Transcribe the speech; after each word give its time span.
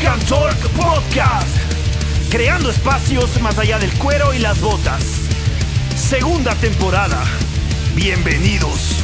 Rock 0.00 0.08
and 0.08 0.28
Talk 0.28 0.56
Podcast. 0.70 1.56
Creando 2.30 2.70
espacios 2.70 3.38
más 3.42 3.58
allá 3.58 3.78
del 3.78 3.92
cuero 3.98 4.32
y 4.32 4.38
las 4.38 4.58
botas. 4.60 5.04
Segunda 5.94 6.54
temporada. 6.54 7.22
Bienvenidos. 7.94 9.02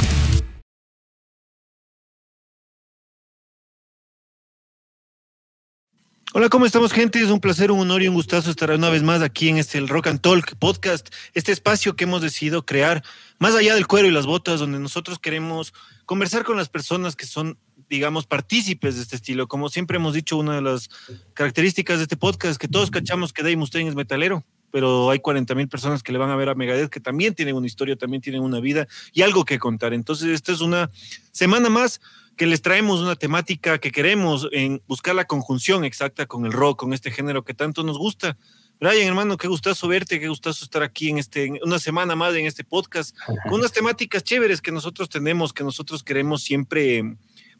Hola, 6.33 6.49
¿cómo 6.49 6.65
estamos, 6.65 6.91
gente? 6.93 7.21
Es 7.21 7.29
un 7.29 7.39
placer, 7.39 7.71
un 7.71 7.79
honor 7.79 8.01
y 8.01 8.07
un 8.07 8.15
gustazo 8.15 8.49
estar 8.49 8.71
una 8.71 8.89
vez 8.89 9.03
más 9.03 9.21
aquí 9.21 9.49
en 9.49 9.57
este 9.57 9.77
el 9.77 9.87
Rock 9.87 10.07
and 10.07 10.21
Talk 10.21 10.55
podcast, 10.57 11.09
este 11.33 11.51
espacio 11.51 11.95
que 11.95 12.05
hemos 12.05 12.21
decidido 12.21 12.65
crear 12.65 13.03
más 13.39 13.55
allá 13.55 13.75
del 13.75 13.87
cuero 13.87 14.07
y 14.07 14.11
las 14.11 14.25
botas, 14.25 14.59
donde 14.59 14.79
nosotros 14.79 15.19
queremos 15.19 15.73
conversar 16.05 16.43
con 16.43 16.57
las 16.57 16.69
personas 16.69 17.15
que 17.15 17.25
son, 17.25 17.57
digamos, 17.89 18.25
partícipes 18.25 18.95
de 18.95 19.01
este 19.01 19.15
estilo. 19.15 19.47
Como 19.47 19.69
siempre 19.69 19.97
hemos 19.97 20.13
dicho, 20.13 20.37
una 20.37 20.55
de 20.55 20.61
las 20.61 20.89
características 21.33 21.97
de 21.97 22.03
este 22.03 22.17
podcast 22.17 22.51
es 22.51 22.57
que 22.57 22.67
todos 22.67 22.91
cachamos 22.91 23.33
que 23.33 23.43
Dave 23.43 23.57
Mustaine 23.57 23.89
es 23.89 23.95
metalero, 23.95 24.43
pero 24.71 25.09
hay 25.09 25.19
40 25.19 25.55
mil 25.55 25.67
personas 25.67 26.03
que 26.03 26.11
le 26.11 26.17
van 26.17 26.29
a 26.29 26.35
ver 26.35 26.49
a 26.49 26.55
Megadeth 26.55 26.89
que 26.89 26.99
también 26.99 27.33
tienen 27.33 27.55
una 27.55 27.67
historia, 27.67 27.95
también 27.95 28.21
tienen 28.21 28.41
una 28.41 28.59
vida 28.59 28.87
y 29.13 29.21
algo 29.21 29.45
que 29.45 29.59
contar. 29.59 29.93
Entonces, 29.93 30.29
esta 30.29 30.51
es 30.51 30.61
una 30.61 30.89
semana 31.31 31.69
más 31.69 32.01
que 32.35 32.45
les 32.45 32.61
traemos 32.61 33.01
una 33.01 33.15
temática 33.15 33.79
que 33.79 33.91
queremos 33.91 34.47
en 34.51 34.81
buscar 34.87 35.15
la 35.15 35.25
conjunción 35.25 35.83
exacta 35.83 36.27
con 36.27 36.45
el 36.45 36.53
rock, 36.53 36.79
con 36.79 36.93
este 36.93 37.09
género 37.09 37.43
que 37.43 37.55
tanto 37.55 37.83
nos 37.83 37.97
gusta. 37.97 38.37
Brian, 38.79 39.07
hermano, 39.07 39.37
qué 39.37 39.47
gustazo 39.47 39.87
verte, 39.87 40.19
qué 40.19 40.27
gustazo 40.27 40.63
estar 40.63 40.83
aquí 40.83 41.09
en 41.09 41.17
este, 41.17 41.51
una 41.63 41.79
semana 41.79 42.15
más 42.15 42.35
en 42.35 42.45
este 42.45 42.63
podcast, 42.63 43.17
con 43.49 43.53
unas 43.59 43.71
temáticas 43.71 44.23
chéveres 44.23 44.61
que 44.61 44.71
nosotros 44.71 45.09
tenemos, 45.09 45.51
que 45.51 45.63
nosotros 45.63 46.03
queremos 46.03 46.43
siempre 46.43 47.17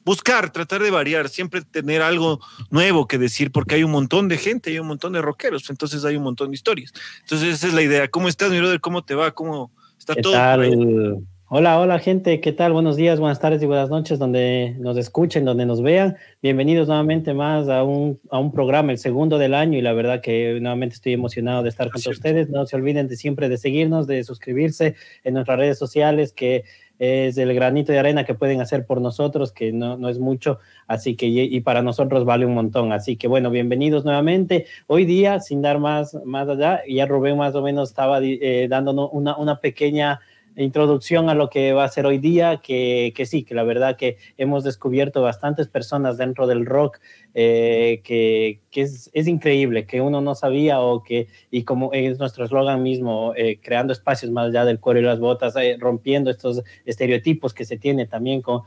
buscar, 0.08 0.52
tratar 0.52 0.82
de 0.82 0.90
variar, 0.90 1.28
siempre 1.28 1.62
tener 1.62 2.02
algo 2.02 2.40
nuevo 2.72 3.08
que 3.08 3.18
decir, 3.18 3.52
porque 3.52 3.76
hay 3.76 3.84
un 3.84 3.92
montón 3.92 4.30
de 4.30 4.38
gente, 4.38 4.70
hay 4.70 4.80
un 4.80 4.88
montón 4.88 5.12
de 5.12 5.22
rockeros, 5.22 5.70
entonces 5.70 6.06
hay 6.06 6.16
un 6.16 6.24
montón 6.24 6.50
de 6.50 6.56
historias. 6.56 6.94
Entonces 7.24 7.56
esa 7.56 7.68
es 7.68 7.74
la 7.74 7.82
idea. 7.82 8.08
¿Cómo 8.08 8.30
estás, 8.30 8.50
mi 8.50 8.58
brother? 8.58 8.80
¿Cómo 8.80 9.04
te 9.04 9.16
va? 9.16 9.32
¿Cómo 9.32 9.70
está 10.00 10.16
¿Qué 10.16 10.22
todo? 10.22 10.32
Tal? 10.32 11.26
Hola, 11.50 11.80
hola 11.80 12.00
gente, 12.00 12.42
¿qué 12.42 12.52
tal? 12.52 12.74
Buenos 12.74 12.98
días, 12.98 13.22
buenas 13.22 13.40
tardes 13.40 13.64
y 13.64 13.66
buenas 13.66 13.90
noches, 13.90 14.20
donde 14.20 14.76
nos 14.80 14.98
escuchen, 14.98 15.46
donde 15.46 15.66
nos 15.66 15.82
vean. 15.82 16.18
Bienvenidos 16.42 16.90
nuevamente 16.90 17.34
más 17.34 17.70
a 17.70 17.84
un, 17.84 18.20
a 18.32 18.38
un 18.38 18.52
programa, 18.52 18.92
el 18.92 18.98
segundo 18.98 19.38
del 19.38 19.54
año, 19.54 19.78
y 19.78 19.82
la 19.82 19.94
verdad 19.94 20.20
que 20.20 20.58
nuevamente 20.60 20.96
estoy 20.96 21.14
emocionado 21.14 21.64
de 21.64 21.70
estar 21.70 21.90
con 21.90 22.02
ustedes. 22.06 22.50
No 22.50 22.66
se 22.66 22.76
olviden 22.76 23.08
de 23.08 23.16
siempre 23.16 23.48
de 23.48 23.58
seguirnos, 23.58 24.08
de 24.08 24.26
suscribirse 24.26 24.96
en 25.24 25.36
nuestras 25.36 25.58
redes 25.58 25.78
sociales, 25.78 26.34
que 26.34 26.66
es 27.00 27.38
el 27.38 27.54
granito 27.54 27.92
de 27.92 28.00
arena 28.00 28.26
que 28.26 28.34
pueden 28.34 28.62
hacer 28.62 28.86
por 28.86 29.02
nosotros, 29.02 29.52
que 29.52 29.72
no, 29.72 29.98
no 29.98 30.10
es 30.10 30.20
mucho, 30.20 30.60
así 30.88 31.16
que 31.16 31.28
y, 31.28 31.60
para 31.62 31.82
nosotros 31.82 32.26
vale 32.26 32.46
un 32.46 32.54
montón. 32.54 32.92
Así 32.92 33.18
que 33.18 33.28
bueno, 33.28 33.50
bienvenidos 33.50 34.06
nuevamente. 34.06 34.66
Hoy 34.88 35.06
día, 35.06 35.40
sin 35.40 35.62
dar 35.62 35.80
más, 35.80 36.18
más 36.26 36.48
allá, 36.48 36.82
ya 36.88 37.06
Rubén 37.06 37.38
más 37.38 37.56
o 37.56 37.62
menos 37.62 37.90
estaba 37.90 38.20
eh, 38.22 38.68
dándonos 38.70 39.10
una, 39.12 39.38
una 39.38 39.60
pequeña 39.60 40.20
introducción 40.56 41.30
a 41.30 41.36
lo 41.36 41.50
que 41.50 41.74
va 41.74 41.84
a 41.84 41.90
ser 41.90 42.06
hoy 42.06 42.18
día, 42.18 42.58
que, 42.64 43.14
que, 43.16 43.26
sí, 43.26 43.44
que 43.44 43.54
la 43.54 43.64
verdad 43.64 43.96
que 43.96 44.18
hemos 44.38 44.64
descubierto 44.64 45.22
bastantes 45.22 45.68
personas 45.68 46.18
dentro 46.18 46.48
del 46.48 46.66
rock 46.66 47.00
eh, 47.40 48.02
que, 48.04 48.62
es, 48.72 49.12
increíble, 49.28 49.86
que 49.86 50.02
uno 50.02 50.22
no 50.22 50.34
sabía 50.34 50.80
o 50.82 51.04
que, 51.04 51.28
y 51.52 51.66
como 51.66 51.94
es 51.94 52.18
nuestro 52.18 52.46
eslogan 52.46 52.82
mismo, 52.82 53.34
eh, 53.36 53.60
creando 53.62 53.94
espacios 53.94 54.32
más 54.32 54.48
allá 54.48 54.66
del 54.66 54.80
cuero 54.80 55.02
y 55.02 55.04
las 55.04 55.20
botas, 55.20 55.56
eh, 55.56 55.78
rompiendo 55.80 56.32
estos 56.32 56.64
estereotipos 56.84 57.54
que 57.54 57.64
se 57.64 57.78
tiene 57.78 58.08
también 58.08 58.42
con, 58.42 58.64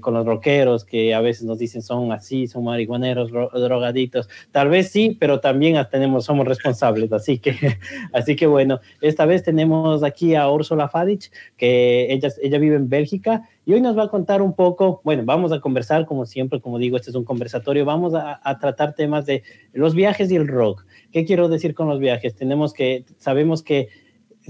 con 0.00 0.12
los 0.12 0.26
rockeros, 0.26 0.84
que 0.84 1.14
a 1.14 1.22
veces 1.22 1.44
nos 1.44 1.58
dicen 1.58 1.80
son 1.80 2.12
así, 2.12 2.46
son 2.46 2.64
marihuaneros, 2.64 3.30
drogaditos, 3.30 4.28
tal 4.52 4.68
vez 4.68 4.90
sí, 4.90 5.16
pero 5.18 5.40
también 5.40 5.78
tenemos, 5.90 6.26
somos 6.26 6.46
responsables, 6.46 7.10
así 7.14 7.38
que, 7.38 7.54
así 8.12 8.36
que 8.36 8.46
bueno, 8.46 8.80
esta 9.00 9.24
vez 9.24 9.42
tenemos 9.42 10.02
aquí 10.02 10.34
a 10.34 10.50
Úrsula 10.50 10.90
Fadic, 10.90 11.30
que 11.56 12.12
ella, 12.12 12.28
ella 12.42 12.58
vive 12.58 12.76
en 12.76 12.90
Bélgica, 12.90 13.48
y 13.66 13.74
hoy 13.74 13.80
nos 13.80 13.96
va 13.96 14.04
a 14.04 14.08
contar 14.08 14.42
un 14.42 14.54
poco, 14.54 15.00
bueno, 15.04 15.22
vamos 15.24 15.52
a 15.52 15.60
conversar 15.60 16.06
como 16.06 16.26
siempre, 16.26 16.60
como 16.60 16.78
digo, 16.78 16.96
este 16.96 17.10
es 17.10 17.16
un 17.16 17.24
conversatorio, 17.24 17.84
vamos 17.84 18.14
a, 18.14 18.40
a, 18.42 18.58
tratar 18.58 18.94
temas 18.94 19.26
de 19.26 19.42
los 19.72 19.94
viajes 19.94 20.30
y 20.30 20.36
el 20.36 20.48
rock. 20.48 20.84
¿Qué 21.12 21.24
quiero 21.24 21.48
decir 21.48 21.74
con 21.74 21.88
los 21.88 21.98
viajes? 21.98 22.34
Tenemos 22.34 22.72
que, 22.72 23.04
sabemos 23.18 23.62
que 23.62 23.88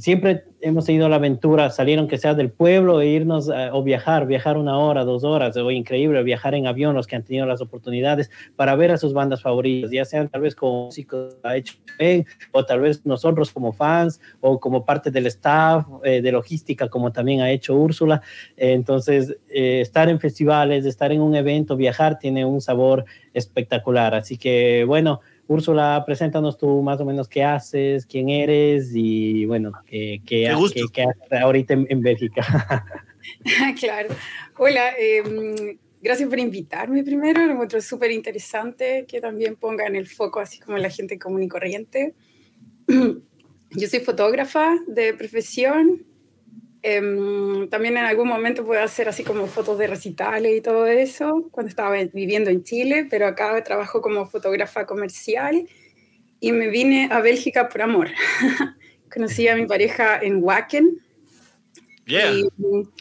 siempre 0.00 0.44
hemos 0.60 0.88
ido 0.88 1.06
a 1.06 1.08
la 1.08 1.16
aventura, 1.16 1.70
salir 1.70 1.98
aunque 1.98 2.18
sea 2.18 2.34
del 2.34 2.50
pueblo 2.50 3.00
e 3.00 3.08
irnos 3.08 3.48
uh, 3.48 3.70
o 3.72 3.82
viajar, 3.82 4.26
viajar 4.26 4.58
una 4.58 4.78
hora, 4.78 5.04
dos 5.04 5.24
horas, 5.24 5.56
o 5.56 5.70
increíble, 5.70 6.22
viajar 6.22 6.54
en 6.54 6.66
avión, 6.66 6.94
los 6.94 7.06
que 7.06 7.16
han 7.16 7.22
tenido 7.22 7.46
las 7.46 7.60
oportunidades 7.60 8.30
para 8.56 8.74
ver 8.76 8.90
a 8.90 8.98
sus 8.98 9.12
bandas 9.12 9.42
favoritas, 9.42 9.90
ya 9.90 10.04
sean 10.04 10.28
tal 10.28 10.42
vez 10.42 10.54
como 10.54 10.86
músicos 10.86 11.36
ha 11.42 11.56
hecho 11.56 11.74
o 12.52 12.64
tal 12.64 12.80
vez 12.80 13.04
nosotros 13.04 13.50
como 13.50 13.72
fans, 13.72 14.20
o 14.40 14.58
como 14.58 14.84
parte 14.84 15.10
del 15.10 15.26
staff 15.26 15.86
eh, 16.02 16.22
de 16.22 16.32
logística, 16.32 16.88
como 16.88 17.12
también 17.12 17.40
ha 17.40 17.50
hecho 17.50 17.76
Úrsula. 17.76 18.22
Eh, 18.56 18.72
entonces, 18.72 19.36
eh, 19.48 19.80
estar 19.80 20.08
en 20.08 20.18
festivales, 20.18 20.86
estar 20.86 21.12
en 21.12 21.20
un 21.20 21.34
evento, 21.34 21.76
viajar, 21.76 22.18
tiene 22.18 22.44
un 22.44 22.60
sabor 22.60 23.04
espectacular. 23.34 24.14
Así 24.14 24.38
que, 24.38 24.84
bueno, 24.86 25.20
Úrsula, 25.50 26.04
preséntanos 26.06 26.56
tú 26.56 26.80
más 26.80 27.00
o 27.00 27.04
menos 27.04 27.26
qué 27.28 27.42
haces, 27.42 28.06
quién 28.06 28.28
eres 28.28 28.92
y 28.94 29.46
bueno, 29.46 29.72
qué, 29.84 30.22
qué, 30.24 30.48
qué, 30.72 30.84
qué 30.92 31.02
haces 31.02 31.42
ahorita 31.42 31.74
en, 31.74 31.86
en 31.90 32.00
Bélgica. 32.02 32.86
claro. 33.80 34.14
Hola, 34.56 34.90
eh, 34.96 35.76
gracias 36.00 36.28
por 36.28 36.38
invitarme 36.38 37.02
primero. 37.02 37.44
Lo 37.44 37.54
encuentro 37.54 37.80
súper 37.80 38.12
interesante 38.12 39.06
que 39.08 39.20
también 39.20 39.56
pongan 39.56 39.96
el 39.96 40.06
foco 40.06 40.38
así 40.38 40.60
como 40.60 40.78
la 40.78 40.88
gente 40.88 41.18
común 41.18 41.42
y 41.42 41.48
corriente. 41.48 42.14
Yo 42.86 43.88
soy 43.88 43.98
fotógrafa 43.98 44.76
de 44.86 45.14
profesión. 45.14 46.06
Eh, 46.82 47.66
también 47.70 47.98
en 47.98 48.04
algún 48.04 48.28
momento 48.28 48.64
puedo 48.64 48.82
hacer 48.82 49.08
así 49.08 49.22
como 49.22 49.46
fotos 49.46 49.78
de 49.78 49.86
recitales 49.86 50.56
y 50.56 50.60
todo 50.60 50.86
eso, 50.86 51.48
cuando 51.50 51.68
estaba 51.68 51.94
viviendo 52.12 52.48
en 52.50 52.64
Chile, 52.64 53.06
pero 53.10 53.26
acá 53.26 53.62
trabajo 53.62 54.00
como 54.00 54.26
fotógrafa 54.26 54.86
comercial 54.86 55.68
y 56.40 56.52
me 56.52 56.68
vine 56.68 57.08
a 57.10 57.20
Bélgica 57.20 57.68
por 57.68 57.82
amor. 57.82 58.08
Conocí 59.12 59.46
a 59.48 59.56
mi 59.56 59.66
pareja 59.66 60.18
en 60.20 60.42
Wacken. 60.42 60.98
Yeah. 62.06 62.32
Y, 62.32 62.48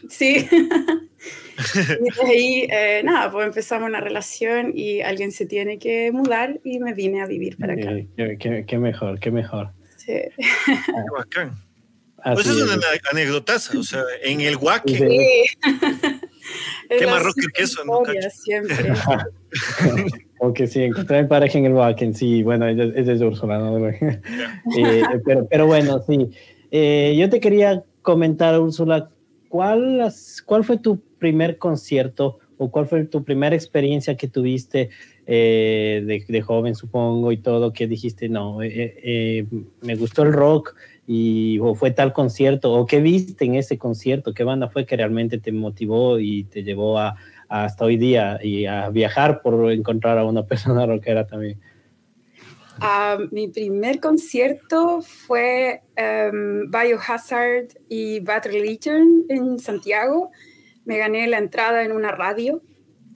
sí. 0.10 0.48
y 0.52 2.26
de 2.26 2.28
ahí, 2.28 2.68
eh, 2.70 3.02
nada, 3.04 3.32
pues 3.32 3.48
empezamos 3.48 3.88
una 3.88 4.02
relación 4.02 4.74
y 4.76 5.02
alguien 5.02 5.32
se 5.32 5.46
tiene 5.46 5.80
que 5.80 6.12
mudar 6.12 6.60
y 6.64 6.80
me 6.80 6.94
vine 6.94 7.22
a 7.22 7.26
vivir 7.26 7.58
para 7.58 7.74
acá. 7.74 7.92
Qué, 8.18 8.38
qué, 8.38 8.66
qué 8.68 8.78
mejor, 8.78 9.20
qué 9.20 9.32
mejor. 9.32 9.72
Sí. 9.98 10.22
Qué 10.66 11.04
bacán. 11.16 11.69
Pues 12.24 12.48
es 12.48 12.56
una 12.62 12.78
anécdotaza, 13.12 13.78
o 13.78 13.84
sea, 13.84 14.04
en 14.24 14.42
el 14.42 14.58
Wacken. 14.58 15.10
Sí. 15.10 15.46
Qué 16.90 17.06
más 17.06 17.24
rocker 17.24 17.52
que 17.54 17.64
eso, 17.64 17.84
¿no? 17.86 18.02
Siempre. 18.32 18.76
Porque 20.40 20.68
sí, 20.68 20.84
encontré 20.84 21.22
mi 21.22 21.28
pareja 21.28 21.58
en 21.58 21.66
el 21.66 21.74
Wacken, 21.74 22.16
sí, 22.16 22.44
bueno, 22.44 22.68
ella, 22.68 22.86
ella 22.96 23.14
es 23.14 23.22
Úrsula, 23.22 23.60
¿no? 23.60 23.88
eh, 23.90 25.04
pero, 25.26 25.48
pero, 25.48 25.68
bueno, 25.68 26.02
sí. 26.08 26.30
Eh, 26.72 27.16
yo 27.18 27.30
te 27.30 27.40
quería 27.40 27.84
comentar, 28.02 28.60
Úrsula, 28.60 29.10
¿cuál, 29.50 30.12
¿cuál 30.46 30.64
fue 30.64 30.78
tu 30.78 31.00
primer 31.20 31.58
concierto 31.58 32.40
o 32.58 32.72
cuál 32.72 32.88
fue 32.88 33.06
tu 33.06 33.24
primera 33.24 33.56
experiencia 33.56 34.16
que 34.16 34.28
tuviste 34.28 34.90
eh, 35.28 36.04
de, 36.06 36.26
de, 36.28 36.42
joven, 36.42 36.76
supongo, 36.76 37.32
y 37.32 37.38
todo, 37.38 37.72
que 37.72 37.88
dijiste, 37.88 38.30
no, 38.30 38.62
eh, 38.64 39.46
me 39.82 39.96
gustó 39.96 40.24
el 40.24 40.34
rock, 40.34 40.76
y 41.12 41.58
o 41.58 41.74
fue 41.74 41.90
tal 41.90 42.14
concierto 42.14 42.72
o 42.72 42.86
qué 42.86 43.02
viste 43.02 43.44
en 43.44 43.56
ese 43.56 43.80
concierto, 43.80 44.36
qué 44.36 44.44
banda 44.44 44.70
fue 44.70 44.86
que 44.86 44.96
realmente 44.96 45.40
te 45.40 45.52
motivó 45.52 46.20
y 46.20 46.44
te 46.44 46.62
llevó 46.62 47.00
a, 47.00 47.16
a 47.48 47.64
hasta 47.64 47.84
hoy 47.84 47.98
día 47.98 48.40
y 48.44 48.68
a 48.68 48.92
viajar 48.92 49.42
por 49.42 49.72
encontrar 49.72 50.20
a 50.20 50.24
una 50.24 50.46
persona 50.52 50.86
rockera 50.86 51.26
también. 51.26 51.60
Uh, 52.78 53.28
mi 53.32 53.48
primer 53.48 54.00
concierto 54.00 55.02
fue 55.02 55.82
um, 55.98 56.70
Biohazard 56.70 57.70
y 57.90 58.20
Bad 58.20 58.46
Religion 58.46 59.26
en 59.30 59.58
Santiago. 59.58 60.30
Me 60.86 61.00
gané 61.00 61.26
la 61.26 61.40
entrada 61.40 61.84
en 61.84 61.92
una 61.92 62.12
radio, 62.12 62.62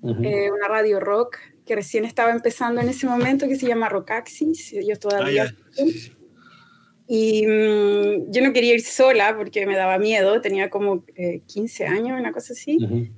uh 0.02 0.10
-huh. 0.10 0.26
eh, 0.26 0.52
una 0.52 0.68
radio 0.68 1.00
rock 1.00 1.38
que 1.64 1.76
recién 1.76 2.06
estaba 2.06 2.32
empezando 2.32 2.82
en 2.82 2.90
ese 2.90 3.06
momento, 3.06 3.48
que 3.48 3.56
se 3.56 3.68
llama 3.68 3.88
Rockaxis. 3.88 4.74
Yo 4.84 4.98
todavía... 4.98 5.44
Ah, 5.44 5.84
yeah. 5.86 6.23
Y 7.16 7.46
mmm, 7.46 8.32
yo 8.32 8.42
no 8.42 8.54
quería 8.54 8.74
ir 8.74 8.82
sola 8.82 9.36
porque 9.38 9.68
me 9.68 9.76
daba 9.76 10.00
miedo, 10.00 10.42
tenía 10.42 10.72
como 10.72 11.06
eh, 11.16 11.42
15 11.46 11.86
años, 11.86 12.20
una 12.20 12.32
cosa 12.32 12.54
así. 12.54 12.78
Uh 12.82 12.88
-huh. 12.88 13.12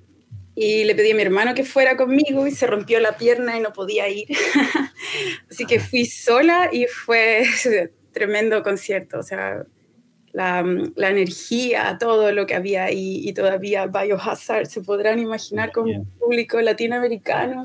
Y 0.53 0.83
le 0.83 0.95
pedí 0.95 1.12
a 1.12 1.15
mi 1.15 1.21
hermano 1.21 1.56
que 1.56 1.63
fuera 1.63 1.95
conmigo 1.95 2.45
y 2.45 2.51
se 2.51 2.68
rompió 2.68 3.00
la 3.00 3.15
pierna 3.15 3.56
y 3.57 3.62
no 3.62 3.71
podía 3.71 4.09
ir. 4.09 4.27
así 5.50 5.65
que 5.65 5.80
fui 5.80 6.03
sola 6.03 6.69
y 6.74 6.88
fue 6.88 7.45
tremendo 8.12 8.63
concierto. 8.63 9.18
O 9.19 9.24
sea, 9.24 9.63
la, 10.33 10.62
la, 10.97 11.09
energía, 11.09 11.95
todo 11.97 12.33
lo 12.33 12.45
que 12.45 12.56
había 12.56 12.83
ahí 12.83 13.21
y 13.24 13.31
todavía 13.31 13.88
Biohazard, 13.88 14.65
se 14.65 14.81
podrán 14.81 15.19
imaginar 15.19 15.71
con 15.71 15.89
un 15.89 16.06
público 16.19 16.59
latinoamericano. 16.59 17.63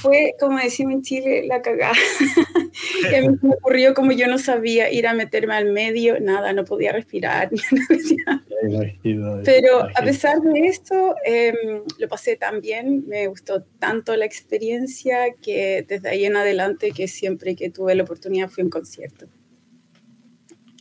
Fue, 0.00 0.34
como 0.38 0.58
decimos 0.58 0.94
en 0.94 1.02
Chile, 1.02 1.44
la 1.46 1.62
cagada. 1.62 1.94
y 3.10 3.14
a 3.14 3.20
mí 3.22 3.36
me 3.42 3.54
ocurrió 3.54 3.94
como 3.94 4.12
yo 4.12 4.26
no 4.28 4.38
sabía 4.38 4.92
ir 4.92 5.06
a 5.06 5.14
meterme 5.14 5.54
al 5.54 5.72
medio, 5.72 6.20
nada, 6.20 6.52
no 6.52 6.64
podía 6.64 6.92
respirar. 6.92 7.50
Pero 9.44 9.88
a 9.94 10.02
pesar 10.02 10.40
de 10.40 10.60
esto, 10.60 11.14
em, 11.24 11.82
lo 11.98 12.08
pasé 12.08 12.36
tan 12.36 12.60
bien, 12.60 13.04
me 13.08 13.26
gustó 13.26 13.62
tanto 13.78 14.14
la 14.16 14.24
experiencia 14.24 15.34
que 15.40 15.84
desde 15.86 16.08
ahí 16.08 16.24
en 16.24 16.36
adelante 16.36 16.92
que 16.92 17.08
siempre 17.08 17.56
que 17.56 17.70
tuve 17.70 17.94
la 17.94 18.04
oportunidad 18.04 18.48
fui 18.48 18.62
a 18.62 18.64
un 18.64 18.70
concierto. 18.70 19.26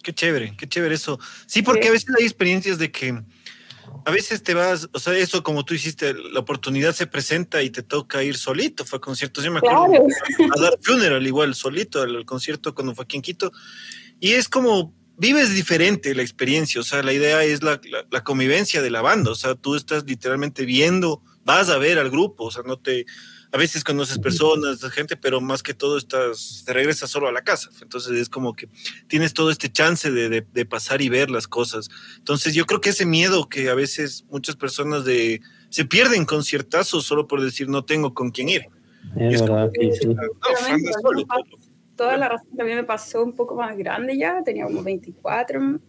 Qué 0.03 0.13
chévere, 0.13 0.53
qué 0.57 0.67
chévere 0.67 0.95
eso. 0.95 1.19
Sí, 1.45 1.61
porque 1.61 1.87
a 1.87 1.91
veces 1.91 2.09
hay 2.17 2.25
experiencias 2.25 2.79
de 2.79 2.91
que 2.91 3.21
a 4.05 4.11
veces 4.11 4.43
te 4.43 4.53
vas, 4.53 4.89
o 4.93 4.99
sea, 4.99 5.17
eso 5.17 5.43
como 5.43 5.65
tú 5.65 5.73
hiciste, 5.73 6.13
la 6.13 6.39
oportunidad 6.39 6.93
se 6.93 7.07
presenta 7.07 7.61
y 7.61 7.69
te 7.69 7.83
toca 7.83 8.23
ir 8.23 8.37
solito, 8.37 8.85
fue 8.85 8.97
a 8.97 9.01
conciertos, 9.01 9.43
yo 9.43 9.51
me 9.51 9.59
acuerdo 9.59 10.05
a 10.55 10.61
dar 10.61 10.77
funeral 10.81 11.25
igual, 11.25 11.55
solito, 11.55 12.01
al, 12.01 12.25
concierto 12.25 12.73
cuando 12.73 12.95
fue 12.95 13.05
aquí 13.05 13.17
en 13.17 13.21
Quito, 13.21 13.51
y 14.19 14.31
es 14.31 14.49
como, 14.49 14.93
vives 15.17 15.53
diferente 15.53 16.15
la 16.15 16.21
experiencia, 16.21 16.81
o 16.81 16.83
sea, 16.83 17.03
la 17.03 17.13
idea 17.13 17.43
es 17.43 17.63
la, 17.63 17.79
la 18.09 18.23
convivencia 18.23 18.81
de 18.81 18.91
la 18.91 19.01
banda, 19.01 19.31
o 19.31 19.35
sea, 19.35 19.55
tú 19.55 19.75
estás 19.75 20.03
literalmente 20.05 20.65
viendo, 20.65 21.21
vas 21.43 21.69
a 21.69 21.77
ver 21.77 21.99
al 21.99 22.09
grupo, 22.09 22.45
o 22.45 22.51
sea, 22.51 22.63
no 22.63 22.77
te, 22.77 23.05
a 23.53 23.57
veces 23.57 23.83
conoces 23.83 24.17
personas, 24.17 24.81
gente, 24.91 25.17
pero 25.17 25.41
más 25.41 25.61
que 25.61 25.73
todo 25.73 25.97
estás, 25.97 26.63
te 26.65 26.71
regresas 26.71 27.09
solo 27.09 27.27
a 27.27 27.33
la 27.33 27.43
casa. 27.43 27.69
Entonces 27.81 28.13
es 28.13 28.29
como 28.29 28.53
que 28.53 28.69
tienes 29.07 29.33
todo 29.33 29.51
este 29.51 29.69
chance 29.69 30.09
de, 30.09 30.41
de, 30.41 30.65
pasar 30.65 31.01
y 31.01 31.09
ver 31.09 31.29
las 31.29 31.47
cosas. 31.47 31.89
Entonces 32.17 32.53
yo 32.53 32.65
creo 32.65 32.79
que 32.79 32.89
ese 32.89 33.05
miedo 33.05 33.49
que 33.49 33.69
a 33.69 33.75
veces 33.75 34.25
muchas 34.29 34.55
personas 34.55 35.03
de, 35.03 35.41
se 35.69 35.83
pierden 35.83 36.23
conciertazos 36.25 37.05
solo 37.05 37.27
por 37.27 37.41
decir 37.41 37.67
no 37.67 37.83
tengo 37.83 38.13
con 38.13 38.31
quién 38.31 38.47
ir. 38.47 38.67
Es, 39.17 39.41
verdad 39.41 39.69
que 39.73 39.91
sí. 39.91 40.15
toda 41.97 42.15
la 42.15 42.29
razón 42.29 42.55
también 42.55 42.77
me 42.77 42.83
pasó 42.85 43.21
un 43.23 43.33
poco 43.33 43.55
más 43.55 43.77
grande 43.77 44.17
ya, 44.17 44.41
tenía 44.45 44.65
como 44.65 44.81
24 44.81 45.79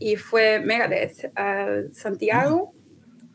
y 0.00 0.16
fue 0.16 0.58
Megadeth 0.58 1.30
a 1.36 1.82
Santiago. 1.92 2.74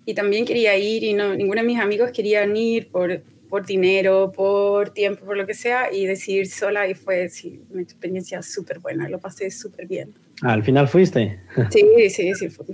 Y 0.06 0.14
también 0.14 0.46
quería 0.46 0.78
ir 0.78 1.04
y 1.04 1.14
no, 1.14 1.34
ninguno 1.34 1.60
de 1.62 1.68
mis 1.68 1.80
amigos 1.80 2.12
querían 2.12 2.56
ir 2.56 2.90
por 2.90 3.24
por 3.50 3.66
dinero, 3.66 4.32
por 4.32 4.90
tiempo, 4.92 5.26
por 5.26 5.38
lo 5.38 5.46
que 5.46 5.54
sea, 5.54 5.94
y 5.94 6.06
decidir 6.06 6.48
sola 6.48 6.88
y 6.88 6.94
fue 6.94 7.30
sí, 7.30 7.62
una 7.70 7.82
experiencia 7.82 8.42
súper 8.42 8.80
buena, 8.80 9.08
lo 9.10 9.20
pasé 9.20 9.50
súper 9.52 9.88
bien. 9.88 10.14
Ah, 10.42 10.54
¿Al 10.54 10.64
final 10.64 10.88
fuiste? 10.88 11.40
Sí, 11.72 12.10
sí, 12.10 12.34
sí. 12.36 12.50
Fue, 12.50 12.66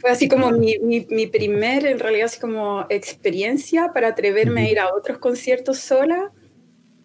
fue 0.00 0.10
así 0.10 0.28
como 0.28 0.50
mi, 0.50 0.78
mi, 0.78 1.06
mi, 1.10 1.26
primer, 1.26 1.86
en 1.86 1.98
realidad, 1.98 2.26
así 2.26 2.40
como 2.40 2.86
experiencia 2.88 3.92
para 3.92 4.08
atreverme 4.08 4.62
a 4.62 4.70
ir 4.70 4.78
a 4.78 4.94
otros 4.94 5.18
conciertos 5.18 5.78
sola. 5.78 6.32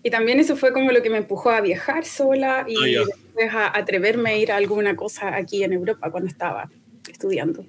Y 0.04 0.10
también 0.10 0.40
eso 0.40 0.56
fue 0.56 0.74
como 0.74 0.92
lo 0.92 1.04
que 1.04 1.12
me 1.12 1.18
empujó 1.18 1.52
a 1.52 1.62
viajar 1.62 2.06
sola 2.06 2.66
y 2.68 2.96
ah, 2.96 3.04
después 3.06 3.54
a 3.54 3.78
atreverme 3.78 4.32
a 4.32 4.38
ir 4.38 4.52
a 4.52 4.56
alguna 4.56 4.96
cosa 4.96 5.36
aquí 5.36 5.64
en 5.64 5.74
Europa 5.74 6.10
cuando 6.10 6.28
estaba 6.28 6.70
estudiando. 7.08 7.66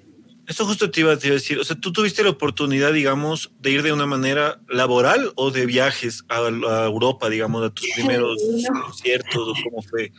Eso 0.47 0.65
justo 0.65 0.91
te 0.91 0.99
iba 0.99 1.13
a 1.13 1.15
decir, 1.15 1.57
o 1.57 1.63
sea, 1.63 1.77
tú 1.77 1.93
tuviste 1.93 2.21
la 2.21 2.31
oportunidad, 2.31 2.91
digamos, 2.91 3.51
de 3.61 3.71
ir 3.71 3.81
de 3.81 3.93
una 3.93 4.05
manera 4.05 4.59
laboral 4.67 5.31
o 5.35 5.51
de 5.51 5.65
viajes 5.65 6.25
a, 6.27 6.39
Europa, 6.85 7.29
digamos, 7.29 7.63
a 7.63 7.69
tus 7.73 7.87
primeros 7.95 8.41
conciertos 8.67 9.47
o 9.47 9.53
cómo 9.63 9.81
fue 9.81 10.11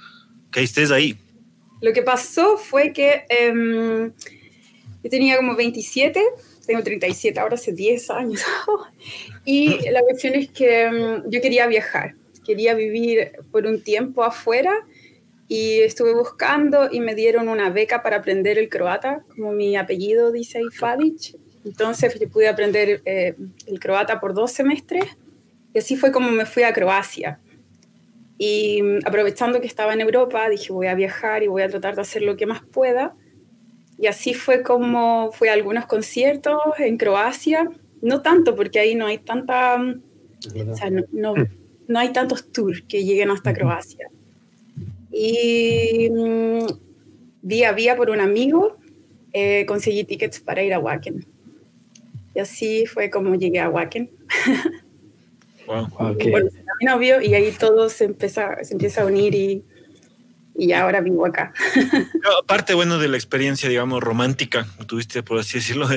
que 0.50 0.62
estés 0.62 0.90
ahí. 0.90 1.18
Lo 1.82 1.92
que 1.92 2.02
pasó 2.02 2.56
fue 2.56 2.92
que 2.94 3.24
em, 3.28 4.12
yo 5.02 5.10
tenía 5.10 5.36
como 5.36 5.54
27, 5.56 6.18
tengo 6.66 6.82
37 6.82 7.38
ahora 7.38 7.56
hace 7.56 7.72
10 7.72 8.10
años, 8.10 8.40
y 9.44 9.90
la 9.90 10.00
cuestión 10.00 10.34
es 10.34 10.48
que 10.50 10.84
em, 10.84 11.22
yo 11.28 11.42
quería 11.42 11.66
viajar, 11.66 12.14
quería 12.46 12.72
vivir 12.72 13.32
por 13.52 13.66
un 13.66 13.82
tiempo 13.82 14.24
afuera 14.24 14.72
y 15.54 15.82
estuve 15.82 16.12
buscando 16.14 16.88
y 16.90 16.98
me 16.98 17.14
dieron 17.14 17.48
una 17.48 17.70
beca 17.70 18.02
para 18.02 18.16
aprender 18.16 18.58
el 18.58 18.68
croata, 18.68 19.24
como 19.36 19.52
mi 19.52 19.76
apellido 19.76 20.32
dice 20.32 20.60
Fadic. 20.72 21.36
Entonces 21.64 22.18
yo 22.18 22.28
pude 22.28 22.48
aprender 22.48 23.02
eh, 23.04 23.36
el 23.68 23.78
croata 23.78 24.18
por 24.18 24.34
dos 24.34 24.50
semestres 24.50 25.04
y 25.72 25.78
así 25.78 25.94
fue 25.94 26.10
como 26.10 26.32
me 26.32 26.44
fui 26.44 26.64
a 26.64 26.72
Croacia. 26.72 27.38
Y 28.36 28.82
mm, 28.82 28.98
aprovechando 29.06 29.60
que 29.60 29.68
estaba 29.68 29.94
en 29.94 30.00
Europa, 30.00 30.48
dije 30.48 30.72
voy 30.72 30.88
a 30.88 30.96
viajar 30.96 31.44
y 31.44 31.46
voy 31.46 31.62
a 31.62 31.68
tratar 31.68 31.94
de 31.94 32.00
hacer 32.00 32.22
lo 32.22 32.36
que 32.36 32.46
más 32.46 32.62
pueda. 32.64 33.14
Y 33.96 34.08
así 34.08 34.34
fue 34.34 34.62
como 34.62 35.30
fui 35.30 35.46
a 35.46 35.52
algunos 35.52 35.86
conciertos 35.86 36.58
en 36.78 36.96
Croacia. 36.96 37.70
No 38.02 38.22
tanto, 38.22 38.56
porque 38.56 38.80
ahí 38.80 38.96
no 38.96 39.06
hay 39.06 39.18
tanta... 39.18 39.76
O 39.76 40.76
sea, 40.76 40.90
no, 40.90 41.04
no, 41.12 41.34
no 41.86 41.98
hay 42.00 42.12
tantos 42.12 42.50
tours 42.50 42.82
que 42.88 43.04
lleguen 43.04 43.30
hasta 43.30 43.54
Croacia. 43.54 44.10
Y 45.16 46.10
mm, 46.10 46.66
día 47.42 47.70
a 47.70 47.72
día 47.72 47.96
por 47.96 48.10
un 48.10 48.20
amigo 48.20 48.76
eh, 49.32 49.64
conseguí 49.66 50.04
tickets 50.04 50.40
para 50.40 50.62
ir 50.62 50.74
a 50.74 50.80
Wacken. 50.80 51.24
Y 52.34 52.40
así 52.40 52.84
fue 52.86 53.10
como 53.10 53.36
llegué 53.36 53.60
a 53.60 53.68
Wacken. 53.68 54.10
Wow, 55.66 55.88
okay. 55.98 56.30
Bueno, 56.30 56.50
mi 56.78 56.84
novio 56.84 57.22
y 57.22 57.32
ahí 57.32 57.50
todo 57.50 57.88
se 57.88 58.04
empieza, 58.04 58.62
se 58.62 58.74
empieza 58.74 59.00
a 59.00 59.06
unir 59.06 59.34
y, 59.34 59.64
y 60.54 60.72
ahora 60.72 61.00
vivo 61.00 61.24
acá. 61.24 61.54
aparte, 62.42 62.74
bueno, 62.74 62.98
de 62.98 63.08
la 63.08 63.16
experiencia, 63.16 63.66
digamos, 63.66 64.02
romántica, 64.02 64.66
tuviste, 64.86 65.22
por 65.22 65.38
así 65.38 65.60
decirlo, 65.60 65.88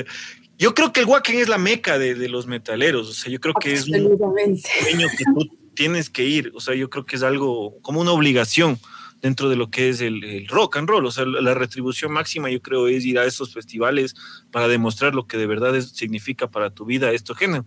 yo 0.56 0.74
creo 0.74 0.94
que 0.94 1.00
el 1.00 1.06
Wacken 1.06 1.38
es 1.38 1.50
la 1.50 1.58
meca 1.58 1.98
de, 1.98 2.14
de, 2.14 2.30
los 2.30 2.46
metaleros, 2.46 3.10
o 3.10 3.12
sea, 3.12 3.30
yo 3.30 3.40
creo 3.40 3.52
que 3.52 3.74
es 3.74 3.86
un 3.88 4.18
sueño 4.58 5.08
que 5.18 5.24
tú 5.34 5.58
tienes 5.74 6.08
que 6.08 6.24
ir, 6.24 6.50
o 6.54 6.60
sea, 6.60 6.74
yo 6.74 6.88
creo 6.88 7.04
que 7.04 7.16
es 7.16 7.22
algo 7.22 7.78
como 7.82 8.00
una 8.00 8.12
obligación 8.12 8.78
dentro 9.20 9.48
de 9.48 9.56
lo 9.56 9.70
que 9.70 9.88
es 9.88 10.00
el, 10.00 10.46
rock 10.48 10.76
and 10.76 10.88
roll. 10.88 11.06
O 11.06 11.10
sea, 11.10 11.24
la 11.24 11.54
retribución 11.54 12.12
máxima 12.12 12.50
yo 12.50 12.60
creo 12.62 12.88
es 12.88 13.04
ir 13.04 13.18
a 13.18 13.24
esos 13.24 13.52
festivales 13.52 14.14
para 14.50 14.68
demostrar 14.68 15.14
lo 15.14 15.26
que 15.26 15.36
de 15.36 15.46
verdad 15.46 15.78
significa 15.80 16.50
para 16.50 16.70
tu 16.70 16.84
vida 16.84 17.12
esto 17.12 17.34
género. 17.34 17.66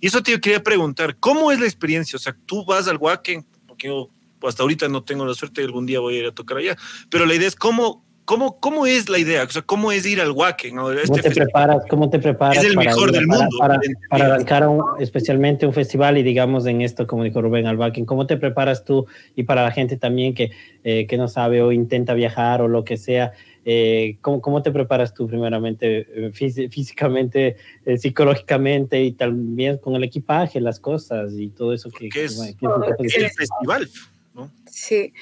Y 0.00 0.06
eso 0.06 0.22
te 0.22 0.40
quería 0.40 0.62
preguntar, 0.62 1.16
¿cómo 1.18 1.52
es 1.52 1.60
la 1.60 1.66
experiencia? 1.66 2.16
O 2.16 2.20
sea, 2.20 2.36
tú 2.46 2.64
vas 2.64 2.88
al 2.88 2.96
Wacken, 2.96 3.46
porque 3.66 3.88
yo 3.88 4.10
hasta 4.42 4.62
ahorita 4.62 4.88
no 4.88 5.04
tengo 5.04 5.26
la 5.26 5.34
suerte, 5.34 5.62
algún 5.62 5.86
día 5.86 6.00
voy 6.00 6.16
a 6.16 6.18
ir 6.20 6.26
a 6.26 6.32
tocar 6.32 6.58
allá, 6.58 6.76
pero 7.10 7.26
la 7.26 7.34
idea 7.34 7.48
es 7.48 7.56
cómo, 7.56 8.04
¿Cómo, 8.30 8.60
¿Cómo 8.60 8.86
es 8.86 9.08
la 9.08 9.18
idea? 9.18 9.42
O 9.42 9.48
sea, 9.48 9.62
¿cómo 9.62 9.90
es 9.90 10.06
ir 10.06 10.20
al 10.20 10.30
Wacken? 10.30 10.78
Este 11.02 11.08
¿Cómo, 11.08 11.20
te 11.20 11.30
preparas, 11.32 11.82
¿Cómo 11.90 12.10
te 12.10 12.18
preparas? 12.20 12.58
Es 12.58 12.70
el 12.70 12.76
mejor 12.76 13.10
del 13.10 13.26
mundo. 13.26 13.48
Para, 13.58 13.80
para, 14.08 14.26
arrancar 14.26 14.68
especialmente 15.00 15.66
un 15.66 15.72
festival 15.72 16.16
y 16.16 16.22
digamos 16.22 16.64
en 16.66 16.80
esto, 16.80 17.08
como 17.08 17.24
dijo 17.24 17.42
Rubén, 17.42 17.66
al 17.66 17.76
Wacken, 17.76 18.04
¿cómo 18.04 18.28
te 18.28 18.36
preparas 18.36 18.84
tú 18.84 19.08
y 19.34 19.42
para 19.42 19.64
la 19.64 19.72
gente 19.72 19.96
también 19.96 20.32
que, 20.34 20.52
eh, 20.84 21.08
que 21.08 21.16
no 21.16 21.26
sabe 21.26 21.60
o 21.60 21.72
intenta 21.72 22.14
viajar 22.14 22.62
o 22.62 22.68
lo 22.68 22.84
que 22.84 22.98
sea? 22.98 23.32
Eh, 23.64 24.18
¿cómo, 24.20 24.40
¿cómo, 24.40 24.62
te 24.62 24.70
preparas 24.70 25.12
tú 25.12 25.26
primeramente 25.26 26.06
eh, 26.14 26.30
físicamente, 26.32 27.56
psicológicamente 27.98 29.02
y 29.02 29.10
también 29.10 29.78
con 29.78 29.96
el 29.96 30.04
equipaje, 30.04 30.60
las 30.60 30.78
cosas 30.78 31.32
y 31.36 31.48
todo 31.48 31.72
eso 31.72 31.90
que, 31.90 32.06
es, 32.14 32.38
el 32.38 33.30
festival, 33.32 33.88
¿no? 34.34 34.52
Sí, 34.66 35.12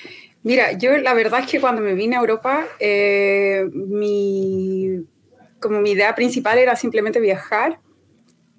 Mira, 0.42 0.72
yo 0.72 0.96
la 0.98 1.14
verdad 1.14 1.40
es 1.40 1.50
que 1.50 1.60
cuando 1.60 1.82
me 1.82 1.94
vine 1.94 2.16
a 2.16 2.20
Europa, 2.20 2.66
eh, 2.78 3.68
mi, 3.72 5.04
como 5.60 5.80
mi 5.80 5.90
idea 5.90 6.14
principal 6.14 6.58
era 6.58 6.76
simplemente 6.76 7.20
viajar, 7.20 7.80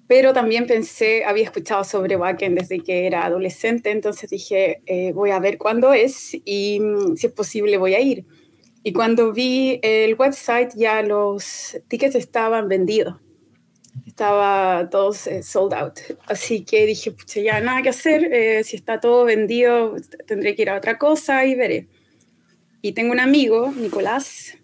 pero 0.06 0.32
también 0.32 0.66
pensé, 0.66 1.24
había 1.24 1.44
escuchado 1.44 1.84
sobre 1.84 2.16
Wacken 2.16 2.54
desde 2.54 2.80
que 2.80 3.06
era 3.06 3.24
adolescente, 3.24 3.90
entonces 3.90 4.28
dije, 4.28 4.82
eh, 4.86 5.12
voy 5.12 5.30
a 5.30 5.38
ver 5.38 5.56
cuándo 5.56 5.92
es 5.92 6.36
y 6.44 6.80
mm, 6.80 7.16
si 7.16 7.28
es 7.28 7.32
posible 7.32 7.78
voy 7.78 7.94
a 7.94 8.00
ir. 8.00 8.26
Y 8.82 8.92
cuando 8.92 9.32
vi 9.32 9.78
el 9.82 10.14
website 10.14 10.72
ya 10.74 11.02
los 11.02 11.78
tickets 11.88 12.14
estaban 12.14 12.68
vendidos 12.68 13.16
estaba 14.06 14.88
todos 14.90 15.26
eh, 15.26 15.42
sold 15.42 15.74
out. 15.74 15.98
Así 16.26 16.64
que 16.64 16.86
dije, 16.86 17.12
pucha, 17.12 17.40
ya 17.40 17.60
nada 17.60 17.82
que 17.82 17.90
hacer, 17.90 18.24
eh, 18.32 18.64
si 18.64 18.76
está 18.76 19.00
todo 19.00 19.24
vendido, 19.24 19.96
tendré 20.26 20.54
que 20.54 20.62
ir 20.62 20.70
a 20.70 20.76
otra 20.76 20.98
cosa 20.98 21.44
y 21.46 21.54
veré. 21.54 21.88
Y 22.82 22.92
tengo 22.92 23.12
un 23.12 23.20
amigo, 23.20 23.72
Nicolás, 23.76 24.56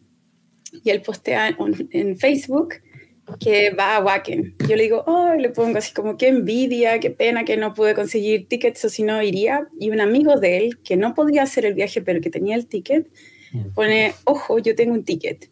y 0.84 0.90
él 0.90 1.02
postea 1.02 1.56
en, 1.90 2.16
Facebook 2.16 2.74
que 3.40 3.70
va 3.70 3.96
a 3.96 4.04
Wacken. 4.04 4.54
Yo 4.68 4.76
le 4.76 4.84
digo, 4.84 5.04
oh, 5.06 5.34
le 5.34 5.50
pongo 5.50 5.78
así 5.78 5.92
como, 5.92 6.16
qué 6.16 6.28
envidia, 6.28 7.00
qué 7.00 7.10
pena 7.10 7.44
que 7.44 7.56
no 7.56 7.74
pude 7.74 7.94
conseguir 7.94 8.48
tickets 8.48 8.84
o 8.84 8.88
si 8.88 9.02
no 9.02 9.20
iría. 9.22 9.66
Y 9.78 9.90
un 9.90 10.00
amigo 10.00 10.38
de 10.38 10.58
él, 10.58 10.78
que 10.82 10.96
no 10.96 11.14
podía 11.14 11.42
hacer 11.42 11.66
el 11.66 11.74
viaje, 11.74 12.00
pero 12.02 12.20
que 12.20 12.30
tenía 12.30 12.56
el 12.56 12.66
ticket, 12.66 13.08
pone, 13.74 14.14
ojo, 14.24 14.58
yo 14.58 14.74
tengo 14.74 14.94
un 14.94 15.04
ticket 15.04 15.50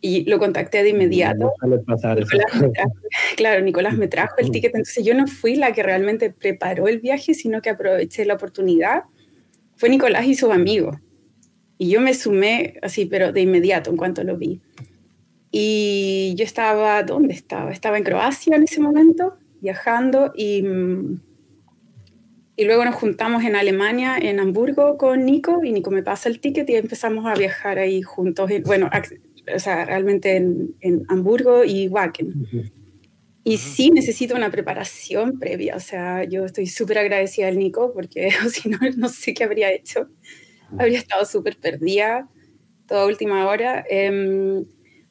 y 0.00 0.24
lo 0.24 0.38
contacté 0.38 0.82
de 0.82 0.90
inmediato. 0.90 1.52
claro, 3.36 3.62
Nicolás 3.62 3.96
me 3.96 4.08
trajo 4.08 4.34
el 4.38 4.50
ticket, 4.50 4.74
entonces 4.74 5.04
yo 5.04 5.14
no 5.14 5.26
fui 5.26 5.56
la 5.56 5.72
que 5.72 5.82
realmente 5.82 6.30
preparó 6.30 6.88
el 6.88 7.00
viaje, 7.00 7.34
sino 7.34 7.62
que 7.62 7.70
aproveché 7.70 8.24
la 8.24 8.34
oportunidad. 8.34 9.04
Fue 9.76 9.88
Nicolás 9.88 10.26
y 10.26 10.34
su 10.34 10.50
amigo. 10.52 10.98
Y 11.78 11.90
yo 11.90 12.00
me 12.00 12.14
sumé 12.14 12.78
así, 12.82 13.06
pero 13.06 13.32
de 13.32 13.42
inmediato, 13.42 13.90
en 13.90 13.96
cuanto 13.96 14.24
lo 14.24 14.36
vi. 14.36 14.60
Y 15.50 16.34
yo 16.36 16.44
estaba, 16.44 17.02
¿dónde 17.02 17.34
estaba? 17.34 17.70
Estaba 17.72 17.98
en 17.98 18.04
Croacia 18.04 18.56
en 18.56 18.62
ese 18.62 18.80
momento. 18.80 19.36
viajando 19.60 20.32
y, 20.36 20.62
y 22.56 22.64
luego 22.64 22.84
nos 22.84 22.94
juntamos 22.94 23.44
en 23.44 23.56
Alemania, 23.56 24.16
en 24.18 24.40
Hamburgo 24.40 24.96
con 24.96 25.24
Nico 25.24 25.64
y 25.64 25.72
Nico 25.72 25.90
me 25.90 26.02
pasa 26.02 26.28
el 26.28 26.40
ticket 26.40 26.68
y 26.70 26.76
empezamos 26.76 27.26
a 27.26 27.34
viajar 27.34 27.78
ahí 27.78 28.02
juntos, 28.02 28.50
bueno, 28.64 28.88
o 29.54 29.58
sea, 29.58 29.84
realmente 29.84 30.36
en, 30.36 30.74
en 30.80 31.04
Hamburgo 31.08 31.64
y 31.64 31.88
Wacken. 31.88 32.72
Y 33.44 33.58
sí 33.58 33.90
necesito 33.90 34.34
una 34.34 34.50
preparación 34.50 35.38
previa, 35.38 35.76
o 35.76 35.80
sea, 35.80 36.24
yo 36.24 36.44
estoy 36.44 36.66
súper 36.66 36.98
agradecida 36.98 37.46
al 37.46 37.58
Nico 37.58 37.92
porque 37.92 38.30
si 38.50 38.68
no, 38.68 38.78
no 38.96 39.08
sé 39.08 39.34
qué 39.34 39.44
habría 39.44 39.72
hecho. 39.72 40.08
Habría 40.78 40.98
estado 40.98 41.24
súper 41.24 41.56
perdida 41.56 42.28
toda 42.86 43.06
última 43.06 43.46
hora. 43.46 43.84
Eh, 43.88 44.64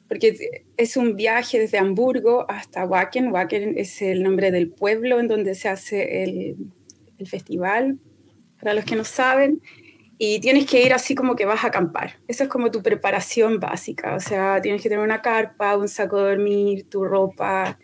porque 0.08 0.64
es 0.76 0.96
un 0.96 1.16
viaje 1.16 1.58
desde 1.58 1.78
Hamburgo 1.78 2.46
hasta 2.48 2.84
Wacken. 2.84 3.32
Wacken 3.32 3.76
es 3.76 4.00
el 4.02 4.22
nombre 4.22 4.50
del 4.50 4.70
pueblo 4.70 5.18
en 5.20 5.28
donde 5.28 5.54
se 5.54 5.68
hace 5.68 6.22
el, 6.22 6.56
el, 7.18 7.26
festival, 7.26 7.98
para 8.60 8.74
los 8.74 8.84
que 8.84 8.96
no 8.96 9.04
saben. 9.04 9.60
Y 10.18 10.40
tienes 10.40 10.66
que 10.66 10.82
ir 10.82 10.94
así 10.94 11.14
como 11.14 11.36
que 11.36 11.44
vas 11.44 11.64
a 11.64 11.68
acampar. 11.68 12.14
Eso 12.26 12.44
es 12.44 12.48
como 12.48 12.70
tu 12.70 12.82
preparación 12.82 13.60
básica. 13.60 14.14
O 14.14 14.20
sea, 14.20 14.60
tienes 14.62 14.82
que 14.82 14.88
tener 14.88 15.04
una 15.04 15.20
carpa, 15.20 15.76
un 15.76 15.88
saco 15.88 16.22
de 16.22 16.30
dormir, 16.30 16.88
tu 16.88 17.04
ropa 17.04 17.78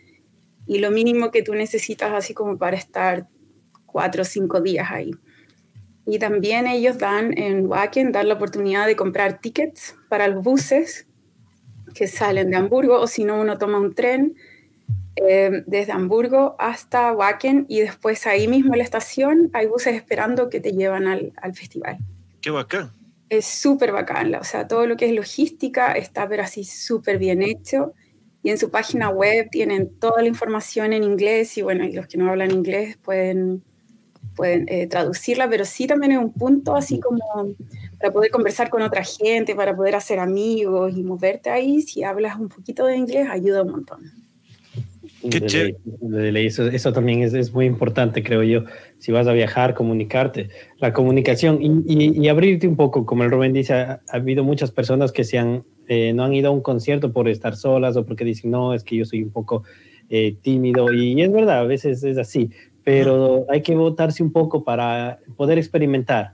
y 0.65 0.79
lo 0.79 0.89
mínimo 0.91 1.29
que 1.29 1.43
tú 1.43 1.53
necesitas 1.53 2.11
así 2.11 2.33
como 2.33 2.57
para 2.57 2.77
estar 2.77 3.27
cuatro 3.85 4.23
o 4.23 4.25
cinco 4.25 4.61
días 4.61 4.89
ahí. 4.89 5.11
Y 6.05 6.19
también 6.19 6.67
ellos 6.67 6.97
dan 6.97 7.37
en 7.37 7.67
Wacken, 7.67 8.11
dan 8.11 8.27
la 8.27 8.33
oportunidad 8.33 8.87
de 8.87 8.95
comprar 8.95 9.39
tickets 9.39 9.95
para 10.09 10.27
los 10.27 10.43
buses 10.43 11.07
que 11.93 12.07
salen 12.07 12.49
de 12.49 12.57
Hamburgo, 12.57 12.99
o 12.99 13.07
si 13.07 13.23
no, 13.23 13.39
uno 13.39 13.57
toma 13.57 13.79
un 13.79 13.93
tren 13.93 14.35
eh, 15.15 15.63
desde 15.67 15.91
Hamburgo 15.91 16.55
hasta 16.57 17.13
Wacken 17.13 17.67
y 17.69 17.81
después 17.81 18.25
ahí 18.25 18.47
mismo 18.47 18.73
en 18.73 18.79
la 18.79 18.83
estación 18.83 19.51
hay 19.53 19.67
buses 19.67 19.95
esperando 19.95 20.49
que 20.49 20.59
te 20.59 20.71
llevan 20.71 21.07
al 21.07 21.53
festival. 21.53 21.99
Qué 22.43 22.51
bacán. 22.51 22.91
Es 23.29 23.45
súper 23.45 23.93
bacán, 23.93 24.35
o 24.35 24.43
sea, 24.43 24.67
todo 24.67 24.85
lo 24.85 24.97
que 24.97 25.05
es 25.05 25.13
logística 25.13 25.93
está 25.93 26.27
pero 26.27 26.43
así 26.43 26.65
súper 26.65 27.17
bien 27.17 27.41
hecho 27.41 27.93
y 28.43 28.49
en 28.49 28.57
su 28.57 28.69
página 28.69 29.09
web 29.09 29.47
tienen 29.49 29.97
toda 29.97 30.21
la 30.21 30.27
información 30.27 30.91
en 30.91 31.03
inglés 31.03 31.57
y 31.57 31.61
bueno, 31.61 31.85
y 31.85 31.93
los 31.93 32.05
que 32.05 32.17
no 32.17 32.29
hablan 32.29 32.51
inglés 32.51 32.97
pueden 32.97 33.63
pueden 34.35 34.65
eh, 34.67 34.87
traducirla, 34.87 35.49
pero 35.49 35.63
sí 35.63 35.87
también 35.87 36.13
es 36.13 36.17
un 36.17 36.33
punto 36.33 36.75
así 36.75 36.99
como 36.99 37.55
para 37.97 38.11
poder 38.11 38.29
conversar 38.29 38.69
con 38.69 38.81
otra 38.81 39.03
gente, 39.03 39.55
para 39.55 39.75
poder 39.75 39.95
hacer 39.95 40.19
amigos 40.19 40.93
y 40.97 41.03
moverte 41.03 41.49
ahí, 41.49 41.81
si 41.81 42.03
hablas 42.03 42.37
un 42.37 42.49
poquito 42.49 42.85
de 42.85 42.97
inglés, 42.97 43.29
ayuda 43.29 43.63
un 43.63 43.71
montón. 43.71 44.22
Qué 45.29 45.75
Eso, 46.45 46.67
eso, 46.67 46.93
también 46.93 47.23
es, 47.23 47.33
es, 47.33 47.53
muy 47.53 47.65
importante, 47.65 48.23
creo 48.23 48.43
yo. 48.43 48.63
Si 48.97 49.11
vas 49.11 49.27
a 49.27 49.33
viajar, 49.33 49.73
comunicarte. 49.73 50.49
La 50.79 50.93
comunicación 50.93 51.59
y, 51.61 52.21
y, 52.21 52.27
abrirte 52.27 52.67
un 52.67 52.75
poco, 52.75 53.05
como 53.05 53.23
el 53.23 53.31
Rubén 53.31 53.53
dice, 53.53 53.73
ha, 53.73 54.01
ha 54.09 54.15
habido 54.17 54.43
muchas 54.43 54.71
personas 54.71 55.11
que 55.11 55.23
se 55.23 55.37
han, 55.37 55.63
eh, 55.87 56.13
no 56.13 56.23
han 56.23 56.33
ido 56.33 56.49
a 56.49 56.51
un 56.51 56.61
concierto 56.61 57.13
por 57.13 57.27
estar 57.27 57.55
solas 57.55 57.95
o 57.95 58.05
porque 58.05 58.25
dicen, 58.25 58.51
no, 58.51 58.73
es 58.73 58.83
que 58.83 58.97
yo 58.97 59.05
soy 59.05 59.23
un 59.23 59.31
poco 59.31 59.63
eh, 60.09 60.35
tímido. 60.41 60.91
Y, 60.93 61.13
y 61.13 61.21
es 61.21 61.31
verdad, 61.31 61.59
a 61.59 61.63
veces 61.63 62.03
es 62.03 62.17
así 62.17 62.49
pero 62.83 63.45
hay 63.49 63.61
que 63.61 63.75
votarse 63.75 64.23
un 64.23 64.31
poco 64.31 64.63
para 64.63 65.19
poder 65.37 65.57
experimentar, 65.57 66.33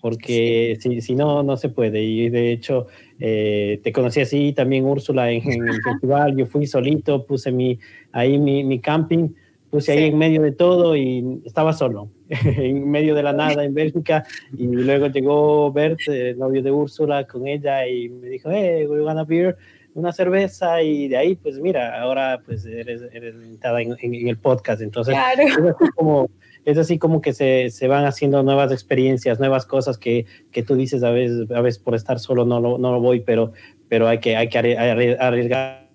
porque 0.00 0.76
si, 0.80 1.00
si, 1.00 1.14
no, 1.14 1.42
no 1.42 1.56
se 1.56 1.68
puede. 1.68 2.02
Y 2.02 2.28
de 2.28 2.52
hecho, 2.52 2.86
eh, 3.18 3.80
te 3.82 3.92
conocí 3.92 4.20
así 4.20 4.52
también, 4.52 4.84
Úrsula, 4.84 5.30
en, 5.30 5.42
el 5.50 5.82
festival. 5.82 6.36
Yo 6.36 6.46
fui 6.46 6.66
solito, 6.66 7.24
puse 7.26 7.50
mi, 7.52 7.78
ahí 8.12 8.38
mi, 8.38 8.64
mi 8.64 8.78
camping, 8.80 9.28
puse 9.70 9.92
ahí 9.92 10.04
en 10.04 10.18
medio 10.18 10.42
de 10.42 10.52
todo 10.52 10.96
y 10.96 11.40
estaba 11.44 11.72
solo, 11.72 12.10
en 12.28 12.88
medio 12.90 13.14
de 13.14 13.22
la 13.22 13.32
nada 13.32 13.64
en 13.64 13.74
Bélgica. 13.74 14.24
Y 14.56 14.66
luego 14.66 15.08
llegó 15.08 15.72
Bert, 15.72 16.00
el 16.08 16.38
novio 16.38 16.62
de 16.62 16.70
Úrsula, 16.70 17.26
con 17.26 17.46
ella 17.46 17.86
y 17.88 18.08
me 18.08 18.28
dijo, 18.28 18.50
hey, 18.50 18.86
we 18.86 19.02
want 19.02 19.18
a 19.18 19.24
beer 19.24 19.56
una 19.96 20.12
cerveza 20.12 20.82
y 20.82 21.08
de 21.08 21.16
ahí, 21.16 21.36
pues 21.36 21.58
mira, 21.58 21.98
ahora 21.98 22.42
pues 22.44 22.66
eres, 22.66 23.00
eres 23.12 23.34
invitada 23.34 23.80
en, 23.80 23.96
en, 23.98 24.28
el 24.28 24.36
podcast. 24.36 24.82
Entonces, 24.82 25.14
claro. 25.14 25.70
es, 25.70 25.90
como, 25.96 26.28
es 26.66 26.78
así 26.78 26.98
como 26.98 27.20
que 27.20 27.32
se, 27.32 27.70
se, 27.70 27.86
van 27.86 28.04
haciendo 28.04 28.42
nuevas 28.42 28.72
experiencias, 28.72 29.38
nuevas 29.38 29.64
cosas 29.64 29.98
que, 29.98 30.26
que 30.50 30.64
tú 30.64 30.74
dices 30.74 31.04
a 31.04 31.10
veces, 31.10 31.48
a 31.52 31.60
veces 31.60 31.78
por 31.78 31.94
estar 31.94 32.18
solo 32.18 32.44
no 32.44 32.60
lo, 32.60 32.76
no 32.76 32.92
lo 32.92 33.00
voy, 33.00 33.20
pero, 33.20 33.52
pero 33.88 34.08
hay 34.08 34.18
que, 34.18 34.36
hay 34.36 34.48
que 34.48 34.58
arriesgar. 34.58 35.88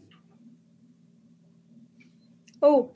Oh. 2.61 2.95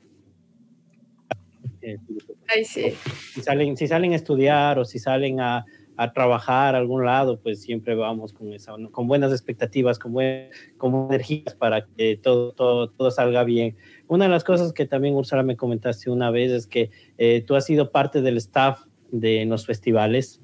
Ahí 2.48 2.64
sí. 2.64 2.94
Si 3.34 3.42
salen, 3.42 3.76
si 3.76 3.86
salen 3.86 4.12
a 4.14 4.16
estudiar 4.16 4.78
o 4.78 4.86
si 4.86 4.98
salen 4.98 5.40
a, 5.40 5.66
a 5.96 6.12
trabajar 6.12 6.74
a 6.74 6.78
algún 6.78 7.04
lado, 7.04 7.40
pues 7.40 7.62
siempre 7.62 7.94
vamos 7.94 8.32
con, 8.32 8.52
esa, 8.52 8.74
con 8.90 9.08
buenas 9.08 9.32
expectativas, 9.32 9.98
con, 9.98 10.12
buen, 10.12 10.48
con 10.76 11.06
energías 11.08 11.54
para 11.54 11.86
que 11.86 12.16
todo, 12.16 12.52
todo, 12.52 12.90
todo 12.90 13.10
salga 13.10 13.44
bien. 13.44 13.76
Una 14.08 14.26
de 14.26 14.30
las 14.30 14.44
cosas 14.44 14.72
que 14.72 14.86
también, 14.86 15.14
Ursula, 15.14 15.42
me 15.42 15.56
comentaste 15.56 16.10
una 16.10 16.30
vez 16.30 16.52
es 16.52 16.66
que 16.66 16.90
eh, 17.18 17.42
tú 17.46 17.54
has 17.54 17.64
sido 17.64 17.90
parte 17.90 18.20
del 18.20 18.36
staff 18.36 18.84
de 19.10 19.44
los 19.46 19.66
festivales. 19.66 20.40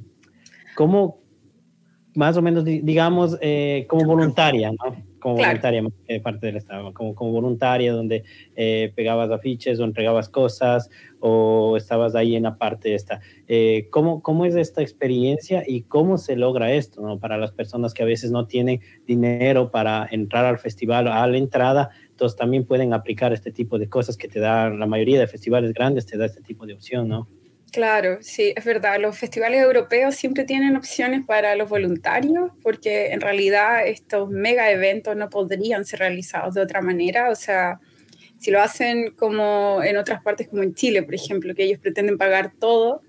¿Cómo, 0.75 1.21
más 2.15 2.37
o 2.37 2.43
menos, 2.43 2.65
digamos, 2.65 3.37
eh, 3.41 3.87
como 3.89 4.07
voluntaria, 4.07 4.71
¿no? 4.73 5.12
Como 5.23 5.37
claro. 5.37 5.51
voluntaria, 5.51 5.89
eh, 6.09 6.21
parte 6.21 6.47
del 6.47 6.57
Estado, 6.57 6.93
como, 6.93 7.15
como 7.15 7.31
voluntaria, 7.31 7.93
donde 7.93 8.25
eh, 8.57 8.93
pegabas 8.97 9.31
afiches 9.31 9.79
o 9.79 9.85
entregabas 9.85 10.29
cosas 10.29 10.91
o 11.21 11.77
estabas 11.77 12.17
ahí 12.17 12.35
en 12.35 12.43
la 12.43 12.59
parte 12.59 12.97
esta. 12.97 13.21
Eh, 13.47 13.87
¿cómo, 13.91 14.21
¿Cómo 14.21 14.45
es 14.47 14.57
esta 14.57 14.83
experiencia 14.83 15.63
y 15.65 15.83
cómo 15.83 16.19
se 16.19 16.35
logra 16.35 16.73
esto 16.73 17.01
¿no? 17.03 17.21
para 17.21 17.39
las 17.39 17.53
personas 17.53 17.95
que 17.95 18.03
a 18.03 18.07
veces 18.07 18.33
no 18.33 18.49
tienen 18.49 18.81
dinero 19.07 19.71
para 19.71 20.09
entrar 20.11 20.45
al 20.45 20.59
festival 20.59 21.07
a 21.07 21.25
la 21.29 21.39
entrada? 21.39 21.91
Entonces 22.11 22.37
también 22.37 22.67
pueden 22.67 22.93
aplicar 22.93 23.33
este 23.33 23.53
tipo 23.53 23.79
de 23.79 23.89
cosas 23.89 24.17
que 24.17 24.27
te 24.27 24.41
dan 24.41 24.81
la 24.81 24.87
mayoría 24.87 25.21
de 25.21 25.29
festivales 25.29 25.73
grandes, 25.73 26.05
te 26.05 26.19
da 26.19 26.27
este 26.27 26.43
tipo 26.43 26.67
de 26.67 26.75
opción, 26.75 27.07
¿no? 27.07 27.29
Claro, 27.73 28.19
sí, 28.21 28.53
es 28.55 28.65
verdad. 28.67 29.01
Los 29.01 29.19
festivales 29.19 29.63
europeos 29.63 30.15
siempre 30.15 30.45
tienen 30.45 30.77
opciones 30.77 31.25
para 31.25 31.57
los 31.57 31.71
voluntarios, 31.71 32.51
porque 32.63 33.13
en 33.13 33.23
realidad 33.23 33.87
estos 33.87 34.29
mega 34.29 34.71
eventos 34.71 35.17
no 35.17 35.31
podrían 35.31 35.87
ser 35.87 36.01
realizados 36.01 36.53
de 36.53 36.61
otra 36.61 36.83
manera. 36.83 37.31
O 37.31 37.35
sea, 37.35 37.81
si 38.39 38.51
lo 38.51 38.61
hacen 38.61 39.13
como 39.13 39.81
en 39.83 39.97
otras 39.97 40.23
partes, 40.23 40.49
como 40.49 40.63
en 40.63 40.75
Chile, 40.75 41.03
por 41.03 41.15
ejemplo, 41.15 41.55
que 41.55 41.65
ellos 41.65 41.79
pretenden 41.79 42.19
pagar 42.19 42.53
todo, 42.61 43.01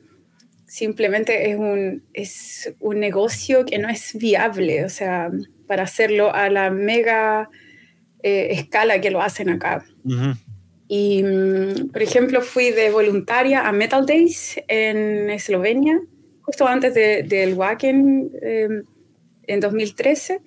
simplemente 0.65 1.51
es 1.51 1.57
un, 1.57 2.05
es 2.13 2.73
un 2.79 3.01
negocio 3.01 3.65
que 3.65 3.79
no 3.79 3.89
es 3.89 4.17
viable. 4.17 4.85
O 4.85 4.89
sea, 4.89 5.29
para 5.67 5.83
hacerlo 5.83 6.33
a 6.33 6.49
la 6.49 6.69
mega 6.69 7.49
eh, 8.21 8.47
escala 8.51 9.01
que 9.01 9.11
lo 9.11 9.21
hacen 9.21 9.49
acá. 9.49 9.83
Uh. 10.05 10.35
Y, 10.95 11.23
mm, 11.23 11.89
por 11.91 12.03
ejemplo, 12.03 12.39
fui 12.43 12.69
de 12.69 12.91
voluntaria 12.91 13.67
a 13.67 13.71
Metal 13.71 14.05
Days 14.05 14.61
en 14.67 15.31
Eslovenia, 15.31 15.99
justo 16.43 16.67
antes 16.67 16.93
del 16.93 17.27
de, 17.27 17.51
Wacken 17.55 18.31
eh, 18.39 18.83
en 19.47 19.59
2013. 19.59 20.41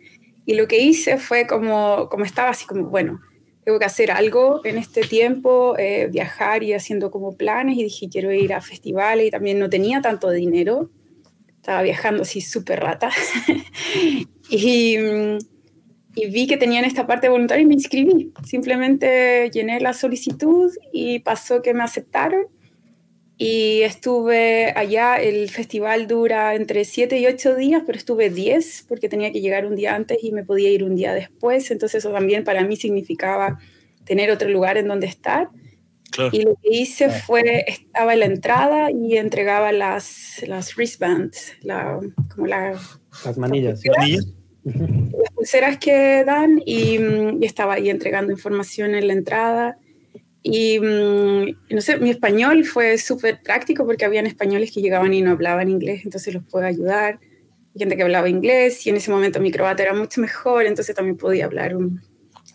Y 0.45 0.55
lo 0.55 0.69
que 0.69 0.79
hice 0.79 1.19
fue 1.19 1.49
como, 1.49 2.09
como 2.09 2.25
estaba 2.25 2.50
así 2.50 2.65
como, 2.65 2.85
bueno, 2.85 3.21
tengo 3.65 3.81
que 3.81 3.87
hacer 3.87 4.12
algo 4.12 4.61
en 4.65 4.79
este 4.79 5.00
tiempo, 5.00 5.75
eh, 5.79 6.07
viajar 6.12 6.62
y 6.62 6.75
haciendo 6.75 7.11
como 7.11 7.37
planes. 7.37 7.76
Y 7.76 7.83
dije, 7.83 8.09
quiero 8.09 8.33
ir 8.33 8.55
a 8.55 8.61
festivales 8.61 9.26
y 9.26 9.31
también 9.33 9.59
no 9.59 9.69
tenía 9.69 10.00
tanto 10.00 10.31
dinero. 10.31 10.91
Estaba 11.57 11.83
viajando 11.83 12.23
así 12.23 12.41
súper 12.41 12.79
rata. 12.79 13.11
y 14.49 14.97
mm, 14.97 15.38
y 16.16 16.30
vi 16.30 16.46
que 16.46 16.56
tenían 16.56 16.87
esta 16.87 17.06
parte 17.06 17.28
voluntaria 17.28 17.62
y 17.62 17.66
me 17.66 17.75
inscribí. 17.75 18.32
Simplemente 18.42 19.50
llené 19.52 19.80
la 19.80 19.92
solicitud 19.92 20.73
y 20.90 21.18
pasó 21.18 21.61
que 21.61 21.75
me 21.75 21.85
aceptaron. 21.85 22.46
Y 23.37 23.82
estuve 23.82 24.73
allá, 24.75 25.16
el 25.16 25.50
festival 25.50 26.06
dura 26.06 26.54
entre 26.54 26.87
7 26.87 27.18
y 27.18 27.26
8 27.26 27.54
días, 27.54 27.82
pero 27.85 27.99
estuve 27.99 28.30
10 28.30 28.87
porque 28.88 29.11
tenía 29.11 29.30
que 29.30 29.42
llegar 29.42 29.66
un 29.66 29.76
día 29.76 29.94
antes 29.94 30.16
y 30.23 30.32
me 30.32 30.42
podía 30.42 30.70
ir 30.70 30.85
un 30.85 30.96
día 30.96 31.12
después. 31.12 31.70
Entonces 31.70 32.02
eso 32.02 32.11
también 32.11 32.44
para 32.44 32.64
mí 32.64 32.76
significaba 32.76 33.58
tener 34.04 34.30
otro 34.30 34.49
lugar 34.49 34.78
en 34.78 34.88
donde 34.88 35.06
estar. 35.06 35.50
Claro. 36.12 36.30
Y 36.32 36.44
lo 36.44 36.54
que 36.62 36.70
hice 36.70 37.11
fue, 37.11 37.66
estaba 37.68 38.14
en 38.14 38.20
la 38.20 38.26
entrada 38.26 38.90
y 38.90 39.18
entregaba 39.18 39.70
las, 39.70 40.42
las 40.46 40.75
wristbands, 40.76 41.52
la, 41.61 42.00
como 42.35 42.46
la, 42.46 42.73
las 43.23 43.37
manillas. 43.37 43.82
¿Manillas? 43.99 44.32
Las 44.66 45.30
pulseras 45.35 45.78
que 45.78 46.25
dan 46.25 46.61
y, 46.64 46.99
y, 46.99 47.44
estaba 47.44 47.75
ahí 47.75 47.88
entregando 47.88 48.32
información 48.32 48.94
en 48.94 49.06
la 49.06 49.12
entrada. 49.12 49.78
Y 50.42 50.78
mm, 50.78 51.75
no 51.75 51.80
sé, 51.80 51.99
mi 51.99 52.11
español 52.11 52.64
fue 52.64 52.99
súper 52.99 53.42
práctico 53.42 53.85
porque 53.85 54.04
habían 54.04 54.26
españoles 54.26 54.73
que 54.73 54.80
llegaban 54.80 55.12
y 55.14 55.23
no 55.23 55.32
hablaban 55.32 55.68
inglés, 55.68 56.02
entonces 56.04 56.35
los 56.35 56.44
pude 56.44 56.66
ayudar. 56.66 57.20
Gente 57.76 57.96
que 57.96 58.02
hablaba 58.02 58.28
inglés 58.28 58.87
y 58.87 58.90
en 58.90 58.96
ese 58.96 59.11
momento 59.11 59.40
mi 59.40 59.52
croata 59.52 59.82
era 59.82 59.92
mucho 59.92 60.20
mejor, 60.20 60.66
entonces 60.66 60.94
también 60.94 61.16
podía 61.16 61.44
hablar 61.44 61.76
un, 61.76 62.00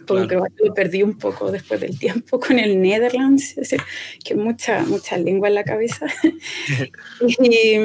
Porque 0.08 0.36
claro. 0.36 0.46
lo 0.64 0.74
perdí 0.74 1.04
un 1.04 1.18
poco 1.18 1.52
después 1.52 1.80
del 1.80 1.98
tiempo 2.00 2.40
con 2.40 2.60
el 2.60 2.82
Netherlands, 2.82 3.56
que 4.24 4.36
mucha, 4.36 4.84
mucha 4.84 5.18
lengua 5.18 5.48
en 5.50 5.56
la 5.56 5.64
cabeza. 5.64 6.08
y, 7.40 7.78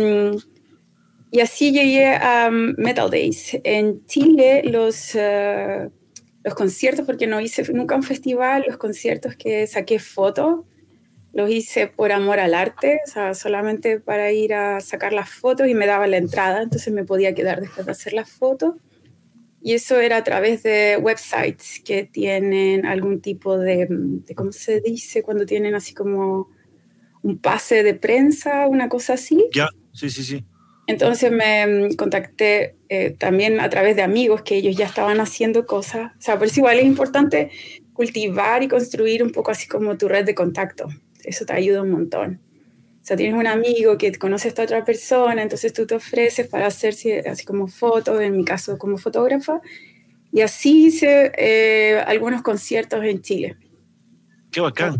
y, 1.30 1.40
así 1.40 1.72
llegué 1.72 2.06
a 2.06 2.50
Metal 2.50 3.10
Days. 3.10 3.58
En 3.64 4.04
Chile, 4.06 4.62
los, 4.64 5.14
uh, 5.14 5.90
los 6.44 6.54
conciertos, 6.54 7.04
porque 7.04 7.26
no 7.26 7.40
hice 7.40 7.70
nunca 7.72 7.96
un 7.96 8.02
festival, 8.02 8.64
los 8.66 8.76
conciertos 8.76 9.36
que 9.36 9.66
saqué 9.66 9.98
fotos, 9.98 10.64
los 11.32 11.50
hice 11.50 11.86
por 11.86 12.12
amor 12.12 12.40
al 12.40 12.54
arte, 12.54 13.00
solamente 13.34 14.00
para 14.00 14.32
ir 14.32 14.54
a 14.54 14.80
sacar 14.80 15.12
las 15.12 15.28
fotos 15.28 15.68
y 15.68 15.74
me 15.74 15.86
daba 15.86 16.06
la 16.06 16.16
entrada, 16.16 16.62
entonces 16.62 16.92
me 16.94 17.04
podía 17.04 17.34
quedar 17.34 17.60
después 17.60 17.84
de 17.84 17.92
hacer 17.92 18.14
las 18.14 18.30
fotos. 18.30 18.74
Y 19.60 19.74
eso 19.74 20.00
era 20.00 20.18
a 20.18 20.24
través 20.24 20.62
de 20.62 20.96
websites 20.96 21.82
que 21.84 22.04
tienen 22.04 22.86
algún 22.86 23.20
tipo 23.20 23.58
de, 23.58 23.86
de, 23.90 24.34
¿cómo 24.34 24.52
se 24.52 24.80
dice? 24.80 25.22
Cuando 25.22 25.44
tienen 25.44 25.74
así 25.74 25.92
como 25.92 26.48
un 27.22 27.38
pase 27.38 27.82
de 27.82 27.94
prensa, 27.94 28.66
una 28.68 28.88
cosa 28.88 29.14
así. 29.14 29.48
Ya, 29.52 29.68
sí, 29.92 30.08
sí, 30.08 30.22
sí. 30.22 30.44
Entonces 30.86 31.32
me 31.32 31.88
contacté 31.96 32.76
eh, 32.88 33.10
también 33.18 33.60
a 33.60 33.68
través 33.68 33.96
de 33.96 34.02
amigos 34.02 34.42
que 34.42 34.56
ellos 34.56 34.76
ya 34.76 34.86
estaban 34.86 35.20
haciendo 35.20 35.66
cosas. 35.66 36.12
O 36.18 36.20
sea, 36.20 36.38
por 36.38 36.46
eso 36.46 36.60
igual 36.60 36.78
es 36.78 36.84
importante 36.84 37.50
cultivar 37.92 38.62
y 38.62 38.68
construir 38.68 39.22
un 39.22 39.32
poco 39.32 39.50
así 39.50 39.66
como 39.66 39.96
tu 39.96 40.06
red 40.06 40.24
de 40.24 40.34
contacto 40.34 40.88
eso 41.26 41.44
te 41.44 41.52
ayuda 41.52 41.82
un 41.82 41.90
montón. 41.90 42.40
O 43.02 43.06
sea, 43.06 43.16
tienes 43.16 43.38
un 43.38 43.46
amigo 43.46 43.98
que 43.98 44.12
conoce 44.14 44.48
a 44.48 44.50
esta 44.50 44.62
otra 44.62 44.84
persona, 44.84 45.42
entonces 45.42 45.72
tú 45.72 45.86
te 45.86 45.94
ofreces 45.94 46.48
para 46.48 46.66
hacer 46.66 46.94
así 47.28 47.44
como 47.44 47.68
fotos, 47.68 48.20
en 48.20 48.36
mi 48.36 48.44
caso 48.44 48.78
como 48.78 48.98
fotógrafa, 48.98 49.60
y 50.32 50.40
así 50.40 50.86
hice 50.86 51.32
eh, 51.36 52.02
algunos 52.06 52.42
conciertos 52.42 53.04
en 53.04 53.22
Chile. 53.22 53.56
Qué 54.50 54.60
bacán. 54.60 54.98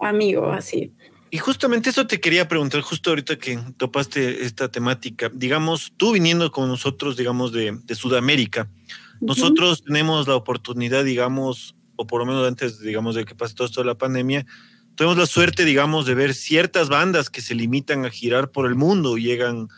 Amigos, 0.00 0.54
así. 0.54 0.92
Y 1.30 1.38
justamente 1.38 1.90
eso 1.90 2.06
te 2.06 2.20
quería 2.20 2.48
preguntar, 2.48 2.80
justo 2.80 3.10
ahorita 3.10 3.38
que 3.38 3.58
topaste 3.76 4.44
esta 4.44 4.68
temática. 4.68 5.30
Digamos, 5.32 5.92
tú 5.96 6.12
viniendo 6.12 6.50
con 6.50 6.68
nosotros, 6.68 7.16
digamos, 7.16 7.52
de, 7.52 7.78
de 7.84 7.94
Sudamérica, 7.94 8.68
nosotros 9.20 9.84
tenemos 9.84 10.26
la 10.26 10.34
oportunidad, 10.34 11.04
digamos, 11.04 11.76
o 11.96 12.06
por 12.06 12.20
lo 12.20 12.26
menos 12.26 12.48
antes, 12.48 12.80
digamos, 12.80 13.14
de 13.14 13.24
que 13.24 13.34
pase 13.34 13.54
todo 13.54 13.66
esto 13.66 13.80
de 13.80 13.86
la 13.86 13.98
pandemia, 13.98 14.46
tenemos 14.96 15.18
la 15.18 15.26
suerte, 15.26 15.64
digamos, 15.64 16.04
de 16.06 16.14
ver 16.14 16.34
ciertas 16.34 16.88
bandas 16.88 17.30
que 17.30 17.42
se 17.42 17.54
limitan 17.54 18.04
a 18.04 18.10
girar 18.10 18.50
por 18.50 18.66
el 18.66 18.74
mundo 18.74 19.16
y 19.16 19.22
llegan, 19.22 19.68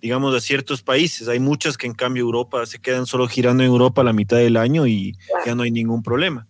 digamos, 0.00 0.34
a 0.34 0.40
ciertos 0.40 0.82
países. 0.82 1.28
Hay 1.28 1.38
muchas 1.38 1.78
que 1.78 1.86
en 1.86 1.94
cambio 1.94 2.22
Europa 2.22 2.66
se 2.66 2.80
quedan 2.80 3.06
solo 3.06 3.28
girando 3.28 3.62
en 3.62 3.70
Europa 3.70 4.02
la 4.02 4.12
mitad 4.12 4.38
del 4.38 4.56
año 4.56 4.86
y 4.86 5.14
ya 5.44 5.54
no 5.54 5.62
hay 5.62 5.70
ningún 5.70 6.02
problema. 6.02 6.46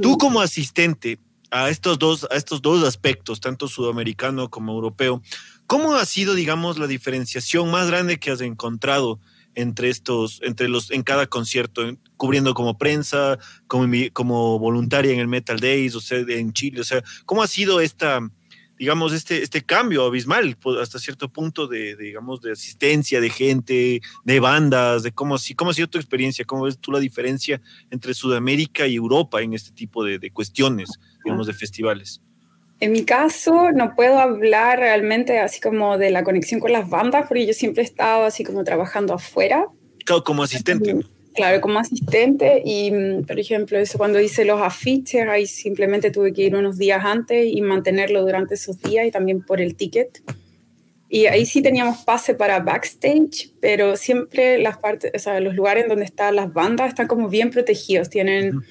Tú 0.00 0.18
como 0.18 0.40
asistente 0.40 1.18
a 1.52 1.68
estos 1.68 1.98
dos, 1.98 2.26
a 2.30 2.36
estos 2.36 2.62
dos 2.62 2.82
aspectos, 2.82 3.40
tanto 3.40 3.68
sudamericano 3.68 4.48
como 4.48 4.72
europeo, 4.72 5.22
¿cómo 5.66 5.94
ha 5.94 6.06
sido, 6.06 6.34
digamos, 6.34 6.78
la 6.78 6.86
diferenciación 6.86 7.70
más 7.70 7.88
grande 7.88 8.18
que 8.18 8.30
has 8.30 8.40
encontrado 8.40 9.20
entre 9.54 9.90
estos, 9.90 10.40
entre 10.42 10.70
los, 10.70 10.90
en 10.90 11.02
cada 11.02 11.26
concierto, 11.26 11.82
cubriendo 12.16 12.54
como 12.54 12.78
prensa, 12.78 13.38
como, 13.66 13.86
como 14.14 14.58
voluntaria 14.58 15.12
en 15.12 15.20
el 15.20 15.28
Metal 15.28 15.60
Days, 15.60 15.94
o 15.94 16.00
sea, 16.00 16.24
en 16.26 16.54
Chile, 16.54 16.80
o 16.80 16.84
sea, 16.84 17.04
¿cómo 17.26 17.42
ha 17.42 17.46
sido 17.46 17.80
esta, 17.80 18.20
digamos, 18.82 19.12
este, 19.12 19.44
este 19.44 19.62
cambio 19.62 20.04
abismal 20.04 20.56
pues, 20.60 20.80
hasta 20.80 20.98
cierto 20.98 21.28
punto 21.28 21.68
de, 21.68 21.94
digamos, 21.94 22.40
de 22.40 22.50
asistencia 22.50 23.20
de 23.20 23.30
gente, 23.30 24.00
de 24.24 24.40
bandas, 24.40 25.04
de 25.04 25.12
cómo, 25.12 25.36
cómo 25.54 25.70
ha 25.70 25.74
sido 25.74 25.86
tu 25.86 25.98
experiencia, 25.98 26.44
cómo 26.44 26.64
ves 26.64 26.78
tú 26.80 26.90
la 26.90 26.98
diferencia 26.98 27.60
entre 27.92 28.12
Sudamérica 28.12 28.88
y 28.88 28.96
Europa 28.96 29.40
en 29.40 29.52
este 29.52 29.70
tipo 29.70 30.02
de, 30.02 30.18
de 30.18 30.32
cuestiones, 30.32 30.90
digamos, 31.24 31.46
de 31.46 31.52
festivales? 31.52 32.22
En 32.80 32.90
mi 32.90 33.04
caso, 33.04 33.70
no 33.70 33.94
puedo 33.94 34.18
hablar 34.18 34.80
realmente 34.80 35.38
así 35.38 35.60
como 35.60 35.96
de 35.96 36.10
la 36.10 36.24
conexión 36.24 36.58
con 36.58 36.72
las 36.72 36.90
bandas, 36.90 37.26
porque 37.28 37.46
yo 37.46 37.52
siempre 37.52 37.84
he 37.84 37.86
estado 37.86 38.24
así 38.24 38.42
como 38.42 38.64
trabajando 38.64 39.14
afuera. 39.14 39.68
Como 40.24 40.42
asistente. 40.42 40.96
Claro, 41.34 41.60
como 41.60 41.78
asistente. 41.78 42.62
Y, 42.64 42.90
por 43.26 43.38
ejemplo, 43.38 43.78
eso 43.78 43.98
cuando 43.98 44.20
hice 44.20 44.44
los 44.44 44.60
afiches, 44.60 45.26
ahí 45.28 45.46
simplemente 45.46 46.10
tuve 46.10 46.32
que 46.32 46.42
ir 46.42 46.54
unos 46.54 46.78
días 46.78 47.04
antes 47.04 47.46
y 47.46 47.60
mantenerlo 47.62 48.22
durante 48.22 48.54
esos 48.54 48.78
días 48.80 49.06
y 49.06 49.10
también 49.10 49.42
por 49.42 49.60
el 49.60 49.74
ticket. 49.74 50.22
Y 51.08 51.26
ahí 51.26 51.44
sí 51.44 51.60
teníamos 51.60 52.04
pase 52.04 52.34
para 52.34 52.60
backstage, 52.60 53.52
pero 53.60 53.96
siempre 53.96 54.58
las 54.58 54.78
partes, 54.78 55.12
o 55.14 55.18
sea, 55.18 55.40
los 55.40 55.54
lugares 55.54 55.86
donde 55.86 56.06
están 56.06 56.36
las 56.36 56.52
bandas 56.52 56.88
están 56.88 57.06
como 57.06 57.28
bien 57.28 57.50
protegidos, 57.50 58.08
tienen 58.08 58.62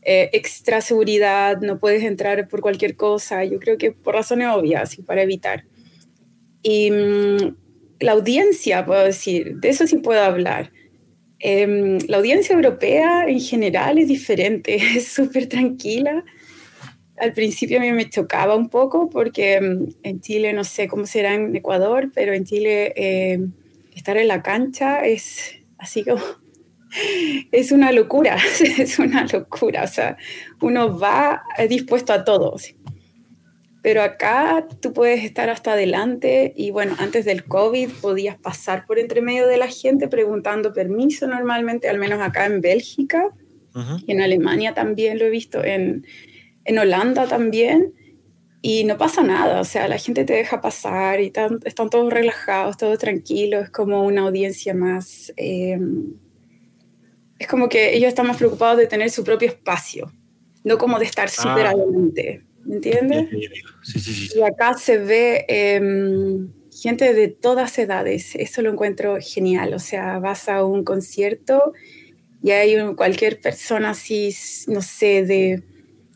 eh, 0.00 0.30
extra 0.32 0.80
seguridad, 0.80 1.60
no 1.60 1.78
puedes 1.78 2.02
entrar 2.02 2.48
por 2.48 2.62
cualquier 2.62 2.96
cosa, 2.96 3.44
yo 3.44 3.58
creo 3.58 3.76
que 3.76 3.92
por 3.92 4.14
razones 4.14 4.48
obvias 4.48 4.98
y 4.98 5.02
para 5.02 5.22
evitar. 5.22 5.64
Y 6.62 6.90
mm, 6.90 7.56
la 8.00 8.12
audiencia, 8.12 8.86
puedo 8.86 9.04
decir, 9.04 9.56
de 9.56 9.68
eso 9.68 9.86
sí 9.86 9.98
puedo 9.98 10.22
hablar. 10.22 10.72
Em, 11.44 11.98
la 12.06 12.18
audiencia 12.18 12.54
europea 12.54 13.24
en 13.26 13.40
general 13.40 13.98
es 13.98 14.06
diferente, 14.06 14.76
es 14.96 15.08
súper 15.08 15.48
tranquila. 15.48 16.24
Al 17.18 17.32
principio 17.32 17.78
a 17.78 17.80
mí 17.80 17.90
me 17.90 18.08
chocaba 18.08 18.54
un 18.54 18.68
poco 18.68 19.10
porque 19.10 19.54
em, 19.54 19.88
en 20.04 20.20
Chile, 20.20 20.52
no 20.52 20.62
sé 20.62 20.86
cómo 20.86 21.04
será 21.04 21.34
en 21.34 21.54
Ecuador, 21.56 22.12
pero 22.14 22.32
en 22.32 22.44
Chile 22.44 22.92
em, 22.94 23.52
estar 23.92 24.16
en 24.16 24.28
la 24.28 24.40
cancha 24.40 25.00
es 25.00 25.56
así 25.78 26.04
como 26.04 26.22
es 27.52 27.72
una 27.72 27.90
locura, 27.90 28.36
es 28.78 29.00
una 29.00 29.26
locura. 29.26 29.82
O 29.82 29.88
sea, 29.88 30.16
uno 30.60 30.96
va 30.96 31.42
dispuesto 31.68 32.12
a 32.12 32.22
todo. 32.24 32.54
Pero 33.82 34.02
acá 34.02 34.68
tú 34.80 34.92
puedes 34.92 35.24
estar 35.24 35.50
hasta 35.50 35.72
adelante 35.72 36.52
y 36.56 36.70
bueno, 36.70 36.94
antes 36.98 37.24
del 37.24 37.44
COVID 37.44 37.90
podías 38.00 38.38
pasar 38.38 38.86
por 38.86 39.00
entre 39.00 39.20
medio 39.22 39.48
de 39.48 39.56
la 39.56 39.66
gente 39.66 40.06
preguntando 40.06 40.72
permiso 40.72 41.26
normalmente, 41.26 41.88
al 41.88 41.98
menos 41.98 42.20
acá 42.20 42.46
en 42.46 42.60
Bélgica 42.60 43.30
y 44.06 44.12
en 44.12 44.20
Alemania 44.20 44.74
también 44.74 45.18
lo 45.18 45.24
he 45.24 45.30
visto, 45.30 45.64
en, 45.64 46.06
en 46.64 46.78
Holanda 46.78 47.26
también. 47.26 47.94
Y 48.64 48.84
no 48.84 48.96
pasa 48.96 49.24
nada, 49.24 49.60
o 49.60 49.64
sea, 49.64 49.88
la 49.88 49.98
gente 49.98 50.24
te 50.24 50.34
deja 50.34 50.60
pasar 50.60 51.20
y 51.20 51.26
están, 51.26 51.58
están 51.64 51.90
todos 51.90 52.12
relajados, 52.12 52.76
todos 52.76 52.96
tranquilos, 52.96 53.64
es 53.64 53.70
como 53.70 54.04
una 54.04 54.22
audiencia 54.22 54.72
más... 54.72 55.32
Eh, 55.36 55.80
es 57.40 57.48
como 57.48 57.68
que 57.68 57.96
ellos 57.96 58.06
están 58.06 58.28
más 58.28 58.36
preocupados 58.36 58.78
de 58.78 58.86
tener 58.86 59.10
su 59.10 59.24
propio 59.24 59.48
espacio, 59.48 60.12
no 60.62 60.78
como 60.78 61.00
de 61.00 61.06
estar 61.06 61.28
súper 61.28 61.66
ah. 61.66 61.70
adelante, 61.70 62.44
¿me 62.64 62.76
entiendes? 62.76 63.28
Sí, 63.82 64.00
sí, 64.00 64.12
sí. 64.12 64.38
Y 64.38 64.42
acá 64.42 64.74
se 64.74 64.98
ve 64.98 65.44
em, 65.48 66.48
gente 66.72 67.14
de 67.14 67.28
todas 67.28 67.78
edades, 67.78 68.34
eso 68.34 68.62
lo 68.62 68.70
encuentro 68.70 69.18
genial, 69.20 69.74
o 69.74 69.78
sea, 69.78 70.18
vas 70.18 70.48
a 70.48 70.64
un 70.64 70.84
concierto 70.84 71.72
y 72.42 72.50
hay 72.50 72.76
cualquier 72.94 73.40
persona 73.40 73.90
así, 73.90 74.34
no 74.66 74.82
sé, 74.82 75.24
de 75.24 75.62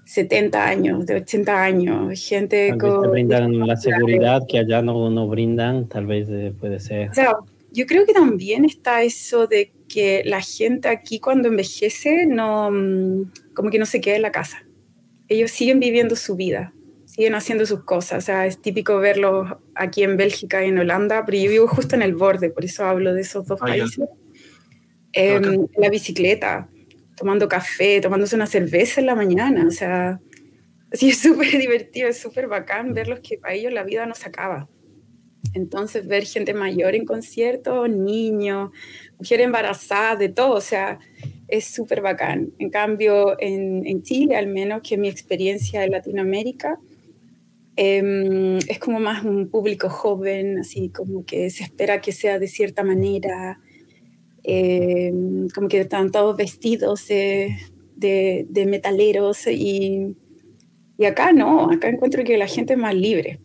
70 0.07 0.67
años, 0.67 1.07
de 1.07 1.17
80 1.17 1.63
años, 1.63 2.29
gente 2.29 2.69
tal 2.71 2.79
con... 2.79 2.91
Vez 2.91 3.03
te 3.03 3.09
brindan 3.09 3.59
la 3.67 3.77
seguridad 3.77 4.43
que 4.49 4.59
allá 4.59 4.83
no, 4.83 5.11
no 5.11 5.29
brindan, 5.29 5.89
tal 5.89 6.07
vez 6.07 6.29
eh, 6.31 6.53
puede 6.59 6.81
ser. 6.81 7.11
O 7.11 7.15
sea, 7.15 7.37
yo 7.73 7.87
creo 7.87 8.07
que 8.07 8.13
también 8.13 8.65
está 8.65 9.03
eso 9.03 9.47
de 9.47 9.73
que 9.89 10.23
la 10.25 10.41
gente 10.41 10.89
aquí 10.89 11.21
cuando 11.21 11.49
envejece 11.49 12.27
no, 12.27 12.71
mm, 12.71 13.33
como 13.55 13.71
que 13.71 13.79
no 13.79 13.87
se 13.87 14.01
queda 14.01 14.17
en 14.17 14.23
la 14.23 14.33
casa. 14.33 14.66
Ellos 15.29 15.51
siguen 15.51 15.81
viviendo 15.81 16.17
su 16.17 16.37
vida, 16.37 16.73
siguen 17.05 17.35
haciendo 17.35 17.67
sus 17.67 17.85
cosas. 17.85 18.25
O 18.25 18.27
sea, 18.27 18.47
es 18.47 18.61
típico 18.61 18.99
verlos 18.99 19.49
aquí 19.75 20.03
en 20.03 20.17
Bélgica 20.17 20.65
y 20.65 20.69
en 20.69 20.79
Holanda, 20.79 21.25
pero 21.25 21.39
yo 21.39 21.51
vivo 21.51 21.69
justo 21.69 21.95
en 21.95 22.03
el 22.03 22.15
borde, 22.15 22.51
por 22.51 22.65
eso 22.65 22.85
hablo 22.85 23.15
de 23.15 23.23
esos 23.23 23.47
dos 23.47 23.61
ah, 23.63 23.67
países. 23.67 24.09
Eh, 25.13 25.41
la 25.79 25.89
bicicleta, 25.89 26.69
tomando 27.17 27.49
café, 27.49 28.01
tomándose 28.01 28.37
una 28.37 28.47
cerveza 28.47 29.01
en 29.01 29.07
la 29.07 29.15
mañana. 29.15 29.65
O 29.67 29.71
sea, 29.71 30.21
sí 30.93 31.09
es 31.09 31.19
súper 31.19 31.51
divertido, 31.59 32.09
es 32.09 32.19
súper 32.19 32.49
bacán 32.49 32.93
verlos 32.93 33.21
que 33.21 33.39
para 33.39 33.55
ellos 33.55 33.73
la 33.73 33.83
vida 33.83 34.07
no 34.07 34.15
se 34.15 34.29
acaba. 34.29 34.69
Entonces, 35.55 36.07
ver 36.07 36.25
gente 36.25 36.53
mayor 36.53 36.95
en 36.95 37.07
conciertos, 37.07 37.89
niños, 37.89 38.71
mujer 39.19 39.41
embarazada, 39.41 40.17
de 40.17 40.29
todo, 40.29 40.55
o 40.55 40.61
sea, 40.61 40.99
es 41.49 41.65
súper 41.65 42.01
bacán. 42.01 42.53
En 42.59 42.71
cambio, 42.71 43.37
en, 43.39 44.03
Chile, 44.03 44.37
al 44.37 44.49
menos 44.49 44.83
que 44.83 44.97
mi 44.97 45.09
experiencia 45.09 45.85
en 45.85 45.93
Latinoamérica, 45.93 46.79
em, 47.77 48.59
es 48.69 48.79
como 48.79 49.01
más 49.01 49.25
un 49.25 49.49
público 49.49 49.89
joven, 49.89 50.59
así 50.59 50.89
como 50.89 51.25
que 51.25 51.51
se 51.51 51.65
espera 51.65 52.01
que 52.01 52.13
sea 52.13 52.39
de 52.39 52.49
cierta 52.49 52.83
manera, 52.83 53.61
em, 54.43 55.49
como 55.49 55.69
que 55.69 55.81
están 55.81 56.11
todos 56.11 56.37
vestidos 56.37 57.07
de, 57.09 57.57
de, 57.97 58.67
metaleros 58.67 59.47
y, 59.47 60.17
y 60.99 61.05
acá 61.05 61.33
no, 61.33 61.71
acá 61.71 61.89
encuentro 61.89 62.25
que 62.25 62.39
la 62.39 62.47
gente 62.47 62.75
es 62.75 62.79
más 62.79 62.95
libre. 62.95 63.41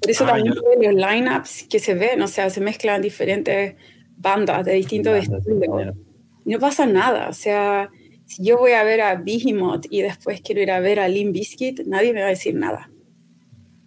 Por 0.00 0.10
eso 0.10 0.24
ah, 0.24 0.28
también 0.28 0.54
los 0.54 0.94
lineups 0.94 1.66
que 1.68 1.78
se 1.78 1.94
ven, 1.94 2.22
o 2.22 2.28
sea, 2.28 2.50
se 2.50 2.60
mezclan 2.60 3.02
diferentes 3.02 3.74
bandas 4.16 4.64
de 4.64 4.74
distintos 4.74 5.16
estilos. 5.18 5.94
No 6.48 6.58
pasa 6.58 6.86
nada, 6.86 7.28
o 7.28 7.32
sea, 7.32 7.90
Si 8.26 8.44
yo 8.44 8.58
voy 8.58 8.72
a 8.72 8.84
ver 8.84 9.00
a 9.00 9.14
Behemoth 9.14 9.86
y 9.90 10.02
después 10.02 10.40
quiero 10.42 10.60
ir 10.60 10.70
a 10.70 10.80
ver 10.80 11.00
a 11.00 11.08
Limp 11.08 11.32
Bizkit, 11.32 11.80
nadie 11.86 12.12
me 12.12 12.20
va 12.20 12.26
a 12.26 12.30
decir 12.30 12.54
nada. 12.54 12.90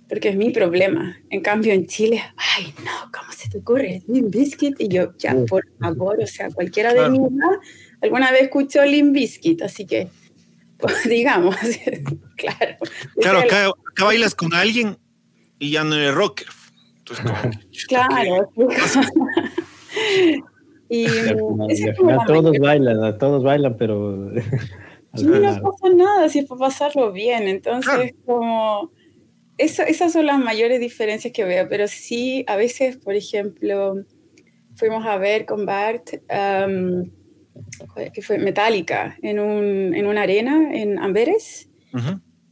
Porque 0.09 0.29
es 0.29 0.35
mi 0.35 0.49
problema. 0.49 1.17
En 1.29 1.41
cambio, 1.41 1.73
en 1.73 1.85
Chile, 1.85 2.23
ay, 2.37 2.73
no, 2.83 3.11
¿cómo 3.13 3.31
se 3.31 3.49
te 3.49 3.59
ocurre? 3.59 4.01
Limp 4.07 4.33
Bizkit. 4.33 4.79
Y 4.79 4.87
yo, 4.87 5.15
ya, 5.17 5.35
por 5.47 5.63
favor, 5.79 6.19
o 6.21 6.27
sea, 6.27 6.49
cualquiera 6.49 6.93
de 6.93 7.09
mi 7.09 7.19
edad 7.19 7.59
alguna 8.01 8.31
vez 8.31 8.43
escuchó 8.43 8.83
Limp 8.83 9.13
Bizkit, 9.13 9.61
así 9.61 9.85
que, 9.85 10.09
pues, 10.77 11.03
digamos, 11.09 11.55
claro. 12.35 12.77
Claro, 13.19 13.39
acá, 13.39 13.73
bailas 14.03 14.35
con 14.35 14.53
alguien 14.53 14.97
y 15.59 15.71
ya 15.71 15.83
no 15.83 15.95
eres 15.95 16.13
rocker. 16.13 16.47
Entonces, 16.99 17.85
claro. 17.87 18.49
Y 20.91 21.05
al 21.29 21.95
final 21.95 22.19
todos 22.27 22.59
bailan, 22.59 23.17
todos 23.17 23.41
bailan, 23.43 23.77
pero... 23.77 24.11
no 25.13 25.61
pasa 25.61 25.89
nada 25.95 26.27
si 26.27 26.39
es 26.39 26.45
para 26.45 26.59
pasarlo 26.59 27.13
bien. 27.13 27.47
Entonces, 27.47 28.13
como... 28.25 28.91
Eso, 29.57 29.83
esas 29.83 30.11
son 30.11 30.25
las 30.25 30.39
mayores 30.39 30.79
diferencias 30.79 31.31
que 31.31 31.45
veo, 31.45 31.67
pero 31.69 31.87
sí, 31.87 32.43
a 32.47 32.55
veces, 32.55 32.97
por 32.97 33.13
ejemplo, 33.13 34.03
fuimos 34.75 35.05
a 35.05 35.17
ver 35.17 35.45
con 35.45 35.65
Bart, 35.65 36.09
que 38.13 38.21
fue 38.23 38.39
Metallica, 38.39 39.17
en, 39.21 39.39
un, 39.39 39.93
en 39.93 40.07
una 40.07 40.23
arena 40.23 40.71
en 40.73 40.97
Amberes, 40.97 41.69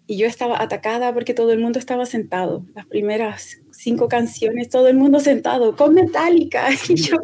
y 0.05 0.17
yo 0.17 0.27
estaba 0.27 0.61
atacada 0.61 1.11
porque 1.13 1.33
todo 1.33 1.51
el 1.51 1.59
mundo 1.59 1.79
estaba 1.79 2.05
sentado. 2.05 2.65
Las 2.75 2.85
primeras 2.85 3.59
cinco 3.79 4.09
canciones, 4.09 4.67
todo 4.67 4.89
el 4.89 4.97
mundo 4.97 5.21
sentado, 5.21 5.75
con 5.75 5.93
Metallica. 5.93 6.67
Y, 6.89 6.95
yo, 6.95 7.17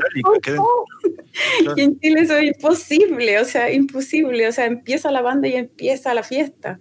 y 1.75 1.81
en 1.81 1.99
Chile 1.99 2.21
eso 2.21 2.37
es 2.37 2.45
imposible, 2.45 3.39
o 3.39 3.45
sea, 3.45 3.71
imposible. 3.71 4.47
O 4.47 4.51
sea, 4.53 4.65
empieza 4.65 5.11
la 5.11 5.21
banda 5.21 5.49
y 5.49 5.55
empieza 5.55 6.13
la 6.13 6.23
fiesta. 6.23 6.79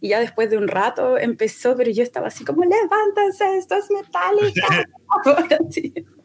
Y 0.00 0.08
ya 0.08 0.20
después 0.20 0.48
de 0.48 0.56
un 0.56 0.66
rato 0.66 1.18
empezó, 1.18 1.76
pero 1.76 1.90
yo 1.90 2.02
estaba 2.02 2.28
así 2.28 2.42
como, 2.42 2.64
levántense, 2.64 3.58
esto 3.58 3.76
es 3.76 3.90
Metallica. 3.90 4.88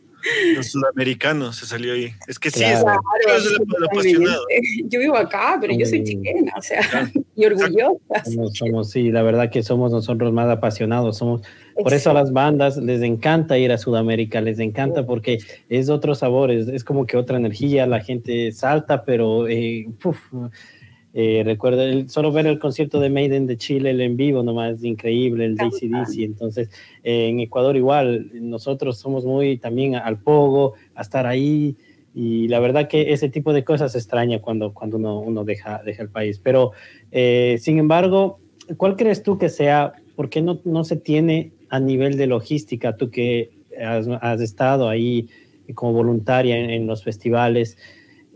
Los 0.55 0.67
sudamericanos 0.67 1.55
se 1.57 1.65
salió 1.65 1.93
ahí. 1.93 2.13
Es 2.27 2.39
que 2.39 2.49
sí, 2.49 2.63
es, 2.63 2.81
lo, 2.81 3.85
apasionado. 3.91 4.43
Yo 4.85 4.99
vivo 4.99 5.15
acá, 5.15 5.57
pero 5.59 5.73
yo 5.73 5.85
soy 5.85 6.03
chilena, 6.03 6.53
o 6.57 6.61
sea, 6.61 6.81
y 7.35 7.45
orgullosa. 7.45 8.23
Somos, 8.53 8.89
sí, 8.89 9.11
la 9.11 9.21
verdad 9.21 9.49
que 9.49 9.63
somos 9.63 9.91
nosotros 9.91 10.33
más 10.33 10.49
apasionados. 10.49 11.17
Somos, 11.17 11.41
por 11.81 11.93
eso 11.93 12.11
a 12.11 12.13
las 12.13 12.33
bandas 12.33 12.77
les 12.77 13.01
encanta 13.01 13.57
ir 13.57 13.71
a 13.71 13.77
Sudamérica, 13.77 14.41
les 14.41 14.59
encanta 14.59 15.05
porque 15.05 15.39
es 15.69 15.89
otro 15.89 16.15
sabor, 16.15 16.51
es, 16.51 16.67
es 16.67 16.83
como 16.83 17.05
que 17.05 17.17
otra 17.17 17.37
energía, 17.37 17.85
la 17.85 18.01
gente 18.01 18.51
salta, 18.51 19.05
pero 19.05 19.47
eh, 19.47 19.87
eh, 21.19 21.41
recuerdo 21.43 21.81
el, 21.81 22.11
solo 22.11 22.31
ver 22.31 22.45
el 22.45 22.59
concierto 22.59 22.99
de 22.99 23.09
Maiden 23.09 23.47
de 23.47 23.57
Chile, 23.57 23.89
el 23.89 24.01
en 24.01 24.17
vivo 24.17 24.43
nomás, 24.43 24.83
increíble, 24.83 25.45
el 25.45 25.55
DCDC. 25.55 26.19
Entonces, 26.19 26.69
eh, 27.03 27.29
en 27.29 27.39
Ecuador 27.39 27.75
igual, 27.75 28.29
nosotros 28.35 28.99
somos 28.99 29.25
muy 29.25 29.57
también 29.57 29.95
al 29.95 30.19
pogo, 30.19 30.75
a 30.93 31.01
estar 31.01 31.25
ahí. 31.25 31.75
Y 32.13 32.47
la 32.49 32.59
verdad 32.59 32.87
que 32.87 33.13
ese 33.13 33.29
tipo 33.29 33.51
de 33.51 33.63
cosas 33.63 33.93
se 33.93 33.97
extraña 33.97 34.41
cuando, 34.41 34.75
cuando 34.75 34.97
uno, 34.97 35.19
uno 35.19 35.43
deja, 35.43 35.81
deja 35.83 36.03
el 36.03 36.09
país. 36.09 36.39
Pero, 36.43 36.73
eh, 37.11 37.57
sin 37.59 37.79
embargo, 37.79 38.37
¿cuál 38.77 38.95
crees 38.95 39.23
tú 39.23 39.39
que 39.39 39.49
sea? 39.49 39.93
¿Por 40.15 40.29
qué 40.29 40.43
no, 40.43 40.59
no 40.65 40.83
se 40.83 40.97
tiene 40.97 41.51
a 41.69 41.79
nivel 41.79 42.15
de 42.17 42.27
logística? 42.27 42.95
Tú 42.95 43.09
que 43.09 43.49
has, 43.83 44.07
has 44.21 44.39
estado 44.39 44.87
ahí 44.87 45.29
como 45.73 45.93
voluntaria 45.93 46.59
en, 46.59 46.69
en 46.69 46.85
los 46.85 47.03
festivales. 47.03 47.75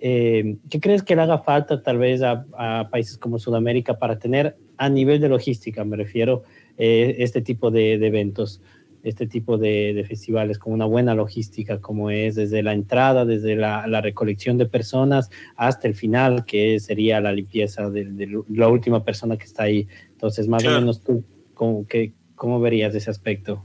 Eh, 0.03 0.57
¿Qué 0.71 0.79
crees 0.79 1.03
que 1.03 1.15
le 1.15 1.21
haga 1.21 1.37
falta 1.37 1.83
tal 1.83 1.99
vez 1.99 2.23
a, 2.23 2.89
países 2.89 3.19
como 3.19 3.37
Sudamérica 3.37 3.99
para 3.99 4.17
tener 4.17 4.57
a 4.77 4.89
nivel 4.89 5.21
de 5.21 5.29
logística, 5.29 5.85
me 5.85 5.95
refiero, 5.95 6.41
eh, 6.79 7.17
este 7.19 7.43
tipo 7.43 7.69
de, 7.69 7.93
eventos, 7.93 8.63
este 9.03 9.27
tipo 9.27 9.59
de, 9.59 10.03
festivales 10.07 10.57
con 10.57 10.73
una 10.73 10.85
buena 10.85 11.13
logística 11.13 11.79
como 11.79 12.09
es 12.09 12.33
desde 12.33 12.63
la 12.63 12.73
entrada, 12.73 13.25
desde 13.25 13.55
la, 13.55 14.01
recolección 14.01 14.57
de 14.57 14.65
personas 14.65 15.29
hasta 15.55 15.87
el 15.87 15.93
final, 15.93 16.45
que 16.45 16.79
sería 16.79 17.21
la 17.21 17.31
limpieza 17.31 17.91
de, 17.91 18.43
la 18.49 18.69
última 18.69 19.03
persona 19.03 19.37
que 19.37 19.45
está 19.45 19.63
ahí? 19.63 19.87
Entonces, 20.13 20.47
más 20.47 20.65
o 20.65 20.71
menos 20.71 21.03
tú, 21.03 21.23
¿cómo, 21.53 21.85
¿cómo 22.33 22.59
verías 22.59 22.95
ese 22.95 23.11
aspecto? 23.11 23.63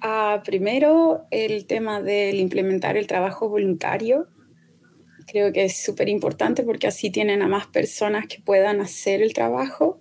Ah, 0.00 0.42
primero, 0.42 1.26
el 1.30 1.66
tema 1.66 2.00
del 2.00 2.40
implementar 2.40 2.96
el 2.96 3.06
trabajo 3.06 3.50
voluntario 3.50 4.28
Creo 5.30 5.52
que 5.52 5.64
es 5.64 5.76
súper 5.76 6.08
importante 6.08 6.62
porque 6.62 6.86
así 6.86 7.10
tienen 7.10 7.42
a 7.42 7.48
más 7.48 7.66
personas 7.66 8.26
que 8.26 8.40
puedan 8.40 8.80
hacer 8.80 9.22
el 9.22 9.34
trabajo. 9.34 10.00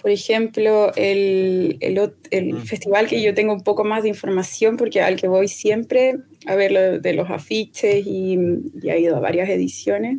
Por 0.00 0.10
ejemplo, 0.10 0.92
el, 0.96 1.76
el, 1.80 2.12
el 2.30 2.54
mm. 2.54 2.62
festival 2.62 3.06
que 3.06 3.22
yo 3.22 3.34
tengo 3.34 3.52
un 3.52 3.62
poco 3.62 3.84
más 3.84 4.02
de 4.02 4.08
información, 4.08 4.76
porque 4.76 5.02
al 5.02 5.16
que 5.16 5.28
voy 5.28 5.48
siempre 5.48 6.16
a 6.46 6.54
ver 6.54 6.72
lo 6.72 6.98
de 6.98 7.12
los 7.12 7.30
afiches 7.30 8.06
y, 8.06 8.38
y 8.82 8.90
ha 8.90 8.96
ido 8.96 9.16
a 9.16 9.20
varias 9.20 9.48
ediciones, 9.50 10.18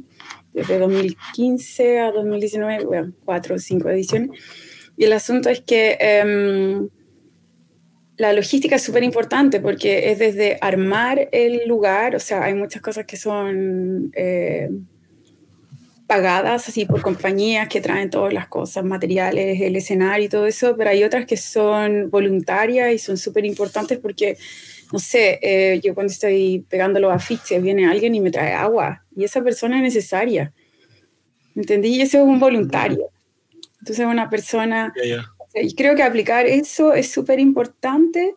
desde 0.53 0.77
2015 0.77 1.99
a 1.99 2.11
2019, 2.11 2.85
bueno, 2.85 3.13
cuatro 3.25 3.55
o 3.55 3.59
cinco 3.59 3.89
ediciones. 3.89 4.31
Y 4.97 5.05
el 5.05 5.13
asunto 5.13 5.49
es 5.49 5.61
que 5.61 5.97
em, 5.99 6.89
la 8.21 8.33
logística 8.33 8.75
es 8.75 8.83
súper 8.83 9.03
importante 9.03 9.59
porque 9.59 10.11
es 10.11 10.19
desde 10.19 10.59
armar 10.61 11.27
el 11.31 11.67
lugar, 11.67 12.15
o 12.15 12.19
sea, 12.19 12.43
hay 12.43 12.53
muchas 12.53 12.79
cosas 12.79 13.07
que 13.07 13.17
son 13.17 14.11
eh, 14.15 14.69
pagadas 16.05 16.69
así 16.69 16.85
por 16.85 17.01
compañías 17.01 17.67
que 17.67 17.81
traen 17.81 18.11
todas 18.11 18.31
las 18.31 18.47
cosas, 18.47 18.85
materiales, 18.85 19.59
el 19.59 19.75
escenario 19.75 20.27
y 20.27 20.29
todo 20.29 20.45
eso, 20.45 20.75
pero 20.77 20.91
hay 20.91 21.03
otras 21.03 21.25
que 21.25 21.35
son 21.35 22.11
voluntarias 22.11 22.93
y 22.93 22.99
son 22.99 23.17
súper 23.17 23.43
importantes 23.43 23.97
porque, 23.97 24.37
no 24.93 24.99
sé, 24.99 25.39
eh, 25.41 25.81
yo 25.83 25.95
cuando 25.95 26.13
estoy 26.13 26.63
pegando 26.69 26.99
los 26.99 27.11
afiches, 27.11 27.59
viene 27.59 27.89
alguien 27.89 28.13
y 28.13 28.21
me 28.21 28.29
trae 28.29 28.53
agua 28.53 29.03
y 29.15 29.23
esa 29.23 29.41
persona 29.41 29.77
es 29.77 29.81
necesaria. 29.81 30.53
¿Entendí? 31.55 31.95
Y 31.95 32.01
ese 32.01 32.19
es 32.19 32.23
un 32.23 32.39
voluntario. 32.39 33.09
Entonces, 33.79 34.05
una 34.05 34.29
persona 34.29 34.93
y 35.53 35.75
creo 35.75 35.95
que 35.95 36.03
aplicar 36.03 36.45
eso 36.45 36.93
es 36.93 37.11
súper 37.11 37.39
importante. 37.39 38.35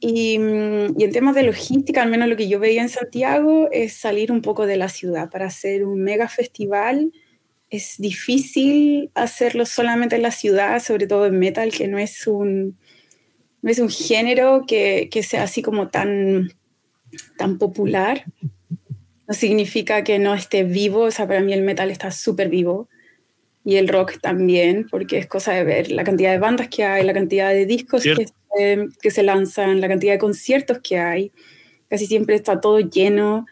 Y, 0.00 0.34
y, 0.34 1.04
en 1.04 1.12
temas 1.12 1.34
de 1.34 1.42
logística, 1.42 2.02
al 2.02 2.10
menos 2.10 2.28
lo 2.28 2.36
que 2.36 2.48
yo 2.48 2.60
veía 2.60 2.82
en 2.82 2.88
Santiago, 2.88 3.68
es 3.72 3.94
salir 3.94 4.30
un 4.30 4.42
poco 4.42 4.66
de 4.66 4.76
la 4.76 4.88
ciudad. 4.88 5.30
Para 5.30 5.46
hacer 5.46 5.84
un 5.84 6.02
mega 6.02 6.28
festival 6.28 7.12
es 7.70 7.96
difícil 7.98 9.10
hacerlo 9.14 9.66
solamente 9.66 10.16
en 10.16 10.22
la 10.22 10.30
ciudad, 10.30 10.80
sobre 10.80 11.06
todo 11.06 11.26
en 11.26 11.38
metal, 11.38 11.72
que 11.72 11.88
no 11.88 11.98
es 11.98 12.26
un, 12.26 12.78
no 13.62 13.70
es 13.70 13.78
un 13.78 13.88
género 13.88 14.64
que, 14.66 15.08
que 15.10 15.22
sea 15.22 15.42
así 15.42 15.62
como 15.62 15.88
tan, 15.88 16.52
tan 17.36 17.58
popular. 17.58 18.24
No 19.26 19.34
significa 19.34 20.04
que 20.04 20.18
no 20.18 20.34
esté 20.34 20.62
vivo, 20.62 21.00
o 21.00 21.10
sea, 21.10 21.26
para 21.26 21.40
mí 21.40 21.52
el 21.52 21.62
metal 21.62 21.90
está 21.90 22.10
súper 22.10 22.48
vivo 22.48 22.88
y 23.66 23.78
el 23.78 23.88
rock 23.88 24.20
también, 24.20 24.86
porque 24.88 25.18
es 25.18 25.26
cosa 25.26 25.52
de 25.52 25.64
ver 25.64 25.90
la 25.90 26.04
cantidad 26.04 26.30
de 26.30 26.38
bandas 26.38 26.68
que 26.68 26.84
hay, 26.84 27.04
la 27.04 27.12
cantidad 27.12 27.50
de 27.50 27.66
discos 27.66 28.04
que 28.04 28.28
se, 28.28 28.88
que 29.02 29.10
se, 29.10 29.24
lanzan, 29.24 29.80
la 29.80 29.88
cantidad 29.88 30.12
de 30.12 30.20
conciertos 30.20 30.78
que 30.78 31.00
hay. 31.00 31.32
Casi 31.90 32.06
siempre 32.06 32.36
está 32.36 32.60
todo 32.60 32.78
lleno, 32.78 33.44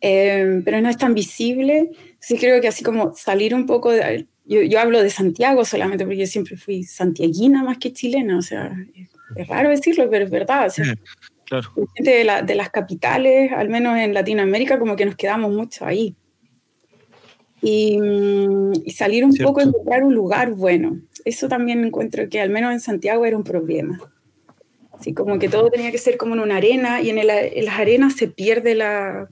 eh, 0.00 0.62
pero 0.64 0.80
no 0.80 0.88
es 0.88 0.96
tan 0.96 1.12
visible. 1.12 1.90
Sí 2.20 2.38
creo 2.38 2.60
que 2.60 2.68
así 2.68 2.84
como 2.84 3.14
salir 3.16 3.52
un 3.52 3.66
poco 3.66 3.90
de... 3.90 4.28
Yo, 4.44 4.62
yo, 4.62 4.78
hablo 4.78 5.02
de 5.02 5.10
Santiago 5.10 5.64
solamente 5.64 6.04
porque 6.04 6.18
yo 6.18 6.26
siempre 6.28 6.56
fui 6.56 6.84
santiaguina 6.84 7.64
más 7.64 7.78
que 7.78 7.92
chilena, 7.92 8.38
o 8.38 8.42
sea, 8.42 8.72
es, 9.34 9.48
raro 9.48 9.70
decirlo, 9.70 10.08
pero 10.08 10.24
es 10.24 10.30
verdad. 10.30 10.68
O 10.68 10.70
sea, 10.70 10.84
claro. 11.46 11.68
de, 11.98 12.22
la, 12.22 12.42
de 12.42 12.54
las 12.54 12.70
capitales, 12.70 13.50
al 13.50 13.68
menos 13.68 13.98
en 13.98 14.14
Latinoamérica, 14.14 14.78
como 14.78 14.94
que 14.94 15.04
nos 15.04 15.16
quedamos 15.16 15.52
mucho 15.52 15.84
ahí 15.84 16.14
y, 17.62 17.98
y 18.84 18.90
salir 18.90 19.24
un 19.24 19.34
poco 19.36 19.60
a 19.60 19.62
encontrar 19.62 20.02
un 20.02 20.14
lugar 20.14 20.52
bueno. 20.52 21.00
Eso 21.24 21.48
también 21.48 21.84
encuentro 21.84 22.28
que 22.28 22.40
al 22.40 22.50
menos 22.50 22.72
en 22.72 22.80
Santiago 22.80 23.24
era 23.24 23.36
un 23.36 23.44
problema. 23.44 24.00
Así 24.92 25.14
como 25.14 25.38
que 25.38 25.48
todo 25.48 25.70
tenía 25.70 25.90
que 25.90 25.98
ser 25.98 26.16
como 26.16 26.34
en 26.34 26.40
una 26.40 26.56
arena 26.56 27.00
y 27.00 27.10
en, 27.10 27.18
el, 27.18 27.30
en 27.30 27.64
las 27.64 27.78
arenas 27.78 28.14
se 28.14 28.28
pierde 28.28 28.74
la, 28.74 29.28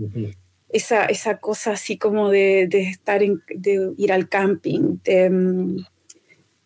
esa, 0.69 1.05
esa 1.07 1.38
cosa 1.38 1.73
así 1.73 1.99
como 1.99 2.31
de, 2.31 2.66
de 2.69 2.83
estar 2.88 3.23
en, 3.23 3.43
de 3.55 3.93
ir 3.97 4.12
al 4.12 4.29
camping, 4.29 4.99
de, 5.05 5.85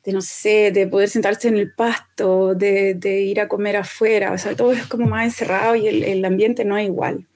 de, 0.05 0.13
no 0.13 0.21
sé, 0.21 0.71
de 0.71 0.87
poder 0.87 1.09
sentarse 1.09 1.49
en 1.49 1.57
el 1.57 1.73
pasto, 1.73 2.55
de, 2.55 2.95
de, 2.95 3.23
ir 3.23 3.41
a 3.41 3.49
comer 3.49 3.77
afuera, 3.77 4.33
o 4.33 4.39
sea, 4.39 4.55
todo 4.55 4.73
es 4.73 4.87
como 4.87 5.07
más 5.07 5.25
encerrado 5.25 5.75
y 5.75 5.87
el, 5.87 6.03
el 6.05 6.25
ambiente 6.25 6.65
no 6.65 6.79
es 6.79 6.87
igual. 6.87 7.27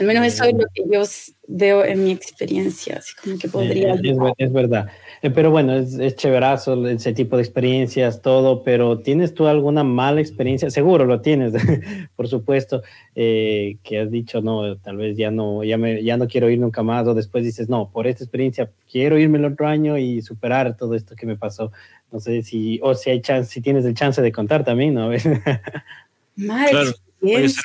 Al 0.00 0.06
menos 0.06 0.24
eso 0.24 0.44
es 0.44 0.54
lo 0.54 0.64
que 0.74 0.82
yo 0.90 1.02
veo 1.46 1.84
en 1.84 2.02
mi 2.02 2.12
experiencia, 2.12 2.96
así 2.96 3.12
como 3.22 3.38
que 3.38 3.48
podría... 3.48 3.92
es, 3.92 4.16
es, 4.38 4.50
verdad. 4.50 4.88
Eh, 5.20 5.28
pero 5.28 5.50
bueno, 5.50 5.74
es, 5.74 5.92
es 5.92 6.16
chéverazo 6.16 6.88
ese 6.88 7.12
tipo 7.12 7.36
de 7.36 7.42
experiencias, 7.42 8.22
todo, 8.22 8.62
pero 8.62 9.00
¿tienes 9.00 9.34
tú 9.34 9.46
alguna 9.46 9.84
mala 9.84 10.22
experiencia? 10.22 10.70
Seguro 10.70 11.04
lo 11.04 11.20
tienes, 11.20 11.52
por 12.16 12.28
supuesto, 12.28 12.82
eh, 13.14 13.76
que 13.82 14.00
has 14.00 14.10
dicho, 14.10 14.40
no, 14.40 14.78
tal 14.78 14.96
vez 14.96 15.18
ya 15.18 15.30
no, 15.30 15.64
ya, 15.64 15.76
me, 15.76 16.02
ya 16.02 16.16
no 16.16 16.26
quiero 16.28 16.48
ir 16.48 16.58
nunca 16.58 16.82
más, 16.82 17.06
o 17.06 17.12
después 17.12 17.44
dices, 17.44 17.68
no, 17.68 17.90
por 17.90 18.06
esta 18.06 18.24
experiencia 18.24 18.70
quiero 18.90 19.18
irme 19.18 19.36
el 19.36 19.44
otro 19.44 19.66
año 19.66 19.98
y 19.98 20.22
superar 20.22 20.78
todo 20.78 20.94
esto 20.94 21.14
que 21.14 21.26
me 21.26 21.36
pasó. 21.36 21.72
No 22.10 22.20
sé 22.20 22.40
si, 22.42 22.80
o 22.82 22.94
si 22.94 23.10
hay 23.10 23.20
chance, 23.20 23.52
si 23.52 23.60
tienes 23.60 23.84
el 23.84 23.92
chance 23.92 24.22
de 24.22 24.32
contar 24.32 24.64
también, 24.64 24.94
¿no? 24.94 25.10
Mala 26.36 26.70
claro, 26.70 26.90
experiencia. 27.20 27.62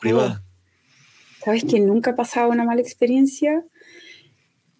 privada. 0.00 0.43
¿Sabes 1.44 1.64
que 1.64 1.78
nunca 1.78 2.12
ha 2.12 2.16
pasado 2.16 2.48
una 2.48 2.64
mala 2.64 2.80
experiencia? 2.80 3.62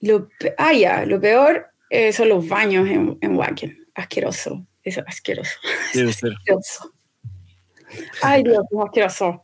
Lo, 0.01 0.29
ah, 0.57 0.73
ya, 0.73 1.05
lo 1.05 1.21
peor 1.21 1.67
eh, 1.91 2.13
son 2.13 2.31
los 2.31 2.49
baños 2.49 2.89
en, 2.89 3.19
en 3.21 3.37
Wacken. 3.37 3.87
Asqueroso. 3.95 4.67
Es 4.83 4.99
asqueroso. 4.99 5.59
Debe 5.93 6.13
ser. 6.15 6.33
Asqueroso. 6.33 6.95
Ay, 8.23 8.43
Dios, 8.43 8.65
es 8.71 8.79
asqueroso. 8.79 9.43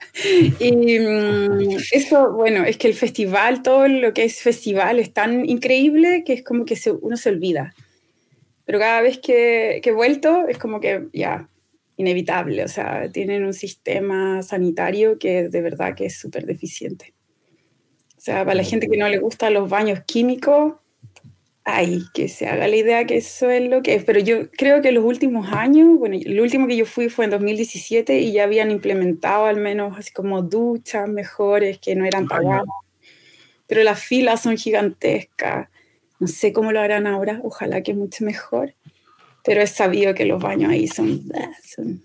Y 0.59 0.99
mm, 0.99 1.79
eso, 1.93 2.33
bueno, 2.33 2.65
es 2.65 2.79
que 2.79 2.89
el 2.89 2.95
festival, 2.95 3.63
todo 3.63 3.87
lo 3.87 4.15
que 4.15 4.25
es 4.25 4.41
festival, 4.41 4.99
es 4.99 5.13
tan 5.13 5.49
increíble 5.49 6.25
que 6.25 6.33
es 6.33 6.43
como 6.43 6.65
que 6.65 6.79
uno 7.03 7.17
se 7.17 7.29
olvida. 7.29 7.75
Pero 8.65 8.79
cada 8.79 9.03
vez 9.03 9.19
que, 9.19 9.81
que 9.83 9.91
he 9.91 9.93
vuelto, 9.93 10.49
es 10.49 10.59
como 10.59 10.81
que 10.81 11.09
ya, 11.13 11.49
inevitable. 12.01 12.65
O 12.65 12.69
sea, 12.69 13.11
tienen 13.13 13.45
un 13.45 13.55
sistema 13.55 14.43
sanitario 14.43 15.19
que 15.19 15.49
de 15.49 15.61
verdad 15.61 15.95
que 15.95 16.07
es 16.07 16.19
súper 16.19 16.47
deficiente. 16.47 17.15
O 18.17 18.21
sea, 18.21 18.45
para 18.45 18.57
la 18.57 18.65
gente 18.65 18.89
que 18.89 18.97
no 18.97 19.09
le 19.09 19.19
gustan 19.19 19.55
los 19.55 19.69
baños 19.69 20.01
químicos, 20.07 20.75
ay, 21.65 22.03
que 22.13 22.29
se 22.29 22.47
haga 22.47 22.69
la 22.69 22.77
idea 22.77 23.07
que 23.07 23.17
eso 23.17 23.51
es 23.51 23.69
lo 23.69 23.83
que 23.83 23.95
es. 23.95 24.05
Pero 24.05 24.21
yo 24.21 24.51
creo 24.51 24.83
que 24.83 24.93
los 24.93 25.05
últimos 25.05 25.49
años, 25.53 25.99
bueno, 25.99 26.17
el 26.17 26.41
último 26.41 26.67
que 26.67 26.77
yo 26.77 26.87
fui 26.87 27.09
fue 27.09 27.27
en 27.27 27.31
2017 27.33 28.19
y 28.21 28.33
ya 28.33 28.45
habían 28.45 28.71
implementado 28.71 29.45
al 29.45 29.57
menos 29.57 29.97
así 29.99 30.13
como 30.13 30.43
duchas 30.43 31.09
mejores 31.09 31.79
que 31.79 31.95
no 31.95 32.05
eran 32.05 32.27
pagadas. 32.27 32.65
Pero 33.67 33.83
las 33.85 34.03
filas 34.03 34.43
son 34.43 34.57
gigantescas. 34.57 35.69
No 36.19 36.27
sé 36.27 36.53
cómo 36.53 36.73
lo 36.73 36.81
harán 36.81 37.07
ahora, 37.07 37.41
ojalá 37.43 37.83
que 37.83 37.95
mucho 37.95 38.25
mejor. 38.25 38.75
Pero 39.45 39.63
he 39.63 39.67
sabido 39.67 40.15
que 40.15 40.25
los 40.25 40.43
baños 40.43 40.71
ahí 40.71 40.87
son... 40.87 41.23
son 41.65 42.03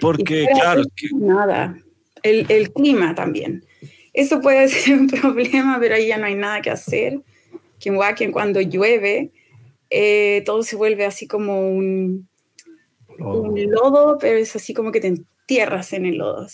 Porque, 0.00 0.46
claro, 0.54 0.82
nada. 1.12 1.76
El, 2.22 2.46
el 2.48 2.72
clima 2.72 3.14
también. 3.14 3.64
Eso 4.12 4.40
puede 4.40 4.68
ser 4.68 4.98
un 4.98 5.08
problema, 5.08 5.78
pero 5.80 5.94
ahí 5.94 6.08
ya 6.08 6.18
no 6.18 6.26
hay 6.26 6.34
nada 6.34 6.60
que 6.60 6.70
hacer 6.70 7.20
que 7.80 7.88
en 7.88 7.96
Wacken 7.96 8.30
cuando 8.30 8.60
llueve, 8.60 9.32
eh, 9.88 10.42
todo 10.44 10.62
se 10.62 10.76
vuelve 10.76 11.06
así 11.06 11.26
como 11.26 11.68
un, 11.68 12.28
lodo, 13.18 14.18
pero 14.18 14.38
es 14.38 14.54
así 14.54 14.72
como 14.72 14.92
que 14.92 15.00
te 15.00 15.08
entierras 15.08 15.92
en 15.94 16.06
el 16.06 16.18
lodo. 16.18 16.46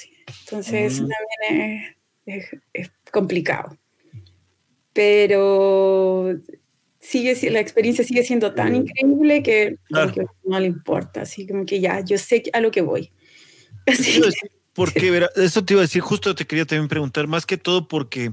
Entonces 0.44 0.98
también 0.98 1.96
es, 2.24 2.90
complicado. 3.12 3.76
Pero 4.92 6.38
sigue, 7.06 7.50
la 7.50 7.60
experiencia 7.60 8.04
sigue 8.04 8.24
siendo 8.24 8.52
tan 8.54 8.74
increíble 8.74 9.42
que, 9.42 9.76
no 10.44 10.60
le 10.60 10.66
importa. 10.66 11.22
Así 11.22 11.46
como 11.46 11.64
que 11.64 11.80
ya, 11.80 12.00
yo 12.00 12.18
sé 12.18 12.42
a 12.52 12.60
lo 12.60 12.70
que 12.70 12.82
voy. 12.82 13.12
Así 13.86 14.20
porque 14.74 15.26
eso 15.36 15.64
te 15.64 15.72
iba 15.72 15.80
a 15.80 15.88
decir, 15.88 16.02
justo 16.02 16.34
te 16.34 16.46
quería 16.46 16.66
también 16.66 16.88
preguntar, 16.88 17.26
más 17.26 17.46
que 17.46 17.56
todo 17.56 17.88
porque 17.88 18.32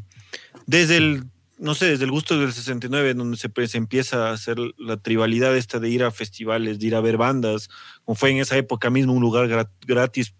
desde 0.65 0.97
el 0.97 1.23
no 1.57 1.75
sé, 1.75 1.86
desde 1.86 2.03
el 2.03 2.12
gusto 2.12 2.38
del 2.38 2.51
69, 2.51 3.13
donde 3.13 3.38
se, 3.38 3.47
pues, 3.47 3.73
empieza 3.75 4.27
a 4.27 4.33
hacer 4.33 4.57
la 4.77 4.97
tribalidad 4.97 5.55
esta 5.55 5.79
de 5.79 5.88
ir 5.88 6.03
a 6.03 6.12
festivales, 6.12 6.77
de 6.77 6.88
ir 6.88 6.95
a 6.95 6.99
ver 6.99 7.15
bandas, 7.15 7.69
como 8.03 8.15
fue 8.15 8.31
en 8.31 8.39
esa 8.39 8.57
época 8.57 8.89
mismo 8.89 9.13
un 9.13 9.21
lugar 9.21 9.69
gratis 9.88 10.33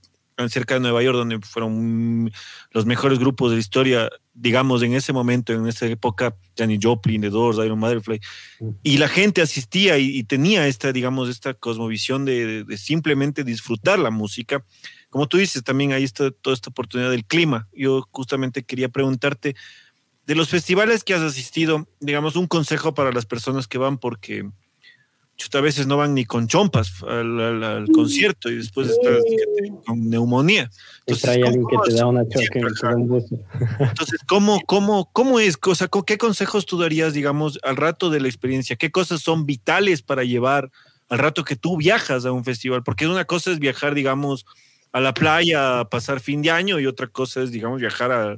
cerca 0.50 0.76
de 0.76 0.80
Nueva 0.80 1.04
York, 1.04 1.18
donde 1.18 1.40
fueron 1.40 2.32
los 2.72 2.86
mejores 2.86 3.20
grupos 3.20 3.52
de 3.52 3.58
la 3.58 3.62
historia, 3.62 4.10
digamos, 4.34 4.84
en 4.84 4.94
ese 4.94 5.14
momento, 5.14 5.54
en 5.54 5.68
esa 5.68 5.86
época, 5.88 6.36
Johnny 6.58 6.80
Joplin, 6.82 7.22
The 7.22 7.30
Doors, 7.30 7.58
Iron 7.58 7.80
Motherfly, 7.80 8.20
mm. 8.60 8.70
y 8.84 8.98
la 8.98 9.08
gente 9.08 9.42
asistía 9.42 9.98
y, 9.98 10.24
tenía 10.24 10.68
esta, 10.68 10.92
digamos, 10.92 11.30
esta 11.30 11.54
cosmovisión 11.54 12.26
de, 12.26 12.64
de, 12.64 12.78
simplemente 12.78 13.44
disfrutar 13.44 14.00
la 14.00 14.12
música. 14.12 14.66
Como 15.10 15.28
tú 15.28 15.38
dices, 15.38 15.64
también 15.64 15.94
ahí 15.94 16.04
está 16.04 16.32
toda 16.32 16.54
esta 16.54 16.70
oportunidad 16.70 17.12
del 17.12 17.26
clima. 17.26 17.68
Yo 17.74 18.08
justamente 18.12 18.64
quería 18.64 18.90
preguntarte, 18.90 19.56
de 20.26 20.36
los 20.36 20.50
festivales 20.50 21.04
que 21.04 21.14
has 21.14 21.22
asistido, 21.22 21.88
digamos, 22.00 22.36
un 22.36 22.48
consejo 22.48 22.94
para 22.94 23.12
las 23.12 23.26
personas 23.26 23.68
que 23.68 23.78
van, 23.78 23.98
porque 23.98 24.50
a 25.54 25.62
veces 25.62 25.88
no 25.88 25.98
van 25.98 26.14
ni 26.14 26.26
con 26.26 26.48
chompas 26.48 27.04
al, 27.04 27.86
concierto 27.94 28.50
y 28.50 28.56
después 28.56 28.90
estás 28.90 29.18
con 29.86 30.10
neumonía. 30.10 30.70
Entonces, 31.06 31.30
hay 31.30 31.42
alguien 31.42 31.66
que 31.68 31.78
te 31.90 31.96
da 31.96 32.08
una 32.08 32.24
choque 32.28 32.62
Entonces, 33.80 34.20
¿cómo, 34.28 34.62
cómo, 34.66 35.10
cómo 35.12 35.40
es? 35.40 35.58
cosa 35.58 35.90
¿Qué 36.06 36.18
consejos 36.18 36.66
tú 36.66 36.78
darías, 36.78 37.14
digamos, 37.14 37.60
al 37.64 37.78
rato 37.78 38.10
de 38.10 38.20
la 38.20 38.28
experiencia? 38.28 38.76
¿Qué 38.76 38.92
cosas 38.92 39.22
son 39.22 39.46
vitales 39.46 40.02
para 40.02 40.24
llevar 40.24 40.72
al 41.10 41.20
rato 41.20 41.44
que 41.44 41.56
tú 41.56 41.78
viajas 41.78 42.26
a 42.26 42.32
un 42.32 42.44
festival? 42.44 42.84
Porque 42.84 43.08
una 43.08 43.26
cosa 43.26 43.52
es 43.52 43.60
viajar, 43.60 43.94
digamos, 43.94 44.46
a 44.92 45.00
la 45.00 45.14
playa 45.14 45.80
a 45.80 45.90
pasar 45.90 46.20
fin 46.20 46.42
de 46.42 46.52
año 46.52 46.80
y 46.80 46.86
otra 46.86 47.08
cosa 47.08 47.42
es, 47.42 47.52
digamos, 47.52 47.82
viajar 47.82 48.12
a 48.12 48.38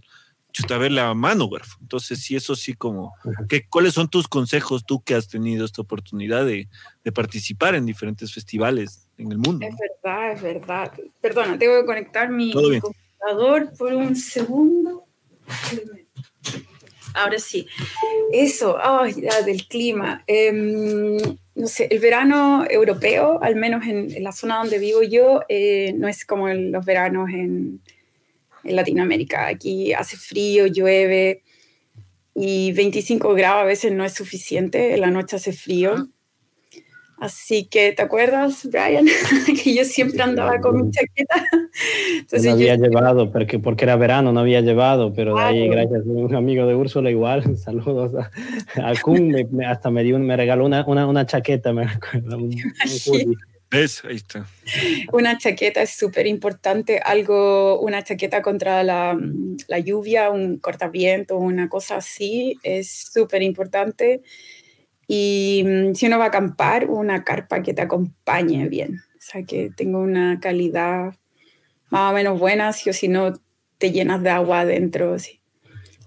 chuta, 0.55 0.77
ver 0.77 0.93
la 0.93 1.13
mano, 1.13 1.49
Entonces, 1.81 2.21
sí, 2.21 2.33
eso 2.37 2.55
sí, 2.55 2.73
como, 2.75 3.13
¿qué, 3.49 3.67
¿cuáles 3.67 3.93
son 3.93 4.07
tus 4.07 4.25
consejos 4.29 4.85
tú 4.85 5.03
que 5.03 5.13
has 5.13 5.27
tenido 5.27 5.65
esta 5.65 5.81
oportunidad 5.81 6.45
de, 6.45 6.69
de 7.03 7.11
participar 7.11 7.75
en 7.75 7.85
diferentes 7.85 8.33
festivales 8.33 9.09
en 9.17 9.33
el 9.33 9.37
mundo? 9.37 9.67
Es 9.67 9.75
verdad, 9.77 10.31
es 10.31 10.41
verdad. 10.41 10.93
Perdona, 11.19 11.57
tengo 11.59 11.77
que 11.81 11.85
conectar 11.85 12.29
mi 12.29 12.53
computador 12.53 13.73
por 13.77 13.93
un 13.93 14.15
segundo. 14.15 15.03
Ahora 17.13 17.37
sí. 17.37 17.67
Eso, 18.31 18.77
oh, 18.81 19.05
ya, 19.07 19.41
del 19.41 19.67
clima. 19.67 20.23
Em, 20.25 21.17
no 21.53 21.67
sé, 21.67 21.89
el 21.91 21.99
verano 21.99 22.65
europeo, 22.69 23.43
al 23.43 23.57
menos 23.57 23.85
en, 23.85 24.23
la 24.23 24.31
zona 24.31 24.59
donde 24.59 24.79
vivo 24.79 25.03
yo, 25.03 25.41
eh, 25.49 25.93
no 25.97 26.07
es 26.07 26.25
como 26.25 26.47
los 26.47 26.85
veranos 26.85 27.29
en, 27.29 27.81
en 28.65 28.75
Latinoamérica. 28.75 29.47
Aquí 29.47 29.93
hace 29.93 30.17
frío, 30.17 30.67
llueve 30.67 31.43
y 32.33 32.73
25 32.73 33.33
grados 33.33 33.61
a 33.61 33.65
veces 33.65 33.93
no 33.93 34.03
es 34.03 34.13
suficiente, 34.13 34.93
en 34.93 35.01
la 35.01 35.11
noche 35.11 35.37
hace 35.37 35.53
frío. 35.53 36.09
Así 37.17 37.65
que, 37.65 37.93
¿te 37.93 38.01
acuerdas, 38.01 38.67
Brian? 38.69 39.05
que 39.63 39.73
yo 39.73 39.85
siempre 39.85 40.21
andaba 40.21 40.59
con 40.59 40.75
mi 40.75 40.91
chaqueta. 40.91 41.45
no 42.43 42.51
había 42.51 42.75
llevado, 42.75 43.31
porque, 43.31 43.57
porque 43.57 43.85
era 43.85 43.95
verano, 43.95 44.33
no 44.33 44.41
había 44.41 44.59
llevado, 44.59 45.13
pero 45.13 45.35
de 45.35 45.41
ahí, 45.41 45.69
gracias 45.69 46.01
a 46.01 46.09
un 46.09 46.35
amigo 46.35 46.67
de 46.67 46.75
Úrsula, 46.75 47.09
igual, 47.09 47.57
saludos 47.57 48.13
a, 48.15 48.93
Kun, 49.01 49.33
hasta 49.65 49.89
me, 49.91 50.03
dio, 50.03 50.19
me 50.19 50.35
regaló 50.35 50.65
una, 50.65 50.85
una, 50.85 51.07
una 51.07 51.25
chaqueta, 51.25 51.71
me 51.71 51.87
recuerdo, 51.87 52.37
un, 52.37 52.51
Una 55.11 55.37
chaqueta 55.37 55.81
es 55.81 55.91
súper 55.91 56.27
importante, 56.27 56.99
algo, 56.99 57.79
una 57.79 58.03
chaqueta 58.03 58.41
contra 58.41 58.83
la, 58.83 59.17
la, 59.67 59.79
lluvia, 59.79 60.29
un 60.29 60.57
cortaviento, 60.57 61.37
una 61.37 61.69
cosa 61.69 61.97
así, 61.97 62.57
es 62.63 63.09
súper 63.11 63.41
importante. 63.41 64.21
Y 65.07 65.63
mm, 65.65 65.93
si 65.93 66.07
uno 66.07 66.17
va 66.17 66.25
a 66.25 66.27
acampar, 66.29 66.89
una 66.89 67.23
carpa 67.23 67.61
que 67.61 67.73
te 67.73 67.81
acompañe 67.81 68.67
bien, 68.69 69.01
o 69.15 69.21
sea, 69.21 69.43
que 69.43 69.69
tenga 69.75 69.99
una 69.99 70.39
calidad 70.39 71.13
más 71.89 72.11
o 72.11 72.15
menos 72.15 72.39
buena, 72.39 72.73
si 72.73 72.89
o 72.89 72.93
si 72.93 73.07
no 73.07 73.33
te 73.77 73.91
llenas 73.91 74.23
de 74.23 74.29
agua 74.29 74.61
adentro. 74.61 75.13
Así. 75.13 75.41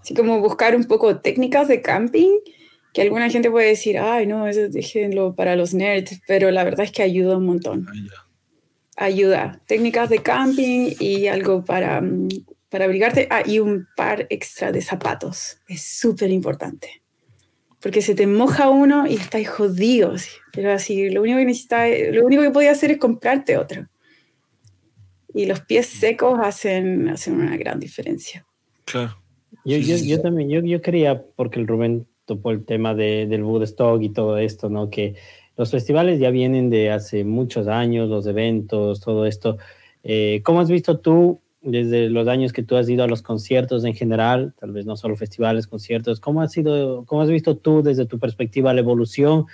así 0.01 0.15
como 0.15 0.41
buscar 0.41 0.75
un 0.75 0.85
poco 0.85 1.21
técnicas 1.21 1.69
de 1.69 1.83
camping 1.83 2.39
que 2.93 3.03
alguna 3.03 3.29
gente 3.31 3.51
puede 3.51 3.69
decir, 3.69 3.99
ay, 3.99 4.27
no, 4.27 4.47
eso 4.47 4.69
déjenlo 4.69 5.35
para 5.35 5.57
los 5.57 5.75
nerds, 5.75 6.21
pero 6.27 6.51
la 6.51 6.65
verdad 6.65 6.85
es 6.85 6.93
que 6.93 7.03
ayuda 7.03 7.37
un 7.37 7.47
montón. 7.47 7.87
Ayuda. 8.97 9.61
Técnicas 9.67 10.09
de 10.09 10.19
camping 10.19 10.95
y 10.99 11.29
algo 11.29 11.65
para, 11.65 12.01
mm, 12.01 12.29
para 12.69 12.87
abrigarte. 12.87 13.29
Ah, 13.31 13.43
y 13.47 13.61
un 13.61 13.87
par 13.97 14.27
extra 14.31 14.73
de 14.73 14.81
zapatos. 14.81 15.59
Es 15.69 15.83
súper 15.83 16.31
importante. 16.31 17.03
Porque 17.81 18.03
se 18.03 18.17
te 18.17 18.27
moja 18.27 18.71
uno 18.71 19.07
y 19.07 19.15
estás 19.15 19.47
jodido. 19.49 20.15
Pero 20.53 20.73
así, 20.73 21.11
lo 21.11 21.23
único 21.23 21.39
que 21.39 21.45
necesitas, 21.45 21.89
lo 22.11 22.27
único 22.27 22.43
que 22.43 22.51
podías 22.51 22.77
hacer 22.77 22.91
es 22.91 22.99
comprarte 22.99 23.57
otro. 23.57 23.87
Y 25.33 25.47
los 25.47 25.61
pies 25.61 25.87
secos 25.87 26.41
hacen, 26.43 27.09
hacen 27.09 27.35
una 27.35 27.57
gran 27.57 27.79
diferencia. 27.79 28.45
Claro. 28.85 29.23
Yo, 29.65 29.77
yo, 29.77 29.97
yo 29.97 30.21
también, 30.21 30.49
yo, 30.49 30.61
yo 30.63 30.81
quería, 30.81 31.23
porque 31.37 31.61
el 31.61 31.69
Rubén 31.69 32.09
por 32.37 32.55
el 32.55 32.65
tema 32.65 32.95
de, 32.95 33.27
del 33.27 33.43
Woodstock 33.43 34.03
y 34.03 34.11
todo 34.11 34.37
esto, 34.37 34.69
¿no? 34.69 34.91
Que 34.91 35.15
los 35.57 35.71
festivales 35.71 36.21
ya 36.21 36.31
vienen 36.31 36.71
de 36.71 36.91
hace 36.91 37.25
muchos 37.25 37.67
años, 37.67 38.09
los 38.09 38.27
eventos, 38.27 39.01
todo 39.01 39.27
esto. 39.27 39.57
Eh, 40.05 40.43
¿Cómo 40.45 40.61
has 40.61 40.71
visto 40.71 40.99
tú 40.99 41.41
desde 41.61 42.09
los 42.09 42.29
años 42.29 42.53
que 42.53 42.63
tú 42.63 42.77
has 42.77 42.89
ido 42.89 43.05
a 43.05 43.09
los 43.09 43.23
conciertos 43.23 43.85
en 43.85 43.95
general, 43.95 44.55
tal 44.59 44.73
vez 44.73 44.87
no 44.87 44.97
solo 44.97 45.17
festivales, 45.17 45.67
conciertos, 45.67 46.21
¿cómo, 46.21 46.43
ha 46.43 46.49
sido, 46.49 47.05
cómo 47.07 47.23
has 47.23 47.31
visto 47.31 47.57
tú 47.57 47.83
desde 47.83 48.07
tu 48.07 48.19
perspectiva 48.19 48.73
la 48.73 48.81
evolución 48.81 49.47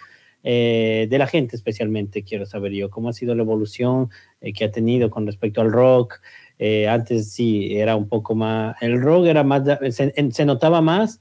eh, 0.43 1.07
de 1.09 1.19
la 1.19 1.27
gente 1.27 1.57
especialmente? 1.57 2.23
Quiero 2.23 2.47
saber 2.47 2.73
yo, 2.73 2.91
¿cómo 2.91 3.09
ha 3.09 3.13
sido 3.13 3.35
la 3.35 3.43
evolución 3.43 4.11
eh, 4.41 4.53
que 4.53 4.65
ha 4.65 4.71
tenido 4.71 5.11
con 5.11 5.27
respecto 5.27 5.61
al 5.61 5.73
rock? 5.73 6.21
Eh, 6.59 6.87
antes 6.89 7.33
sí, 7.33 7.77
era 7.77 7.97
un 7.97 8.09
poco 8.09 8.35
más, 8.35 8.77
el 8.83 9.01
rock 9.01 9.27
era 9.27 9.43
más, 9.43 9.63
se, 9.91 10.13
se 10.31 10.45
notaba 10.45 10.81
más, 10.81 11.21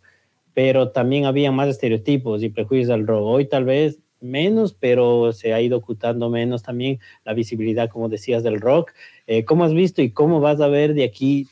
pero 0.54 0.90
también 0.90 1.26
había 1.26 1.52
más 1.52 1.70
estereotipos 1.70 2.44
y 2.44 2.50
prejuicios 2.50 2.90
al 2.90 3.08
rock. 3.08 3.24
Hoy 3.24 3.46
tal 3.46 3.66
vez 3.66 4.00
menos, 4.24 4.74
pero 4.74 5.34
se 5.34 5.54
ha 5.54 5.62
ido 5.62 5.78
ocultando 5.78 6.30
menos 6.30 6.64
también 6.64 7.00
la 7.26 7.34
visibilidad, 7.34 7.90
como 7.90 8.10
decías, 8.10 8.44
del 8.44 8.62
rock. 8.62 8.92
Eh, 9.28 9.46
¿Cómo 9.46 9.66
has 9.66 9.74
visto 9.74 10.02
y 10.02 10.12
cómo 10.12 10.40
vas 10.40 10.62
a 10.62 10.68
ver 10.68 10.94
de 10.94 11.04
aquí? 11.04 11.48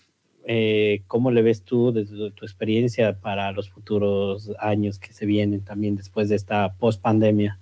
Eh, 0.46 1.04
¿Cómo 1.08 1.32
le 1.32 1.42
ves 1.42 1.64
tú 1.64 1.92
desde 1.92 2.32
tu 2.32 2.46
experiencia 2.46 3.20
para 3.20 3.52
los 3.52 3.70
futuros 3.70 4.52
años 4.60 4.98
que 4.98 5.14
se 5.14 5.26
vienen 5.26 5.64
también 5.64 5.96
después 5.96 6.30
de 6.30 6.36
esta 6.36 6.74
post-pandemia? 6.80 7.60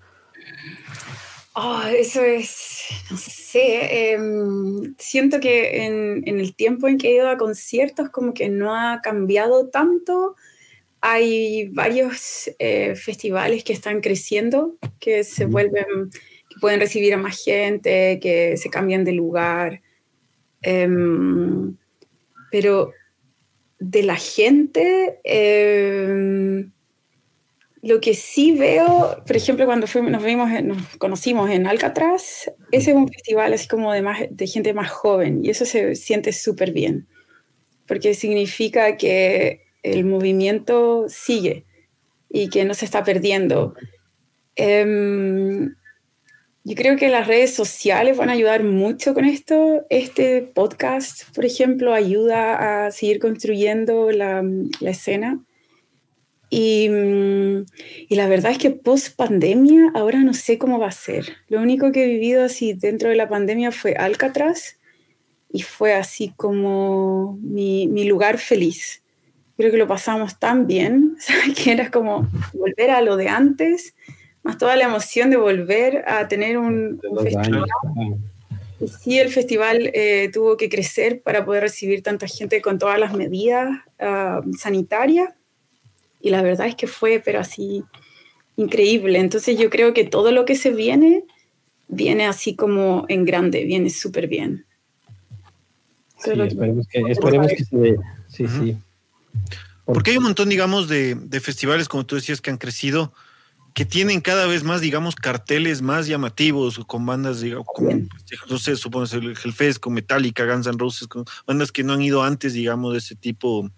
Oh, 1.56 1.82
eso 1.84 2.24
es, 2.24 2.86
no 3.12 3.18
sé, 3.18 4.14
em, 4.14 4.96
siento 4.98 5.42
que 5.42 5.86
en, 5.86 6.24
en, 6.26 6.40
el 6.40 6.56
tiempo 6.56 6.88
en 6.88 6.98
que 6.98 7.10
he 7.10 7.16
ido 7.16 7.28
a 7.28 7.38
conciertos 7.38 8.10
como 8.10 8.34
que 8.34 8.48
no 8.48 8.74
ha 8.74 9.02
cambiado 9.02 9.68
tanto 9.68 10.36
hay 11.02 11.70
varios 11.70 12.50
eh, 12.60 12.96
festivales 12.96 13.64
que 13.64 13.74
están 13.74 14.02
creciendo, 14.02 14.78
que 15.00 15.24
se 15.24 15.46
vuelven, 15.46 16.10
que 16.50 16.60
pueden 16.60 16.80
recibir 16.80 17.14
a 17.14 17.18
más 17.18 17.42
gente, 17.44 18.20
que 18.22 18.58
se 18.58 18.70
cambian 18.70 19.06
de 19.06 19.14
lugar. 19.14 19.82
Em, 20.62 21.78
pero 22.52 22.92
de 23.80 24.04
la 24.04 24.16
gente, 24.18 25.20
em, 25.24 26.72
lo 27.82 28.02
que 28.02 28.14
sí 28.14 28.52
veo, 28.52 29.24
por 29.26 29.38
ejemplo, 29.38 29.66
cuando 29.66 29.88
nos, 29.88 30.24
vimos, 30.24 30.50
nos 30.64 30.98
conocimos 30.98 31.50
en 31.50 31.66
Alcatraz, 31.66 32.52
ese 32.72 32.92
es 32.92 32.98
un 32.98 33.08
festival 33.08 33.54
así 33.54 33.70
como 33.70 33.94
de, 33.94 34.02
más, 34.02 34.20
de 34.30 34.48
gente 34.48 34.74
más 34.74 34.90
joven 34.90 35.46
y 35.46 35.50
eso 35.50 35.66
se 35.66 35.96
siente 35.96 36.34
súper 36.34 36.74
bien, 36.74 37.08
porque 37.88 38.14
significa 38.16 38.98
que 38.98 39.69
el 39.84 40.06
movimiento 40.06 41.06
sigue 41.08 41.66
y 42.30 42.50
que 42.50 42.66
no 42.66 42.74
se 42.74 42.86
está 42.86 43.04
perdiendo. 43.04 43.74
Em, 44.56 45.76
yo 46.64 46.76
creo 46.76 46.98
que 46.98 47.10
las 47.10 47.28
redes 47.28 47.54
sociales 47.54 48.18
van 48.18 48.30
a 48.30 48.34
ayudar 48.34 48.64
mucho 48.64 49.14
con 49.14 49.26
esto. 49.26 49.86
Este 49.90 50.42
podcast, 50.42 51.34
por 51.34 51.46
ejemplo, 51.46 51.94
ayuda 51.94 52.86
a 52.86 52.92
seguir 52.92 53.20
construyendo 53.20 54.12
la, 54.12 54.44
escena. 54.82 55.44
Y, 56.52 56.90
y, 58.10 58.16
la 58.16 58.28
verdad 58.28 58.52
es 58.52 58.58
que 58.58 58.72
post 58.72 59.16
pandemia 59.16 59.92
ahora 59.94 60.20
no 60.20 60.34
sé 60.34 60.58
cómo 60.58 60.80
va 60.80 60.88
a 60.88 60.92
ser. 60.92 61.38
Lo 61.48 61.62
único 61.62 61.92
que 61.92 62.04
he 62.04 62.08
vivido 62.08 62.44
así 62.44 62.74
dentro 62.74 63.10
de 63.10 63.16
la 63.16 63.30
pandemia 63.30 63.72
fue 63.72 63.94
Alcatraz 63.94 64.78
y 65.52 65.62
fue 65.62 65.94
así 65.94 66.34
como 66.36 67.38
mi, 67.42 67.88
mi 67.88 68.06
lugar 68.06 68.40
feliz 68.40 69.04
creo 69.60 69.72
que 69.72 69.78
lo 69.78 69.88
pasamos 69.88 70.40
tan 70.40 70.68
bien, 70.68 71.18
que 71.62 71.74
era 71.74 71.92
como 71.92 72.30
volver 72.54 72.92
a 72.92 73.02
lo 73.02 73.18
de 73.18 73.28
antes, 73.28 73.94
más 74.42 74.58
toda 74.58 74.78
la 74.78 74.86
emoción 74.86 75.30
de 75.30 75.36
volver 75.36 76.06
a 76.08 76.30
tener 76.30 76.58
un, 76.58 77.02
festival. 77.22 77.66
Y 78.80 78.88
sí, 78.88 79.20
el 79.20 79.28
festival 79.28 79.92
eh, 79.94 80.30
tuvo 80.32 80.56
que 80.56 80.70
crecer 80.70 81.22
para 81.22 81.44
poder 81.44 81.64
recibir 81.64 82.02
tanta 82.02 82.26
gente 82.26 82.62
con 82.62 82.80
todas 82.80 82.98
las 82.98 83.14
medidas 83.14 83.68
ah, 84.00 84.40
sanitarias. 84.58 85.34
Y 86.22 86.30
la 86.30 86.42
verdad 86.42 86.68
es 86.68 86.76
que 86.76 86.88
fue, 86.88 87.22
pero 87.24 87.42
así, 87.42 87.84
increíble. 88.56 89.20
Entonces 89.20 89.60
yo 89.60 89.70
creo 89.70 89.94
que 89.94 90.06
todo 90.06 90.32
lo 90.32 90.46
que 90.46 90.56
se 90.56 90.70
viene, 90.70 91.26
viene 91.90 92.28
así 92.28 92.56
como 92.56 93.04
en 93.10 93.26
grande, 93.26 93.66
viene 93.66 93.90
súper 93.90 94.28
bien. 94.28 94.66
Sí, 96.20 96.32
esperemos 96.32 96.88
que, 96.88 97.02
esperemos 97.10 97.48
que 97.50 97.66
se 97.66 97.76
vea. 97.76 97.98
Sí, 98.30 98.48
sí. 98.48 98.78
Porque 99.94 100.12
hay 100.12 100.18
un 100.18 100.24
montón, 100.24 100.50
digamos, 100.50 100.88
de, 100.88 101.18
festivales, 101.42 101.88
como 101.88 102.06
tú 102.06 102.16
decías, 102.16 102.42
que 102.42 102.52
han 102.52 102.58
crecido, 102.58 103.14
que 103.74 103.86
tienen 103.86 104.22
cada 104.22 104.46
vez 104.46 104.64
más, 104.64 104.82
digamos, 104.82 105.16
carteles 105.16 105.82
más 105.82 106.06
llamativos, 106.06 106.80
con 106.86 107.06
bandas, 107.06 107.42
digamos, 107.42 107.66
como, 107.74 107.90
no 108.50 108.58
sé, 108.60 108.76
supongo 108.76 109.08
el 109.14 109.38
Hellfest, 109.44 109.80
con 109.80 109.94
Metallica, 109.94 110.46
Guns 110.46 110.68
N' 110.68 110.78
Roses, 110.78 111.08
con 111.08 111.26
bandas 111.48 111.72
que 111.72 111.84
no 111.84 111.94
han 111.94 112.02
ido 112.02 112.24
antes, 112.24 112.54
digamos, 112.54 112.94
de 112.94 113.00
ese 113.00 113.16
tipo, 113.16 113.70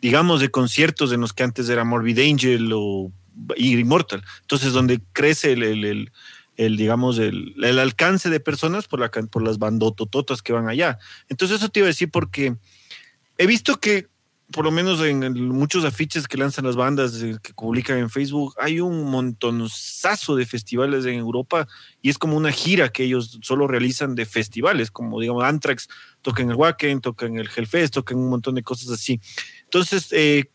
digamos, 0.00 0.40
de 0.40 0.50
conciertos 0.50 1.12
en 1.12 1.20
los 1.20 1.32
que 1.32 1.42
antes 1.42 1.68
era 1.68 1.84
Morbid 1.84 2.20
Angel 2.20 2.70
o 2.72 3.12
Immortal. 3.56 4.22
Entonces, 4.42 4.72
donde 4.72 5.00
crece 5.12 5.52
el, 5.52 6.12
el, 6.56 6.76
digamos, 6.76 7.18
el, 7.18 7.78
alcance 7.78 8.30
de 8.30 8.38
personas 8.38 8.86
por, 8.86 9.00
la, 9.00 9.10
por 9.10 9.42
las 9.42 9.58
bandotototas 9.58 10.42
que 10.42 10.52
van 10.52 10.68
allá. 10.68 10.98
Entonces, 11.28 11.58
eso 11.58 11.70
te 11.70 11.80
iba 11.80 11.86
a 11.86 11.88
decir 11.88 12.10
porque 12.10 12.56
he 13.36 13.46
visto 13.46 13.80
que 13.80 14.09
por 14.52 14.64
lo 14.64 14.70
menos 14.70 15.00
en 15.02 15.48
muchos 15.48 15.84
afiches 15.84 16.26
que 16.26 16.36
lanzan 16.36 16.64
las 16.64 16.76
bandas 16.76 17.22
eh, 17.22 17.36
que 17.42 17.52
publican 17.54 17.98
en 17.98 18.10
Facebook, 18.10 18.54
hay 18.58 18.80
un 18.80 19.10
montonazo 19.10 20.34
de 20.34 20.46
festivales 20.46 21.04
en 21.06 21.14
Europa 21.14 21.68
y 22.02 22.10
es 22.10 22.18
como 22.18 22.36
una 22.36 22.50
gira 22.50 22.88
que 22.88 23.04
ellos 23.04 23.38
solo 23.42 23.66
realizan 23.66 24.14
de 24.14 24.26
festivales, 24.26 24.90
como 24.90 25.20
digamos 25.20 25.44
Anthrax, 25.44 25.88
tocan 26.22 26.50
el 26.50 26.56
Wacken, 26.56 27.00
tocan 27.00 27.36
el 27.36 27.48
Hellfest, 27.54 27.94
tocan 27.94 28.18
un 28.18 28.28
montón 28.28 28.56
de 28.56 28.62
cosas 28.62 28.90
así. 28.90 29.20
Entonces, 29.64 30.08
eh, 30.10 30.50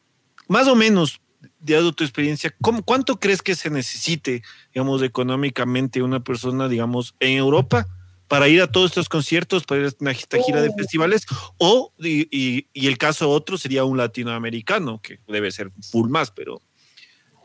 más 0.47 0.67
o 0.67 0.75
menos, 0.75 1.21
dado 1.60 1.93
tu 1.93 2.03
experiencia, 2.03 2.53
¿cuánto 2.60 3.19
crees 3.19 3.41
que 3.41 3.55
se 3.55 3.69
necesite, 3.69 4.43
digamos, 4.73 5.01
económicamente 5.03 6.01
una 6.01 6.23
persona, 6.23 6.67
digamos, 6.67 7.15
en 7.19 7.38
Europa? 7.38 7.88
Para 8.27 8.47
ir 8.47 8.61
a 8.61 8.71
todos 8.71 8.91
estos 8.91 9.09
conciertos, 9.09 9.63
para 9.65 9.81
ir 9.81 9.88
a 9.88 9.91
una 9.99 10.13
gira 10.13 10.61
de 10.61 10.69
oh. 10.69 10.75
festivales, 10.77 11.25
o, 11.57 11.93
y, 11.99 12.67
el 12.73 12.97
caso 12.97 13.29
otro 13.29 13.57
sería 13.57 13.83
un 13.83 13.97
latinoamericano, 13.97 15.01
que 15.01 15.19
debe 15.27 15.51
ser 15.51 15.71
full 15.91 16.09
más, 16.09 16.31
pero, 16.31 16.61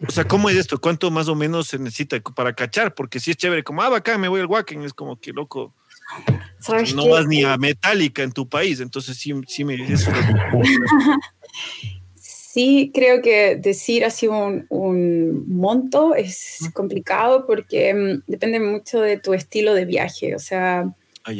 o 0.07 0.11
sea, 0.11 0.27
¿cómo 0.27 0.49
es 0.49 0.57
esto? 0.57 0.81
¿Cuánto 0.81 1.11
más 1.11 1.29
o 1.29 1.35
menos 1.35 1.69
se 1.69 1.79
necesita 1.79 2.21
para 2.21 2.55
cachar? 2.55 2.95
Porque 2.95 3.21
si 3.21 3.31
es 3.31 3.37
chévere, 3.37 3.63
como, 3.63 3.83
ah, 3.83 3.95
acá 3.97 4.17
me 4.19 4.29
voy 4.29 4.41
al 4.41 4.47
Wacken, 4.47 4.83
es 4.83 4.95
como 4.95 5.21
que 5.21 5.33
loco. 5.33 5.75
No 6.95 7.09
vas 7.09 7.27
ni 7.27 7.45
a 7.45 7.57
Metallica 7.57 8.23
en 8.23 8.33
tu 8.33 8.49
país, 8.49 8.81
entonces 8.81 9.17
sí, 9.17 9.33
sí 9.47 9.65
me... 9.65 9.75
Eso 9.75 10.11
Sí, 12.53 12.91
creo 12.93 13.23
que 13.23 13.55
decir 13.55 14.05
así 14.05 14.27
un, 14.27 14.67
un 14.71 15.45
monto 15.47 16.17
es 16.17 16.69
complicado 16.75 17.47
porque 17.47 17.95
mm, 17.95 18.23
depende 18.27 18.59
mucho 18.59 19.01
de 19.01 19.19
tu 19.19 19.35
estilo 19.35 19.73
de 19.73 19.85
viaje. 19.85 20.35
O 20.35 20.41
sea, 20.41 20.93
ah, 21.23 21.33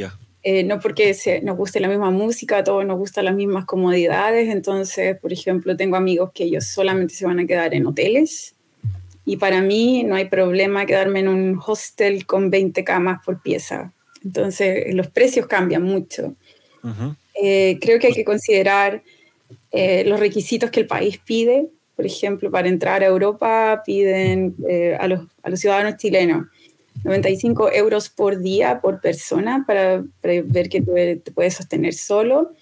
eh, 0.45 0.63
no 0.63 0.79
porque 0.79 1.13
se, 1.15 1.41
nos 1.43 1.57
guste 1.57 1.81
la 1.81 1.89
misma 1.89 2.13
música, 2.13 2.59
a 2.59 2.65
todos 2.65 2.87
nos 2.87 2.97
gustan 2.97 3.25
las 3.25 3.35
mismas 3.35 3.65
comodidades. 3.65 4.51
Entonces, 4.51 5.19
por 5.19 5.33
ejemplo, 5.33 5.77
tengo 5.77 5.97
amigos 5.97 6.31
que 6.33 6.45
ellos 6.45 6.67
solamente 6.67 7.13
se 7.15 7.27
van 7.27 7.41
a 7.41 7.47
quedar 7.47 7.75
en 7.75 7.89
hoteles. 7.89 8.55
Y 9.25 9.37
para 9.37 9.63
mí 9.63 10.05
no 10.05 10.15
hay 10.15 10.27
problema 10.27 10.87
quedarme 10.87 11.21
en 11.21 11.29
un 11.29 11.61
hostel 11.67 12.25
con 12.25 12.51
20 12.51 12.85
camas 12.85 13.19
por 13.25 13.43
pieza. 13.43 13.93
Entonces, 14.25 14.95
los 14.95 15.09
precios 15.09 15.49
cambian 15.49 15.83
mucho. 15.83 16.37
Eh, 17.35 17.79
creo 17.81 17.99
que 17.99 18.07
hay 18.07 18.13
que 18.13 18.25
considerar 18.25 19.03
eh, 19.71 20.05
los 20.05 20.19
requisitos 20.19 20.71
que 20.71 20.81
el 20.81 20.87
país 20.87 21.19
pide. 21.19 21.69
Por 21.97 22.07
ejemplo, 22.07 22.51
para 22.51 22.69
entrar 22.69 23.03
a 23.03 23.07
Europa 23.07 23.83
piden 23.85 24.55
eh, 24.69 24.97
a, 24.99 25.07
los, 25.07 25.21
ciudadanos 25.55 25.97
chilenos 25.97 26.47
95 27.05 27.73
euros 27.73 28.09
por 28.09 28.41
día 28.41 28.81
por 28.81 29.01
persona 29.01 29.65
para, 29.67 30.03
ver 30.23 30.69
que 30.69 30.81
te, 30.81 31.31
puedes 31.33 31.55
sostener 31.55 31.95
solo. 31.95 32.53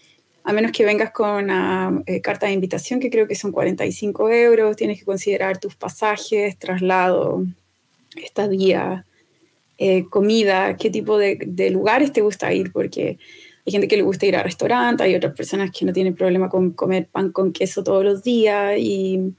A 0.44 0.52
menos 0.52 0.72
que 0.72 0.84
vengas 0.84 1.10
con 1.12 1.44
una 1.44 2.02
eh, 2.06 2.20
carta 2.20 2.46
de 2.46 2.52
invitación, 2.52 3.00
que 3.00 3.10
creo 3.10 3.28
que 3.28 3.34
son 3.34 3.52
45 3.52 4.30
euros, 4.30 4.76
tienes 4.76 4.98
que 4.98 5.04
considerar 5.04 5.58
tus 5.58 5.76
pasajes, 5.76 6.58
traslado, 6.58 7.44
estadía, 8.16 9.04
comida, 10.10 10.76
qué 10.76 10.90
tipo 10.90 11.18
de 11.18 11.70
lugares 11.70 12.12
te 12.12 12.20
gusta 12.20 12.52
ir, 12.52 12.72
porque 12.72 13.18
hay 13.68 13.72
gente 13.72 13.86
que 13.86 13.98
le 13.98 14.02
gusta 14.02 14.24
ir 14.24 14.34
a 14.34 14.42
restaurantes, 14.42 15.04
hay 15.04 15.14
otras 15.14 15.34
personas 15.34 15.70
que 15.70 15.84
no 15.84 15.92
tienen 15.92 16.14
problema 16.14 16.48
con 16.48 16.70
comer 16.70 17.06
pan 17.06 17.32
con 17.32 17.52
queso 17.52 17.84
todos 17.84 18.02
los 18.02 18.22
días 18.22 18.78
y, 18.78 19.34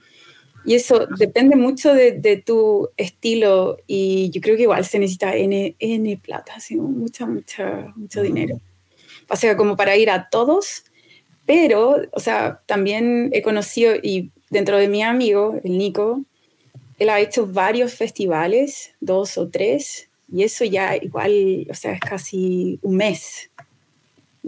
y 0.65 0.75
eso 0.75 1.07
depende 1.17 1.55
mucho 1.55 1.95
de, 1.95 2.11
de, 2.11 2.37
tu 2.37 2.89
estilo 2.95 3.79
y 3.87 4.29
yo 4.29 4.39
creo 4.39 4.55
que 4.55 4.63
igual 4.63 4.85
se 4.85 4.99
necesita 4.99 5.35
N, 5.35 5.75
N 5.79 6.17
plata, 6.17 6.53
así, 6.57 6.75
mucha, 6.75 7.25
mucha, 7.25 7.91
mucho 7.95 8.21
dinero. 8.21 8.61
O 9.29 9.35
sea, 9.35 9.57
como 9.57 9.75
para 9.75 9.97
ir 9.97 10.11
a 10.11 10.29
todos, 10.29 10.83
pero, 11.47 11.97
o 12.11 12.19
sea, 12.19 12.61
también 12.67 13.31
he 13.33 13.41
conocido 13.41 13.95
y 13.95 14.29
dentro 14.51 14.77
de 14.77 14.89
mi 14.89 15.01
amigo, 15.01 15.59
el 15.63 15.75
Nico, 15.79 16.23
él 16.99 17.09
ha 17.09 17.19
hecho 17.19 17.47
varios 17.47 17.95
festivales, 17.95 18.93
dos 18.99 19.39
o 19.39 19.49
tres, 19.49 20.07
y 20.31 20.43
eso 20.43 20.65
ya 20.65 20.95
igual, 20.95 21.65
o 21.71 21.73
sea, 21.73 21.93
es 21.93 21.99
casi 21.99 22.77
un 22.83 22.97
mes 22.97 23.48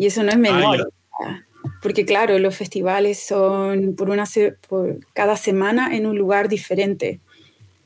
y 0.02 0.08
eso 0.08 0.24
no 0.24 0.32
es 0.32 0.38
menor. 0.40 0.92
porque 1.80 2.06
claro, 2.06 2.40
los 2.40 2.56
festivales 2.56 3.20
son 3.20 3.96
por 3.96 4.10
una 4.10 4.24
por 4.68 4.98
cada 5.14 5.38
semana 5.38 5.96
en 5.96 6.08
un 6.08 6.18
lugar 6.18 6.50
diferente. 6.50 7.20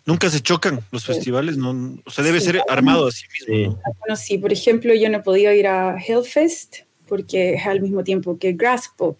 Nunca 0.05 0.29
se 0.29 0.39
chocan 0.39 0.79
los 0.91 1.03
festivales, 1.03 1.57
no, 1.57 1.99
o 2.05 2.09
sea, 2.09 2.23
debe 2.23 2.39
ser 2.39 2.61
armado 2.69 3.07
así 3.07 3.25
mismo. 3.33 3.81
Bueno, 3.99 4.15
sí, 4.15 4.37
por 4.37 4.53
ejemplo, 4.53 4.93
yo 4.93 5.09
no 5.09 5.23
podía 5.23 5.53
ir 5.53 5.67
a 5.67 5.97
Hellfest 5.99 6.83
porque 7.05 7.55
es 7.55 7.65
al 7.65 7.81
mismo 7.81 8.01
tiempo 8.05 8.37
que 8.37 8.53
Grass 8.53 8.89
Pop. 8.95 9.19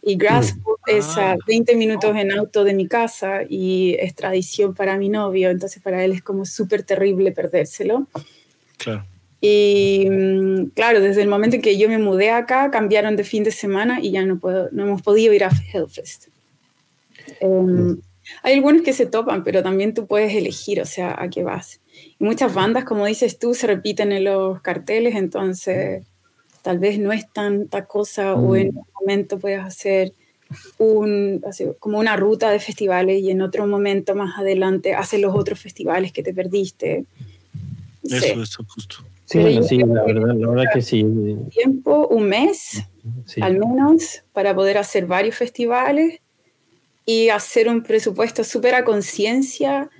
Y 0.00 0.16
Grass 0.16 0.56
mm. 0.56 0.62
Pop 0.62 0.80
es 0.86 1.18
a 1.18 1.36
20 1.46 1.70
ah. 1.70 1.76
minutos 1.76 2.16
en 2.16 2.32
auto 2.32 2.64
de 2.64 2.72
mi 2.72 2.86
casa 2.86 3.40
y 3.46 3.94
es 3.98 4.14
tradición 4.14 4.74
para 4.74 4.96
mi 4.96 5.10
novio, 5.10 5.50
entonces 5.50 5.82
para 5.82 6.02
él 6.02 6.12
es 6.12 6.22
como 6.22 6.46
súper 6.46 6.82
terrible 6.82 7.32
perdérselo. 7.32 8.06
Claro. 8.78 9.04
Y 9.48 10.08
mm, 10.10 10.70
claro, 10.74 11.00
desde 11.00 11.22
el 11.22 11.28
momento 11.28 11.56
en 11.56 11.62
que 11.62 11.78
yo 11.78 11.88
me 11.88 11.98
mudé 11.98 12.30
acá, 12.30 12.70
cambiaron 12.70 13.16
de 13.16 13.22
fin 13.22 13.44
de 13.44 13.52
semana 13.52 14.00
y 14.00 14.10
ya 14.10 14.24
no, 14.24 14.38
puedo, 14.38 14.68
no 14.72 14.84
hemos 14.84 15.02
podido 15.02 15.32
ir 15.32 15.44
a 15.44 15.50
Hellfest. 15.72 16.28
Em, 17.40 17.90
mm. 17.90 18.02
hay 18.42 18.54
algunos 18.54 18.82
que 18.82 18.92
se 18.92 19.06
topan, 19.06 19.44
pero 19.44 19.62
también 19.62 19.94
tú 19.94 20.06
puedes 20.06 20.34
elegir, 20.34 20.80
o 20.80 20.84
sea, 20.84 21.14
a 21.16 21.28
qué 21.28 21.44
vas. 21.44 21.80
Y 22.18 22.24
muchas 22.24 22.52
bandas, 22.54 22.84
como 22.84 23.06
dices 23.06 23.38
tú, 23.38 23.54
se 23.54 23.68
repiten 23.68 24.10
en 24.10 24.24
los 24.24 24.60
carteles, 24.62 25.14
entonces 25.14 26.04
tal 26.62 26.80
vez 26.80 26.98
no 26.98 27.12
es 27.12 27.32
tanta 27.32 27.84
cosa 27.84 28.34
o 28.34 28.56
en 28.56 28.74
mm. 28.74 28.78
un 28.78 28.86
momento 29.00 29.38
puedes 29.38 29.60
hacer 29.60 30.12
un, 30.78 31.44
como 31.78 31.98
una 31.98 32.16
ruta 32.16 32.50
de 32.50 32.58
festivales 32.58 33.22
y 33.22 33.30
en 33.30 33.42
otro 33.42 33.66
momento 33.66 34.16
más 34.16 34.38
adelante 34.38 34.94
haces 34.94 35.20
los 35.20 35.34
otros 35.36 35.60
festivales 35.60 36.10
que 36.10 36.24
te 36.24 36.34
perdiste. 36.34 37.04
Eso, 38.02 38.42
eso, 38.42 38.64
justo. 38.68 38.96
Sí, 39.26 39.60
sí, 39.64 39.78
la 39.78 40.04
verdad, 40.04 40.34
la 40.36 40.48
verdad 40.48 40.64
que 40.72 40.80
sí. 40.80 41.04
Tiempo, 41.50 42.06
un 42.08 42.28
mes, 42.28 42.84
al 43.40 43.58
menos, 43.58 44.22
para 44.32 44.54
poder 44.54 44.78
hacer 44.78 45.06
varios 45.06 45.34
festivales 45.34 46.20
y 47.04 47.28
hacer 47.28 47.68
un 47.68 47.82
presupuesto 47.82 48.44
súper 48.44 48.76
a 48.76 48.84
conciencia 48.84 49.90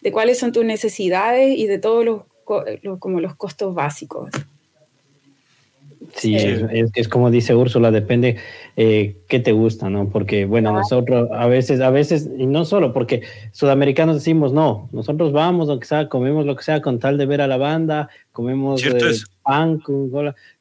de 0.00 0.12
cuáles 0.12 0.38
son 0.38 0.52
tus 0.52 0.64
necesidades 0.64 1.58
y 1.58 1.66
de 1.66 1.78
todos 1.78 2.04
los, 2.04 2.22
como 3.00 3.20
los 3.20 3.34
costos 3.34 3.74
básicos. 3.74 4.30
Sí, 6.16 6.34
es, 6.34 7.08
como 7.08 7.30
dice 7.30 7.54
Úrsula, 7.54 7.90
depende 7.90 8.38
eh, 8.76 9.18
qué 9.28 9.38
te 9.38 9.52
gusta, 9.52 9.90
¿no? 9.90 10.08
Porque, 10.08 10.46
bueno, 10.46 10.72
nosotros 10.72 11.28
a 11.30 11.46
veces, 11.46 11.80
a 11.80 11.90
veces, 11.90 12.30
y 12.38 12.46
no 12.46 12.64
solo 12.64 12.94
porque 12.94 13.22
sudamericanos 13.52 14.16
decimos, 14.16 14.52
no, 14.54 14.88
nosotros 14.92 15.32
vamos, 15.32 15.68
lo 15.68 15.78
que 15.78 15.86
sea, 15.86 16.08
comemos 16.08 16.46
lo 16.46 16.56
que 16.56 16.64
sea 16.64 16.80
con 16.80 16.98
tal 16.98 17.18
de 17.18 17.26
ver 17.26 17.42
a 17.42 17.46
la 17.46 17.58
banda, 17.58 18.08
comemos 18.32 18.82
eh, 18.82 18.98
pan 19.42 19.78
con 19.78 20.10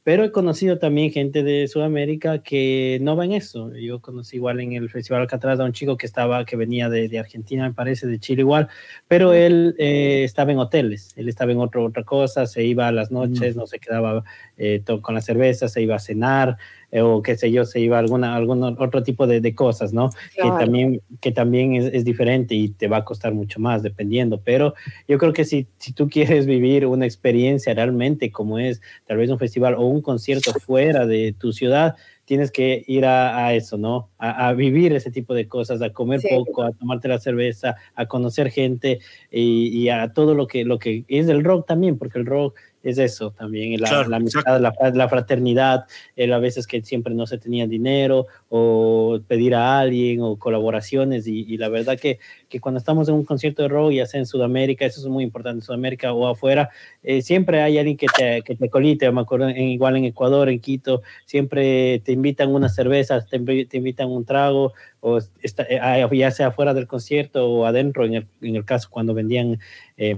pero 0.06 0.24
he 0.24 0.32
conocido 0.32 0.78
también 0.78 1.12
gente 1.12 1.42
de 1.42 1.68
Sudamérica 1.68 2.44
que 2.44 3.00
no 3.02 3.16
va 3.16 3.26
en 3.26 3.32
eso. 3.32 3.74
Yo 3.74 4.02
conocí 4.02 4.36
igual 4.36 4.60
en 4.60 4.74
el 4.74 4.88
Festival 4.88 5.22
Alcatraz 5.22 5.60
a 5.60 5.64
un 5.64 5.74
chico 5.74 5.98
que 5.98 6.06
estaba, 6.06 6.46
que 6.46 6.56
venía 6.56 6.90
de, 6.90 7.18
Argentina, 7.18 7.68
me 7.68 7.74
parece, 7.74 8.06
de 8.06 8.20
Chile 8.20 8.42
igual, 8.42 8.68
pero 9.08 9.34
él 9.34 9.76
eh, 9.80 10.24
estaba 10.24 10.52
en 10.52 10.60
hoteles, 10.60 11.16
él 11.18 11.28
estaba 11.28 11.54
en 11.54 11.58
otro, 11.58 11.84
otra 11.84 12.04
cosa, 12.04 12.46
se 12.46 12.64
iba 12.64 12.88
a 12.88 12.92
las 12.92 13.10
noches, 13.10 13.56
no 13.56 13.66
se 13.66 13.80
quedaba 13.80 14.24
eh, 14.58 14.84
con 15.02 15.16
la 15.16 15.22
cerveza, 15.22 15.70
se 15.70 15.82
iba 15.82 15.96
a 15.96 16.00
cenar, 16.00 16.58
o 17.02 17.22
qué 17.22 17.36
sé 17.38 17.52
yo, 17.52 17.66
se 17.66 17.80
iba 17.80 17.98
a 17.98 18.00
alguna, 18.00 18.36
algún 18.36 18.64
otro 18.64 19.04
tipo 19.04 19.28
de, 19.28 19.56
cosas, 19.56 19.94
¿no? 19.94 20.10
Que 20.36 20.50
también, 20.50 21.02
que 21.22 21.32
también 21.32 21.76
es, 21.76 22.06
diferente 22.06 22.56
y 22.56 22.70
te 22.70 22.88
va 22.88 22.98
a 22.98 23.06
costar 23.06 23.34
mucho 23.34 23.60
más 23.60 23.84
dependiendo, 23.84 24.42
pero 24.44 24.74
yo 25.08 25.18
creo 25.18 25.34
que 25.34 25.46
si, 25.46 25.68
si 25.78 25.94
tú 25.94 26.10
quieres 26.10 26.46
vivir 26.46 26.86
una 26.86 27.06
experiencia 27.06 27.74
realmente 27.74 28.32
como 28.32 28.60
es 28.60 28.82
tal 29.08 29.18
vez 29.18 29.30
un 29.30 29.40
festival 29.40 29.76
o 29.76 29.82
un 29.82 30.02
concierto 30.02 30.52
fuera 30.54 31.06
de 31.06 31.36
tu 31.38 31.52
ciudad, 31.52 31.96
tienes 32.26 32.52
que 32.52 32.84
ir 32.88 33.06
a, 33.06 33.54
eso, 33.54 33.78
¿no? 33.78 34.10
A, 34.18 34.52
vivir 34.54 34.94
ese 34.94 35.12
tipo 35.12 35.34
de 35.34 35.48
cosas, 35.48 35.82
a 35.82 35.92
comer 35.92 36.22
poco, 36.28 36.64
a 36.64 36.72
tomarte 36.72 37.08
la 37.08 37.20
cerveza, 37.20 37.76
a 37.94 38.08
conocer 38.08 38.50
gente 38.50 39.00
y, 39.32 39.68
y, 39.68 39.90
a 39.90 40.12
todo 40.12 40.34
lo 40.34 40.48
que, 40.48 40.66
lo 40.66 40.80
que 40.80 41.06
es 41.08 41.28
el 41.30 41.44
rock 41.44 41.68
también, 41.68 41.98
porque 41.98 42.20
el 42.20 42.26
rock 42.26 42.58
es 42.86 43.00
eso 43.00 43.32
también, 43.32 43.82
la, 43.82 44.08
la 44.08 44.18
amistad, 44.18 44.62
la, 44.62 44.74
la, 44.94 45.10
fraternidad, 45.10 45.86
el 46.16 46.32
a 46.32 46.38
veces 46.38 46.68
que 46.68 46.84
siempre 46.84 47.16
no 47.16 47.26
se 47.26 47.40
tenía 47.40 47.66
dinero 47.66 48.28
o 48.50 49.20
pedir 49.28 49.56
a 49.56 49.80
alguien 49.80 50.22
o 50.22 50.38
colaboraciones 50.38 51.26
y, 51.26 51.58
la 51.58 51.68
verdad 51.70 51.98
que, 52.00 52.20
que, 52.48 52.60
cuando 52.60 52.78
estamos 52.78 53.10
en 53.10 53.16
un 53.16 53.26
concierto 53.26 53.64
de 53.64 53.70
rock, 53.70 53.94
ya 53.94 54.06
sea 54.06 54.20
en 54.20 54.28
Sudamérica, 54.28 54.86
eso 54.86 55.02
es 55.02 55.08
muy 55.08 55.24
importante, 55.24 55.60
en 55.60 55.62
Sudamérica 55.64 56.14
o 56.14 56.28
afuera, 56.28 56.70
eh, 57.02 57.24
siempre 57.24 57.64
hay 57.64 57.80
alguien 57.80 57.98
que 57.98 58.08
te, 58.16 58.44
que 58.44 58.56
te 58.56 58.70
colite, 58.70 59.12
me 59.12 59.22
acuerdo 59.22 59.50
en, 59.50 59.58
igual 59.58 59.98
en 59.98 60.06
Ecuador, 60.06 60.48
en 60.50 60.60
Quito, 60.60 61.02
siempre 61.26 62.00
te 62.06 62.12
invitan 62.12 62.54
una 62.54 62.70
cerveza, 62.70 63.26
te, 63.26 63.66
te 63.66 63.78
invitan 63.78 64.10
un 64.10 64.26
trago 64.26 64.74
o 65.00 65.20
está, 65.42 65.64
eh, 65.70 66.08
ya 66.14 66.32
sea 66.32 66.52
fuera 66.52 66.74
del 66.74 66.88
concierto 66.88 67.48
o 67.48 67.66
adentro, 67.66 68.06
en 68.06 68.16
el, 68.16 68.28
en 68.42 68.56
el 68.56 68.66
caso 68.66 68.90
cuando 68.90 69.14
vendían 69.14 69.60
eh, 69.98 70.18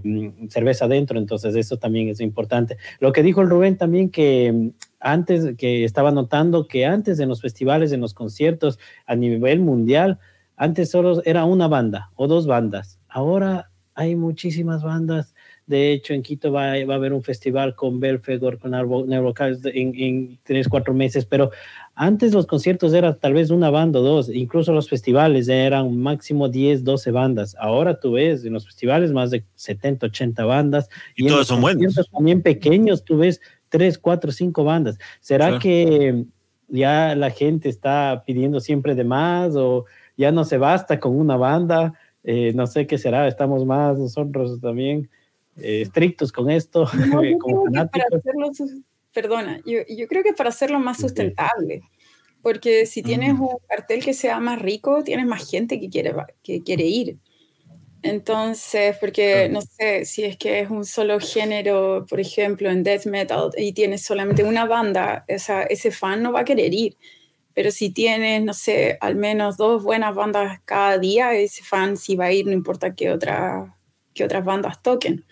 cerveza 0.50 0.86
adentro, 0.86 1.18
entonces 1.18 1.56
eso 1.56 1.78
también 1.78 2.10
es 2.10 2.22
importante. 2.22 2.78
Lo 3.00 3.12
que 3.12 3.24
dijo 3.24 3.42
el 3.42 3.50
Rubén 3.50 3.78
también 3.78 4.10
que 4.10 4.52
mm, 4.52 4.70
antes, 5.00 5.56
que 5.58 5.84
estaba 5.84 6.12
notando 6.12 6.68
que 6.68 6.86
antes 6.86 7.20
en 7.20 7.30
los 7.30 7.42
festivales, 7.42 7.92
en 7.92 8.02
los 8.02 8.14
conciertos 8.14 8.80
a 9.06 9.16
nivel 9.16 9.60
mundial, 9.60 10.20
antes 10.56 10.90
solo 10.90 11.22
era 11.26 11.46
una 11.46 11.68
banda 11.68 12.12
o 12.16 12.28
dos 12.28 12.48
bandas, 12.48 13.00
ahora 13.10 13.70
hay 13.98 14.16
muchísimas 14.16 14.84
bandas. 14.84 15.34
De 15.66 15.92
hecho, 15.92 16.14
en 16.14 16.22
Quito 16.22 16.52
va, 16.52 16.74
va 16.86 16.94
a 16.94 16.98
haber 16.98 17.12
un 17.12 17.24
festival 17.24 17.76
con 17.76 18.00
Belfegor, 18.00 18.58
con 18.58 18.72
Neurocast 18.72 19.66
en, 19.66 19.94
en 19.96 20.40
tres, 20.44 20.70
cuatro 20.70 20.94
meses, 20.94 21.26
pero 21.26 21.52
antes 22.00 22.32
los 22.32 22.46
conciertos 22.46 22.94
eran 22.94 23.20
tal 23.20 23.34
vez 23.34 23.50
una 23.50 23.72
banda 23.72 24.00
o 24.00 24.04
dos, 24.04 24.30
incluso 24.30 24.72
los 24.72 24.88
festivales 24.88 25.48
eran 25.48 25.98
máximo 25.98 26.48
10, 26.48 26.84
12 26.84 27.10
bandas. 27.10 27.56
Ahora 27.60 28.00
tú 28.00 28.12
ves 28.12 28.46
en 28.46 28.54
los 28.54 28.66
festivales 28.66 29.12
más 29.12 29.32
de 29.32 29.44
70, 29.56 30.06
80 30.06 30.46
bandas. 30.46 30.90
Y, 31.16 31.28
todos 31.28 31.48
son 31.48 31.60
buenos. 31.60 32.00
También 32.12 32.44
pequeños, 32.44 33.04
tú 33.04 33.18
ves 33.18 33.42
3, 33.70 33.98
4, 33.98 34.32
5 34.32 34.64
bandas. 34.64 35.00
¿Será 35.22 35.58
que 35.58 36.24
ya 36.68 37.16
la 37.16 37.32
gente 37.32 37.68
está 37.68 38.24
pidiendo 38.28 38.60
siempre 38.60 38.94
de 38.94 39.04
más 39.04 39.56
o 39.56 39.86
ya 40.18 40.32
no 40.32 40.44
se 40.44 40.60
basta 40.60 41.00
con 41.00 41.18
una 41.20 41.36
banda? 41.36 41.96
Eh, 42.24 42.54
no 42.54 42.68
sé 42.68 42.86
qué 42.86 43.00
será, 43.00 43.28
estamos 43.28 43.66
más 43.66 43.98
nosotros 43.98 44.62
también 44.62 45.10
eh, 45.58 45.82
estrictos 45.82 46.32
con 46.32 46.52
esto. 46.52 46.86
como 47.42 47.64
perdona, 49.18 49.60
yo, 49.66 49.80
yo, 49.90 50.08
creo 50.08 50.22
que 50.22 50.34
para 50.34 50.50
hacerlo 50.50 50.78
más 50.78 51.00
sustentable, 51.00 51.82
porque 52.44 52.86
si 52.86 53.02
tienes 53.02 53.34
un 53.34 53.58
cartel 53.68 54.06
que 54.06 54.14
sea 54.14 54.40
más 54.40 54.62
rico, 54.62 55.04
tienes 55.04 55.26
más 55.26 55.50
gente 55.50 55.80
que 55.80 55.90
quiere, 55.90 56.14
que 56.44 56.62
quiere 56.62 56.84
ir. 56.84 57.18
Entonces, 58.04 58.96
porque 59.02 59.50
no 59.50 59.62
sé, 59.62 60.06
si 60.06 60.24
es 60.24 60.38
que 60.38 60.60
es 60.60 60.70
un 60.70 60.86
solo 60.86 61.20
género, 61.20 62.06
por 62.08 62.20
ejemplo, 62.20 62.70
en 62.70 62.84
death 62.84 63.08
metal 63.08 63.50
y 63.58 63.74
tienes 63.74 64.04
solamente 64.04 64.44
una 64.44 64.66
banda, 64.66 65.26
ese 65.28 65.90
fan 65.90 66.22
no 66.22 66.32
va 66.32 66.42
a 66.42 66.46
querer 66.46 66.72
ir. 66.76 66.96
Pero 67.56 67.72
si 67.72 67.90
tienes, 67.90 68.44
no 68.44 68.54
sé, 68.54 69.00
al 69.02 69.16
menos 69.16 69.58
dos 69.58 69.82
buenas 69.82 70.14
bandas 70.14 70.60
cada 70.64 71.00
día, 71.00 71.34
ese 71.34 71.64
fan 71.64 71.98
sí 71.98 72.16
va 72.16 72.26
a 72.26 72.32
ir, 72.32 72.46
no 72.46 72.52
importa 72.52 72.94
qué, 72.94 73.10
otra, 73.10 73.76
qué 74.14 74.26
otras 74.26 74.46
bandas 74.46 74.84
toquen. 74.84 75.26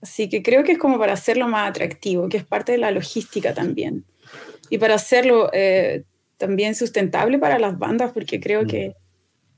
Así 0.00 0.28
que 0.28 0.42
creo 0.42 0.62
que 0.62 0.72
es 0.72 0.78
como 0.78 0.98
para 0.98 1.14
hacerlo 1.14 1.48
más 1.48 1.70
atractivo, 1.70 2.28
que 2.28 2.36
es 2.36 2.44
parte 2.44 2.72
de 2.72 2.78
la 2.78 2.90
logística 2.90 3.52
también. 3.52 4.04
Y 4.70 4.78
para 4.78 4.94
hacerlo 4.94 5.50
eh, 5.52 6.04
también 6.36 6.74
sustentable 6.74 7.38
para 7.38 7.58
las 7.58 7.78
bandas, 7.78 8.12
porque 8.12 8.38
creo 8.38 8.66
que 8.66 8.94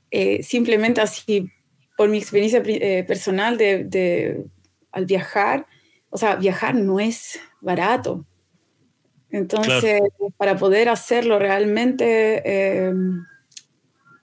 eh, 0.09 0.41
simplemente 0.41 1.01
así, 1.01 1.49
por 1.95 2.09
mi 2.09 2.17
experiencia 2.17 2.61
eh, 2.65 3.03
personal 3.07 3.57
de, 3.57 4.43
al 4.91 5.05
viajar, 5.05 5.67
o 6.09 6.17
sea, 6.17 6.35
viajar 6.35 6.75
no 6.75 6.99
es 6.99 7.39
barato. 7.61 8.25
Entonces, 9.29 10.01
para 10.37 10.57
poder 10.57 10.89
hacerlo 10.89 11.39
realmente, 11.39 12.91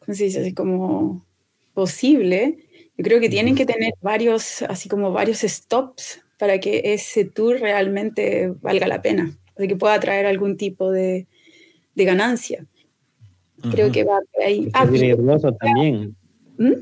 ¿cómo 0.01 0.15
se 0.15 0.25
dice? 0.25 0.41
Así 0.41 0.53
como 0.53 1.25
posible, 1.73 2.68
yo 2.99 3.05
creo 3.05 3.21
que 3.21 3.29
tienen 3.29 3.55
que 3.55 3.65
tener 3.65 3.95
varios, 4.03 4.63
así 4.63 4.89
como 4.89 5.13
varios 5.13 5.39
stops 5.39 6.21
para 6.37 6.59
que 6.59 6.83
ese 6.85 7.25
tour 7.25 7.61
realmente 7.61 8.53
valga 8.61 8.89
la 8.89 9.01
pena, 9.01 9.39
para 9.55 9.69
que 9.69 9.77
pueda 9.77 10.01
traer 10.01 10.27
algún 10.27 10.57
tipo 10.57 10.91
de, 10.91 11.29
de 11.95 12.05
ganancia. 12.05 12.67
Creo 13.71 13.93
que 13.93 14.03
va 14.03 14.19
ahí. 14.45 14.67
es 14.67 14.71
ah, 14.75 14.85
riesgoso 14.85 15.53
también. 15.53 16.17
¿Mm? 16.59 16.73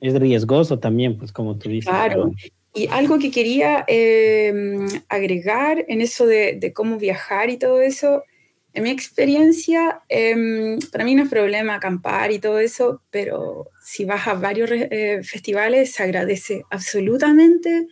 Es 0.00 0.14
riesgoso 0.14 0.80
también, 0.80 1.16
pues 1.16 1.32
como 1.32 1.56
tú 1.56 1.68
dices. 1.68 1.88
Claro. 1.88 2.32
Y 2.74 2.88
algo 2.88 3.20
que 3.20 3.30
quería 3.30 3.84
em, 3.86 4.86
agregar 5.08 5.84
en 5.86 6.00
eso 6.00 6.26
de, 6.26 6.56
de, 6.58 6.72
cómo 6.72 6.98
viajar 6.98 7.50
y 7.50 7.56
todo 7.56 7.80
eso, 7.80 8.24
en 8.72 8.82
mi 8.82 8.90
experiencia, 8.90 10.02
em, 10.08 10.78
para 10.90 11.04
mí 11.04 11.14
no 11.14 11.22
es 11.22 11.28
problema 11.28 11.74
acampar 11.74 12.32
y 12.32 12.40
todo 12.40 12.58
eso, 12.58 13.02
pero 13.10 13.68
si 13.82 14.04
vas 14.04 14.26
a 14.28 14.34
varios 14.34 14.70
eh, 14.70 15.20
festivales, 15.24 15.92
se 15.92 16.02
agradece 16.02 16.64
absolutamente 16.70 17.88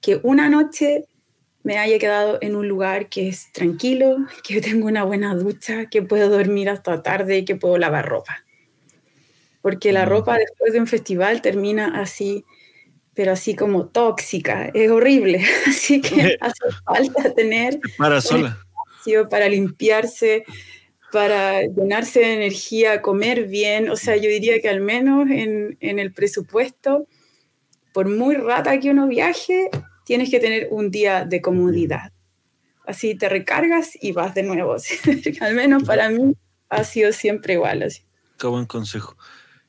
que 0.00 0.18
una 0.22 0.48
noche 0.48 1.04
me 1.62 1.78
haya 1.78 1.98
quedado 1.98 2.38
en 2.40 2.54
un 2.54 2.68
lugar 2.68 3.08
que 3.08 3.28
es 3.28 3.52
tranquilo, 3.52 4.18
que 4.46 4.60
tengo 4.60 4.86
una 4.86 5.04
buena 5.04 5.34
ducha, 5.34 5.86
que 5.86 6.02
puedo 6.02 6.28
dormir 6.28 6.70
hasta 6.70 7.02
tarde 7.02 7.38
y 7.38 7.44
que 7.44 7.56
puedo 7.56 7.76
lavar 7.76 8.08
ropa. 8.08 8.44
Porque 9.62 9.92
la 9.92 10.06
mm. 10.06 10.08
ropa 10.08 10.38
después 10.38 10.72
de 10.72 10.80
un 10.80 10.86
festival 10.86 11.42
termina 11.42 12.00
así, 12.00 12.44
pero 13.14 13.32
así 13.32 13.56
como 13.56 13.88
tóxica, 13.88 14.70
es 14.74 14.90
horrible. 14.90 15.44
Así 15.66 16.00
que 16.00 16.36
hace 16.40 16.64
falta 16.84 17.34
tener 17.34 17.80
para 17.98 18.20
sola. 18.20 18.58
para 19.28 19.48
limpiarse, 19.48 20.44
para 21.12 21.62
llenarse 21.62 22.20
de 22.20 22.34
energía, 22.34 23.02
comer 23.02 23.46
bien. 23.46 23.90
O 23.90 23.96
sea, 23.96 24.16
yo 24.16 24.28
diría 24.28 24.60
que 24.60 24.68
al 24.68 24.80
menos 24.80 25.28
en, 25.30 25.76
en 25.80 25.98
el 25.98 26.12
presupuesto, 26.12 27.06
por 27.92 28.08
muy 28.08 28.34
rata 28.36 28.78
que 28.78 28.90
uno 28.90 29.06
viaje, 29.06 29.70
tienes 30.04 30.30
que 30.30 30.40
tener 30.40 30.68
un 30.70 30.90
día 30.90 31.24
de 31.24 31.40
comodidad. 31.40 32.12
Así 32.86 33.16
te 33.16 33.28
recargas 33.28 33.90
y 34.00 34.12
vas 34.12 34.34
de 34.34 34.44
nuevo. 34.44 34.76
Al 35.40 35.54
menos 35.54 35.82
para 35.82 36.08
mí 36.08 36.34
ha 36.68 36.84
sido 36.84 37.12
siempre 37.12 37.54
igual. 37.54 37.82
Así. 37.82 38.02
Qué 38.38 38.46
buen 38.46 38.66
consejo. 38.66 39.16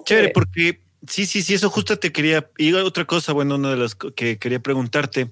Chévere, 0.06 0.30
porque 0.30 0.82
sí, 1.08 1.26
sí, 1.26 1.42
sí, 1.42 1.56
eso 1.56 1.70
justo 1.70 1.98
te 1.98 2.12
quería. 2.12 2.50
Y 2.58 2.74
otra 2.74 3.06
cosa, 3.06 3.34
bueno, 3.34 3.56
una 3.56 3.72
de 3.72 3.78
las 3.78 3.96
que 3.96 4.38
quería 4.38 4.60
preguntarte 4.60 5.30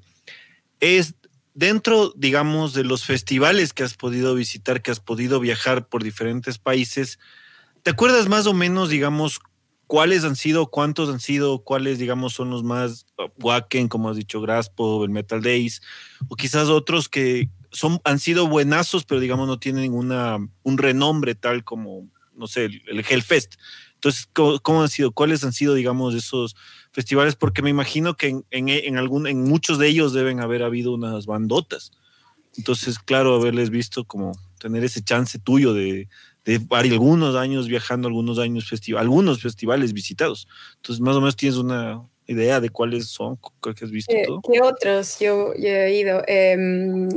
es 0.80 1.14
dentro, 1.56 2.14
digamos, 2.16 2.74
de 2.74 2.84
los 2.84 3.04
festivales 3.04 3.74
que 3.74 3.84
has 3.84 3.96
podido 3.96 4.36
visitar, 4.36 4.84
que 4.84 4.92
has 4.92 5.00
podido 5.00 5.40
viajar 5.40 5.88
por 5.88 6.04
diferentes 6.04 6.60
países, 6.60 7.18
¿te 7.82 7.90
acuerdas 7.90 8.30
más 8.30 8.46
o 8.46 8.54
menos, 8.54 8.90
digamos, 8.90 9.40
¿Cuáles 9.88 10.24
han 10.24 10.36
sido, 10.36 10.72
cuántos 10.72 11.10
han 11.10 11.20
sido, 11.20 11.64
cuáles, 11.64 12.00
digamos, 12.00 12.34
son 12.34 12.50
los 12.50 12.64
más 12.64 13.06
Wacken, 13.40 13.88
como 13.88 14.10
has 14.10 14.18
dicho, 14.18 14.42
Graspo, 14.42 15.04
el 15.04 15.12
Metal 15.12 15.42
Days, 15.42 15.82
o 16.28 16.36
quizás 16.36 16.70
otros 16.70 17.08
que 17.08 17.50
son, 17.72 18.02
han 18.04 18.18
sido 18.18 18.48
buenazos, 18.48 19.06
pero 19.06 19.22
digamos 19.22 19.48
no 19.48 19.60
tienen 19.60 19.84
ninguna, 19.84 20.38
un 20.64 20.78
renombre 20.80 21.36
tal 21.36 21.64
como, 21.64 22.10
no 22.34 22.48
sé, 22.48 22.66
el, 22.66 23.06
Hellfest? 23.08 23.56
Entonces, 23.94 24.28
¿cómo, 24.34 24.82
han 24.82 24.90
sido? 24.90 25.12
¿Cuáles 25.12 25.44
han 25.44 25.54
sido, 25.54 25.76
digamos, 25.76 26.16
esos 26.16 26.56
festivales? 26.96 27.36
Porque 27.36 27.62
me 27.62 27.70
imagino 27.70 28.16
que 28.16 28.28
en, 28.30 28.46
en, 28.70 28.98
algún, 28.98 29.28
en 29.28 29.44
muchos 29.44 29.78
de 29.78 29.88
ellos 29.90 30.14
deben 30.14 30.40
haber 30.40 30.64
habido 30.64 30.94
unas 30.94 31.26
bandotas. 31.26 31.92
Entonces, 32.58 32.98
claro, 33.00 33.36
haberles 33.36 33.70
visto 33.70 34.06
como 34.06 34.32
tener 34.60 34.82
ese 34.86 35.04
chance 35.04 35.38
tuyo 35.38 35.74
de, 35.74 36.08
de 36.46 36.62
algunos 36.70 37.36
años 37.36 37.68
viajando, 37.68 38.08
algunos 38.08 38.40
años 38.40 38.70
festival, 38.70 39.02
algunos 39.02 39.42
festivales 39.42 39.92
visitados. 39.92 40.48
Entonces, 40.78 41.02
más 41.02 41.18
o 41.18 41.20
menos 41.20 41.36
tienes 41.36 41.58
una 41.58 42.02
idea 42.28 42.62
de 42.62 42.70
cuáles 42.70 43.08
son, 43.08 43.38
creo 43.60 43.76
que 43.76 43.84
has 43.84 43.92
visto 43.92 44.16
todo. 44.26 44.42
¿Qué 44.42 44.62
otros 44.62 45.20
yo, 45.20 45.52
he 45.54 46.00
ido? 46.00 46.24
Em, 46.28 47.10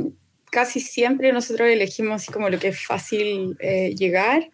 casi 0.51 0.81
siempre 0.81 1.31
nosotros 1.31 1.69
elegimos 1.69 2.25
como 2.25 2.49
lo 2.49 2.59
que 2.59 2.67
es 2.67 2.85
fácil 2.85 3.55
eh, 3.61 3.95
llegar. 3.95 4.51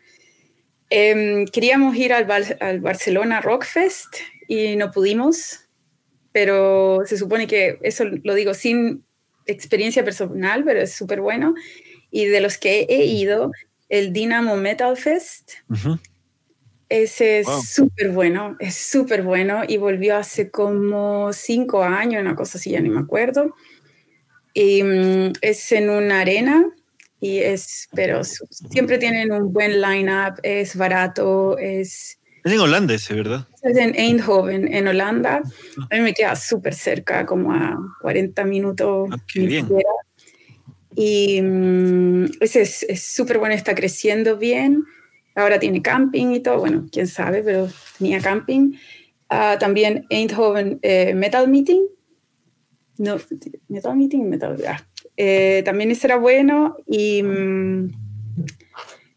Em, 0.92 1.48
queríamos 1.48 1.96
ir 1.96 2.14
al, 2.14 2.28
al 2.60 2.80
Barcelona 2.80 3.42
Rock 3.42 3.66
Fest 3.66 4.18
y 4.48 4.76
no 4.76 4.92
pudimos, 4.92 5.62
pero 6.32 7.02
se 7.06 7.18
supone 7.18 7.48
que 7.48 7.80
eso 7.82 8.04
lo 8.24 8.34
digo 8.34 8.54
sin 8.54 9.06
experiencia 9.46 10.04
personal, 10.04 10.64
pero 10.64 10.82
es 10.82 10.94
súper 10.94 11.22
bueno. 11.22 11.56
Y 12.12 12.26
de 12.26 12.42
los 12.42 12.58
que 12.58 12.86
he 12.90 13.06
ido, 13.06 13.52
el 13.90 14.14
Dynamo 14.14 14.58
Metal 14.58 14.96
Fest. 14.98 15.54
Ese 16.88 17.40
es 17.40 17.48
súper 17.68 18.12
bueno, 18.12 18.56
es 18.60 18.76
súper 18.76 19.24
bueno 19.24 19.64
y 19.68 19.78
volvió 19.78 20.18
hace 20.18 20.52
como 20.52 21.34
cinco 21.34 21.84
años, 21.84 22.22
una 22.22 22.36
cosa 22.36 22.58
así, 22.58 22.72
ya 22.72 22.80
ni 22.80 22.90
me 22.90 23.00
acuerdo. 23.00 23.56
Y 24.54 24.84
mm, 24.84 25.34
es 25.42 25.72
en 25.72 25.90
una 25.90 26.22
arena 26.22 26.70
y 27.20 27.40
es, 27.40 27.90
pero 27.94 28.24
siempre 28.24 28.98
tienen 28.98 29.32
un 29.32 29.52
buen 29.52 29.82
line-up, 29.82 30.40
es 30.44 30.76
barato, 30.76 31.58
es... 31.58 32.20
Es 32.46 32.54
en 32.54 32.60
Holanda 32.60 32.94
ese, 32.94 33.16
¿verdad? 33.16 33.48
Es 33.64 33.76
en 33.76 33.96
Eindhoven, 33.96 34.72
en 34.72 34.88
Holanda. 34.88 35.42
A 35.90 35.96
mí 35.96 36.02
me 36.02 36.14
queda 36.14 36.36
súper 36.36 36.76
cerca, 36.76 37.26
como 37.26 37.52
a 37.52 37.76
40 38.02 38.46
minutos. 38.46 39.10
Ah, 39.12 39.18
qué 39.34 39.40
bien. 39.48 39.68
Y 40.96 41.42
mm, 41.42 42.26
ese 42.42 42.62
es 42.62 43.02
súper 43.02 43.40
bueno, 43.40 43.56
está 43.56 43.74
creciendo 43.74 44.38
bien. 44.38 44.84
Ahora 45.34 45.58
tiene 45.58 45.82
camping 45.82 46.34
y 46.34 46.40
todo, 46.40 46.60
bueno, 46.60 46.86
quién 46.92 47.08
sabe, 47.08 47.42
pero 47.42 47.68
tenía 47.98 48.22
camping. 48.22 48.74
Uh, 49.32 49.58
también 49.60 50.06
Eindhoven 50.12 50.78
eh, 50.84 51.16
Metal 51.16 51.48
Meeting. 51.48 51.82
No, 53.00 53.18
Metal 53.70 53.98
Meeting, 53.98 54.30
Metal. 54.30 54.56
Ah. 54.68 54.86
Eh, 55.18 55.64
también 55.66 55.90
ese 55.90 56.06
era 56.06 56.18
bueno. 56.18 56.78
Y 56.86 57.24
mm, 57.24 58.05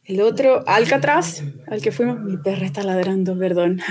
el 0.08 0.22
otro, 0.22 0.64
Alcatraz, 0.66 1.42
al 1.66 1.82
que 1.82 1.92
fuimos. 1.92 2.18
Mi 2.20 2.38
perra 2.38 2.64
está 2.64 2.82
ladrando, 2.82 3.38
perdón. 3.38 3.80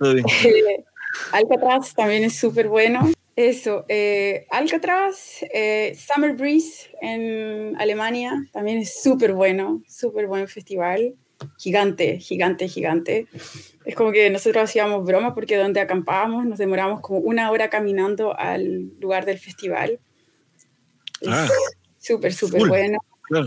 Eh, 0.00 0.84
Alcatraz 1.32 1.94
también 1.94 2.24
es 2.24 2.36
súper 2.36 2.68
bueno. 2.68 3.10
Eso, 3.36 3.84
eh, 3.88 4.46
Alcatraz, 4.50 5.42
eh, 5.52 5.96
Summer 5.96 6.34
Breeze 6.34 6.90
en 7.00 7.74
Alemania, 7.78 8.32
también 8.52 8.78
es 8.78 9.02
súper 9.02 9.32
bueno, 9.32 9.82
súper 9.88 10.26
buen 10.26 10.48
festival, 10.48 11.14
gigante, 11.58 12.18
gigante, 12.18 12.68
gigante. 12.68 13.26
Es 13.84 13.94
como 13.94 14.12
que 14.12 14.30
nosotros 14.30 14.64
hacíamos 14.64 15.04
broma 15.04 15.34
porque 15.34 15.56
donde 15.56 15.80
acampábamos 15.80 16.46
nos 16.46 16.58
demoramos 16.58 17.00
como 17.00 17.18
una 17.20 17.50
hora 17.50 17.68
caminando 17.68 18.36
al 18.38 18.92
lugar 18.98 19.24
del 19.24 19.38
festival. 19.38 20.00
Ah, 21.26 21.48
súper, 21.98 22.32
súper 22.32 22.66
bueno. 22.66 22.98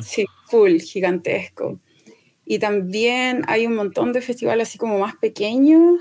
Sí, 0.04 0.26
full, 0.52 0.80
gigantesco. 0.80 1.80
Y 2.46 2.60
también 2.60 3.44
hay 3.48 3.66
un 3.66 3.76
montón 3.76 4.12
de 4.14 4.22
festivales 4.22 4.68
así 4.68 4.78
como 4.78 5.00
más 5.00 5.16
pequeños 5.16 6.00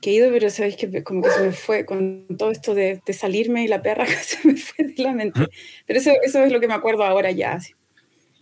que 0.00 0.10
he 0.10 0.14
ido, 0.14 0.30
pero 0.30 0.50
sabéis 0.50 0.76
que 0.76 1.02
como 1.04 1.22
que 1.22 1.30
se 1.30 1.40
me 1.40 1.52
fue 1.52 1.86
con 1.86 2.26
todo 2.36 2.50
esto 2.50 2.74
de, 2.74 3.00
de, 3.06 3.12
salirme 3.12 3.64
y 3.64 3.68
la 3.68 3.80
perra 3.80 4.04
se 4.22 4.46
me 4.46 4.56
fue 4.56 4.84
de 4.84 5.02
la 5.02 5.12
mente. 5.12 5.48
Pero 5.86 5.98
eso, 5.98 6.10
eso 6.22 6.44
es 6.44 6.52
lo 6.52 6.60
que 6.60 6.68
me 6.68 6.74
acuerdo 6.74 7.04
ahora 7.04 7.30
ya. 7.30 7.58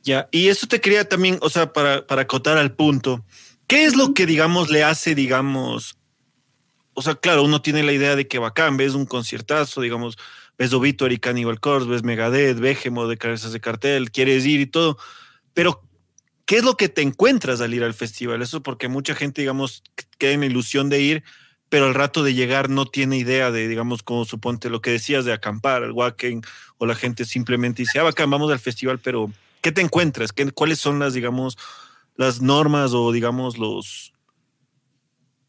Ya, 0.03 0.29
y 0.33 0.49
eso 0.49 0.67
te 0.67 0.81
quería 0.81 1.07
también, 1.07 1.39
o 1.43 1.51
sea, 1.51 1.73
para, 1.73 2.07
para 2.07 2.23
acotar 2.23 2.57
al 2.57 2.75
punto, 2.75 3.25
¿qué 3.67 3.85
es 3.85 3.95
lo 3.95 4.15
que, 4.15 4.25
digamos, 4.25 4.71
le 4.71 4.83
hace, 4.83 5.15
digamos, 5.15 5.99
o 6.95 7.03
sea, 7.03 7.15
claro, 7.15 7.43
uno 7.43 7.61
tiene 7.61 7.83
la 7.83 7.93
idea 7.93 8.17
de 8.17 8.27
que 8.27 8.39
bacán, 8.39 8.79
ves 8.79 8.95
un 8.95 9.05
conciertazo, 9.05 9.83
digamos, 9.83 10.17
ves 10.61 10.75
Obituary, 10.75 11.19
Cannibal 11.19 11.59
Corpse, 11.59 11.89
ves 11.89 12.03
Megadeth, 12.03 12.59
Behemoth 12.59 13.09
de 13.09 13.17
cabezas 13.17 13.53
de 13.53 13.61
cartel, 13.61 14.11
quieres 14.11 14.45
ir 14.45 14.61
y 14.61 14.67
todo, 14.67 14.99
pero 15.55 15.83
¿qué 16.45 16.59
es 16.59 16.65
lo 16.65 16.77
que 16.77 16.91
te 16.91 17.01
encuentras 17.01 17.63
al 17.63 17.73
ir 17.73 17.83
al 17.83 17.95
festival? 17.95 18.43
Eso 18.43 18.63
porque 18.63 18.87
mucha 18.87 19.15
gente, 19.15 19.41
digamos, 19.41 19.83
queda 20.19 20.33
en 20.33 20.41
la 20.41 20.47
ilusión 20.47 20.91
de 20.91 21.01
ir, 21.01 21.25
pero 21.71 21.87
al 21.87 21.95
rato 21.95 22.23
de 22.23 22.35
llegar 22.35 22.69
no 22.69 22.85
tiene 22.85 23.17
idea 23.17 23.51
de, 23.51 23.69
digamos, 23.69 24.03
como 24.03 24.27
suponte 24.27 24.69
lo 24.69 24.83
que 24.83 24.91
decías 24.91 25.25
de 25.25 25.33
acampar, 25.33 25.83
el 25.83 25.93
walking, 25.93 26.43
o 26.77 26.85
la 26.85 26.95
gente 26.95 27.25
simplemente 27.25 27.81
dice, 27.81 27.99
ah, 27.99 28.03
bacán, 28.03 28.29
vamos 28.29 28.53
al 28.53 28.59
festival, 28.59 28.99
pero 28.99 29.33
¿qué 29.63 29.73
te 29.73 29.81
encuentras? 29.81 30.31
¿Qué, 30.31 30.53
¿Cuáles 30.53 30.79
son 30.79 30.99
las, 30.99 31.15
digamos, 31.15 31.57
las 32.17 32.43
normas 32.43 32.93
o, 32.93 33.13
digamos, 33.13 33.57
los, 33.57 34.13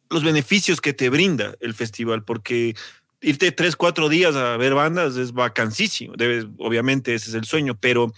los 0.10 0.24
beneficios 0.24 0.80
que 0.80 0.94
te 0.94 1.10
brinda 1.10 1.56
el 1.60 1.74
festival? 1.74 2.24
Porque 2.24 2.76
irte 3.22 3.52
tres, 3.52 3.76
cuatro 3.76 4.10
días 4.10 4.36
a 4.36 4.58
ver 4.58 4.74
bandas 4.74 5.16
es 5.16 5.32
vacancísimo, 5.34 6.14
debes, 6.18 6.48
obviamente 6.58 7.14
ese 7.14 7.30
es 7.30 7.36
el 7.36 7.46
sueño, 7.46 7.78
pero 7.80 8.12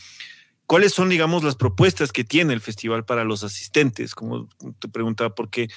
¿cuáles 0.65 0.93
son, 0.93 1.09
digamos, 1.09 1.43
las 1.43 1.55
propuestas 1.55 2.11
que 2.11 2.23
tiene 2.23 2.53
el 2.53 2.61
festival 2.61 3.05
para 3.05 3.23
los 3.23 3.43
asistentes? 3.43 4.15
Como 4.15 4.47
te 4.79 4.87
preguntaba, 4.87 5.35
porque 5.35 5.67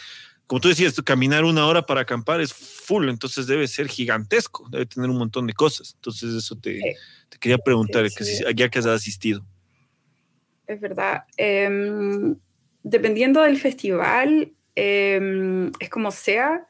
como 0.47 0.61
tú 0.61 0.69
decías, 0.69 0.95
caminar 1.03 1.45
una 1.45 1.67
hora 1.67 1.87
para 1.87 2.03
acampar 2.03 2.41
es 2.41 2.55
full, 2.55 3.09
entonces 3.09 3.49
debe 3.49 3.67
ser 3.67 3.89
gigantesco, 3.89 4.69
debe 4.71 4.87
tener 4.87 5.11
un 5.11 5.19
montón 5.19 5.47
de 5.47 5.53
cosas. 5.53 5.95
Entonces 5.97 6.35
eso 6.35 6.57
te, 6.57 6.97
quería 7.41 7.59
preguntar, 7.59 8.07
que 8.11 8.55
ya 8.55 8.69
que 8.69 8.79
has 8.79 8.87
asistido. 8.87 9.45
Es 10.69 10.81
verdad. 10.81 11.25
Em, 11.37 12.37
dependiendo 12.85 13.43
del 13.43 13.59
festival, 13.59 14.53
em, 14.77 15.73
es 15.81 15.91
como 15.91 16.13
sea. 16.13 16.67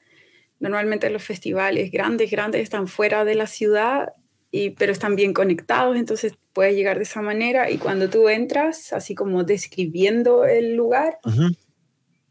Normalmente 0.58 1.10
los 1.10 1.22
festivales 1.22 1.90
grandes, 1.90 2.30
grandes 2.30 2.62
están 2.62 2.88
fuera 2.88 3.24
de 3.24 3.34
la 3.34 3.46
ciudad, 3.46 4.12
y, 4.50 4.70
pero 4.70 4.92
están 4.92 5.16
bien 5.16 5.34
conectados, 5.34 5.96
entonces 5.96 6.34
puedes 6.52 6.74
llegar 6.74 6.96
de 6.96 7.02
esa 7.02 7.20
manera. 7.20 7.70
Y 7.70 7.78
cuando 7.78 8.08
tú 8.08 8.28
entras, 8.28 8.92
así 8.92 9.14
como 9.14 9.44
describiendo 9.44 10.44
el 10.44 10.76
lugar, 10.76 11.18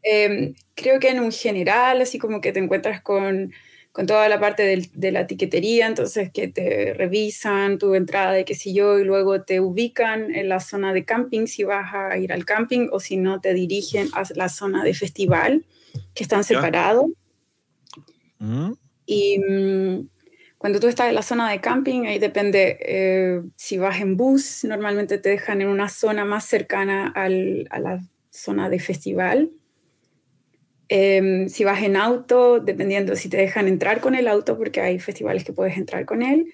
Em, 0.08 0.54
creo 0.76 1.00
que 1.00 1.08
en 1.08 1.18
un 1.18 1.32
general, 1.32 2.00
así 2.00 2.16
como 2.16 2.40
que 2.40 2.52
te 2.52 2.60
encuentras 2.60 3.02
con, 3.02 3.52
con 3.90 4.06
toda 4.06 4.28
la 4.28 4.38
parte 4.38 4.88
de 4.92 5.10
la 5.10 5.22
etiquetería, 5.22 5.88
entonces 5.88 6.30
que 6.30 6.46
te 6.46 6.94
revisan 6.94 7.78
tu 7.78 7.92
entrada 7.96 8.30
de 8.30 8.44
qué 8.44 8.54
sé 8.54 8.72
yo 8.72 9.00
y 9.00 9.04
luego 9.04 9.42
te 9.42 9.58
ubican 9.58 10.32
en 10.32 10.48
la 10.48 10.60
zona 10.60 10.92
de 10.92 11.04
camping 11.04 11.48
si 11.48 11.64
vas 11.64 11.92
a 11.92 12.16
ir 12.18 12.32
al 12.32 12.44
camping 12.44 12.86
o 12.92 13.00
si 13.00 13.16
no 13.16 13.40
te 13.40 13.52
dirigen 13.52 14.08
a 14.12 14.22
la 14.36 14.48
zona 14.48 14.84
de 14.84 14.94
festival, 14.94 15.64
que 16.14 16.22
están 16.22 16.44
separados. 16.44 17.06
Y 19.06 19.38
mm, 19.38 20.08
Cuando 20.58 20.80
tú 20.80 20.88
estás 20.88 21.08
en 21.08 21.16
la 21.16 21.22
zona 21.22 21.50
de 21.50 21.60
camping, 21.60 22.06
ahí 22.06 22.18
depende 22.18 22.78
eh, 22.82 23.42
si 23.56 23.78
vas 23.78 24.00
en 24.00 24.16
bus, 24.16 24.64
normalmente 24.64 25.18
te 25.18 25.30
dejan 25.30 25.62
en 25.62 25.68
una 25.68 25.88
zona 25.90 26.24
más 26.24 26.46
cercana 26.46 27.08
al, 27.08 27.68
a 27.70 27.80
la 27.80 28.00
zona 28.30 28.68
de 28.70 28.80
festival. 28.80 29.52
Em, 30.88 31.48
si 31.48 31.64
vas 31.64 31.82
en 31.82 31.96
auto, 31.96 32.60
dependiendo 32.60 33.16
si 33.16 33.28
te 33.28 33.36
dejan 33.36 33.66
entrar 33.68 34.00
con 34.00 34.14
el 34.14 34.28
auto, 34.28 34.56
porque 34.56 34.80
hay 34.80 34.98
festivales 35.00 35.42
que 35.44 35.52
puedes 35.52 35.76
entrar 35.76 36.04
con 36.06 36.22
él, 36.22 36.52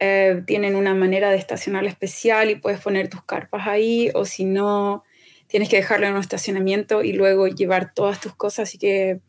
eh, 0.00 0.42
tienen 0.46 0.76
una 0.76 0.94
manera 0.94 1.30
de 1.30 1.38
estacionar 1.38 1.86
especial 1.86 2.50
y 2.50 2.56
puedes 2.56 2.80
poner 2.80 3.08
tus 3.10 3.24
carpas 3.24 3.66
ahí, 3.68 4.10
o 4.14 4.24
si 4.26 4.44
no, 4.44 5.04
tienes 5.48 5.68
que 5.68 5.76
dejarlo 5.76 6.06
en 6.06 6.14
un 6.14 6.20
estacionamiento 6.20 7.02
y 7.04 7.12
luego 7.12 7.48
llevar 7.48 7.94
todas 7.94 8.20
tus 8.20 8.34
cosas. 8.36 8.68
Así 8.70 8.78
que 8.78 9.20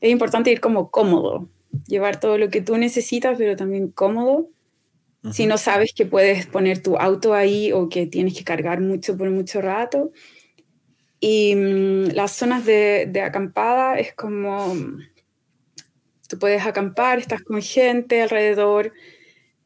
es 0.00 0.10
importante 0.10 0.50
ir 0.50 0.60
como 0.60 0.90
cómodo, 0.90 1.48
llevar 1.86 2.20
todo 2.20 2.38
lo 2.38 2.48
que 2.48 2.60
tú 2.60 2.76
necesitas, 2.76 3.36
pero 3.38 3.56
también 3.56 3.90
cómodo. 3.90 4.48
Si 5.32 5.46
no 5.46 5.58
sabes 5.58 5.92
que 5.94 6.06
puedes 6.06 6.46
poner 6.46 6.82
tu 6.82 6.96
auto 6.96 7.34
ahí 7.34 7.72
o 7.72 7.90
que 7.90 8.06
tienes 8.06 8.34
que 8.34 8.44
cargar 8.44 8.80
mucho 8.80 9.18
por 9.18 9.28
mucho 9.30 9.60
rato. 9.60 10.12
Y 11.20 11.54
mm, 11.54 12.12
las 12.14 12.32
zonas 12.32 12.64
de, 12.64 13.06
de, 13.06 13.20
acampada 13.20 13.98
es 13.98 14.14
como, 14.14 14.74
tú 16.26 16.38
puedes 16.38 16.64
acampar, 16.64 17.18
estás 17.18 17.42
con 17.42 17.60
gente 17.60 18.22
alrededor, 18.22 18.94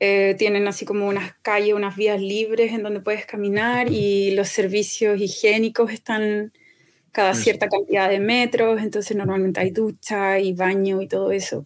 eh, 0.00 0.34
tienen 0.36 0.66
así 0.66 0.84
como 0.84 1.06
unas 1.06 1.34
calles, 1.42 1.74
unas 1.74 1.94
vías 1.94 2.20
libres 2.20 2.72
en 2.72 2.82
donde 2.82 3.00
puedes 3.00 3.24
caminar 3.26 3.92
y 3.92 4.32
los 4.32 4.48
servicios 4.48 5.20
higiénicos 5.20 5.92
están 5.92 6.52
cada 7.14 7.32
cierta 7.34 7.68
cantidad 7.68 8.10
de 8.10 8.18
metros, 8.18 8.82
entonces 8.82 9.16
normalmente 9.16 9.60
hay 9.60 9.70
ducha 9.70 10.40
y 10.40 10.52
baño 10.52 11.00
y 11.00 11.06
todo 11.06 11.30
eso. 11.30 11.64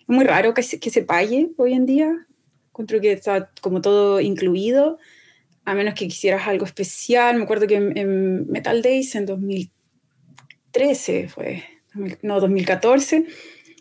Es 0.00 0.08
muy 0.08 0.24
raro 0.24 0.54
que 0.54 0.64
se, 0.64 0.80
que 0.80 0.90
se 0.90 1.02
pague 1.02 1.52
hoy 1.56 1.74
en 1.74 1.86
día, 1.86 2.26
encuentro 2.70 3.00
que 3.00 3.12
está 3.12 3.52
como 3.60 3.80
todo 3.80 4.20
incluido, 4.20 4.98
a 5.64 5.74
menos 5.74 5.94
que 5.94 6.08
quisieras 6.08 6.48
algo 6.48 6.64
especial. 6.64 7.36
Me 7.36 7.44
acuerdo 7.44 7.68
que 7.68 7.76
en, 7.76 8.50
Metal 8.50 8.82
Days 8.82 9.14
en 9.14 9.26
2013 9.26 11.28
fue, 11.28 11.62
no, 12.22 12.40
2014, 12.40 13.26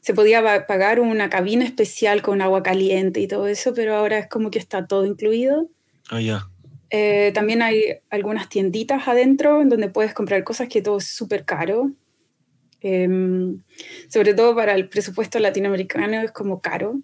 se 0.01 0.13
podía 0.13 0.68
pagar 0.68 0.99
una 0.99 1.32
cabina 1.32 1.65
especial 1.65 2.22
con 2.22 2.43
agua 2.43 2.61
caliente 2.61 3.22
y 3.22 3.28
todo 3.28 3.47
eso, 3.47 3.74
pero 3.74 3.95
ahora 3.95 4.20
es 4.20 4.28
como 4.28 4.51
que 4.51 4.59
está 4.59 4.86
todo 4.86 5.07
incluido. 5.07 5.68
Ah, 6.09 6.22
ya. 6.22 6.47
Eh, 6.89 7.31
también 7.33 7.61
hay 7.61 7.99
algunas 8.09 8.49
tienditas 8.49 9.07
adentro 9.07 9.61
en 9.61 9.69
donde 9.69 9.89
puedes 9.89 10.13
comprar 10.13 10.43
cosas 10.43 10.69
que 10.69 10.81
todo 10.81 10.97
es 10.97 11.07
súper 11.07 11.45
caro. 11.45 11.91
Em, 12.81 13.61
sobre 14.07 14.33
todo 14.33 14.55
para 14.55 14.75
el 14.75 14.88
presupuesto 14.88 15.39
latinoamericano 15.39 16.21
es 16.21 16.31
como 16.31 16.61
caro. 16.61 16.99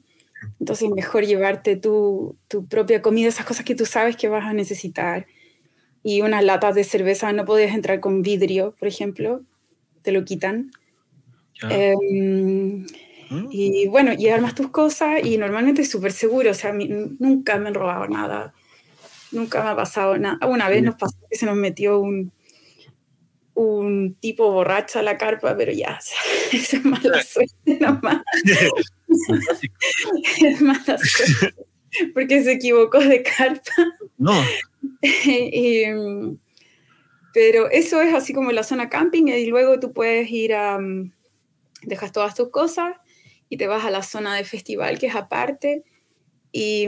Entonces 0.59 0.89
es 0.89 0.93
mejor 0.93 1.25
llevarte 1.25 1.75
tu, 1.75 2.37
tu, 2.47 2.67
propia 2.67 3.01
comida, 3.01 3.29
esas 3.29 3.45
cosas 3.45 3.65
que 3.65 3.75
tú 3.75 3.85
sabes 3.85 4.15
que 4.15 4.27
vas 4.27 4.45
a 4.45 4.53
necesitar. 4.53 5.25
Y 6.03 6.21
unas 6.21 6.43
latas 6.43 6.75
de 6.75 6.83
cerveza, 6.83 7.31
no 7.31 7.45
podías 7.45 7.73
entrar 7.73 7.99
con 7.99 8.21
vidrio, 8.21 8.75
por 8.77 8.87
ejemplo, 8.87 9.41
te 10.01 10.11
lo 10.11 10.25
quitan. 10.25 10.71
Em, 11.69 12.85
mm. 13.29 13.47
Y 13.51 13.87
bueno, 13.87 14.11
y 14.17 14.27
armas 14.27 14.53
tus 14.55 14.69
cosas 14.69 15.23
y 15.23 15.37
normalmente 15.37 15.81
es 15.81 15.89
súper 15.89 16.11
seguro, 16.11 16.51
o 16.51 16.53
sea, 16.53 16.73
nunca 16.73 17.57
me 17.57 17.69
han 17.69 17.73
robado 17.73 18.07
nada, 18.07 18.53
nunca 19.33 19.63
me 19.63 19.69
ha 19.69 19.75
pasado 19.75 20.17
nada. 20.17 20.45
Una 20.47 20.69
vez 20.69 20.83
nos 20.83 20.95
pasó 20.95 21.17
que 21.29 21.37
se 21.37 21.45
nos 21.45 21.55
metió 21.55 21.99
un, 21.99 22.31
un 23.53 24.15
tipo 24.19 24.51
borracho 24.51 24.99
a 24.99 25.03
la 25.03 25.17
carpa, 25.17 25.55
pero 25.57 25.71
ya, 25.71 25.99
o 25.99 26.01
sea, 26.01 26.79
es 26.79 26.85
mala 26.85 27.21
suerte 27.21 27.77
nomás. 27.79 28.21
es 30.41 30.61
mala 30.61 30.97
suerte. 30.97 31.65
Porque 32.13 32.43
se 32.43 32.53
equivocó 32.53 32.99
de 32.99 33.21
carpa. 33.21 33.71
No. 34.17 34.33
y, 35.01 35.83
pero 37.33 37.69
eso 37.69 38.01
es 38.01 38.13
así 38.13 38.33
como 38.33 38.51
la 38.51 38.63
zona 38.63 38.89
camping 38.89 39.27
y 39.27 39.45
luego 39.47 39.79
tú 39.79 39.93
puedes 39.93 40.29
ir 40.29 40.53
a... 40.53 40.79
Dejas 41.81 42.13
todas 42.13 42.33
tus 42.33 42.49
cosas 42.49 42.95
y 43.49 43.57
te 43.57 43.67
vas 43.67 43.83
a 43.83 43.91
la 43.91 44.03
zona 44.03 44.35
de 44.35 44.45
festival 44.45 44.97
que 44.97 45.07
es 45.07 45.15
aparte. 45.15 45.83
Y 46.55 46.85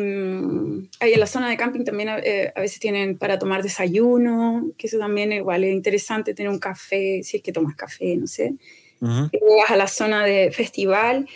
ahí 1.00 1.14
en 1.14 1.20
la 1.20 1.26
zona 1.26 1.50
de 1.50 1.58
camping 1.58 1.84
también 1.84 2.10
eh, 2.24 2.54
a 2.56 2.62
veces 2.62 2.80
tienen 2.80 3.18
para 3.18 3.40
tomar 3.40 3.64
desayuno, 3.64 4.68
que 4.78 4.86
eso 4.86 5.00
también 5.00 5.34
igual 5.34 5.64
es 5.64 5.74
interesante, 5.74 6.36
tener 6.36 6.52
un 6.52 6.60
café, 6.60 7.24
si 7.24 7.38
es 7.38 7.44
que 7.44 7.52
tomas 7.52 7.76
café, 7.76 8.16
no 8.16 8.28
sé. 8.28 8.54
Y 9.02 9.40
vas 9.60 9.72
a 9.72 9.76
la 9.76 9.88
zona 9.88 10.24
de 10.24 10.52
festival 10.52 11.28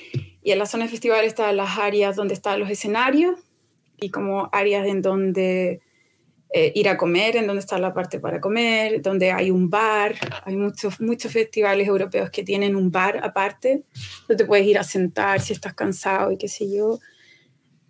y 0.43 0.51
en 0.51 0.59
la 0.59 0.67
zona 0.67 0.85
de 0.85 0.91
festival 0.91 1.25
están 1.25 1.57
las 1.57 1.79
áreas 1.79 2.15
donde 2.15 2.35
están 2.35 2.59
los 2.59 2.69
escenarios 2.69 3.39
y 3.99 4.11
como 4.11 4.47
áreas 4.51 4.85
en 4.85 5.01
donde 5.01 5.81
eh, 6.51 6.71
ir 6.75 6.87
a 6.87 6.97
comer, 6.97 7.35
en 7.35 7.47
donde 7.47 7.61
está 7.61 7.79
la 7.79 7.93
parte 7.95 8.19
para 8.19 8.39
comer, 8.39 9.01
donde 9.01 9.31
hay 9.31 9.49
un 9.49 9.71
bar. 9.71 10.13
Hay 10.45 10.55
muchos, 10.55 11.01
muchos 11.01 11.31
festivales 11.31 11.87
europeos 11.87 12.29
que 12.29 12.43
tienen 12.43 12.75
un 12.75 12.91
bar 12.91 13.19
aparte, 13.23 13.83
donde 14.27 14.43
te 14.43 14.47
puedes 14.47 14.67
ir 14.67 14.77
a 14.77 14.83
sentar 14.83 15.41
si 15.41 15.53
estás 15.53 15.73
cansado 15.73 16.31
y 16.31 16.37
qué 16.37 16.47
sé 16.47 16.71
yo. 16.71 16.99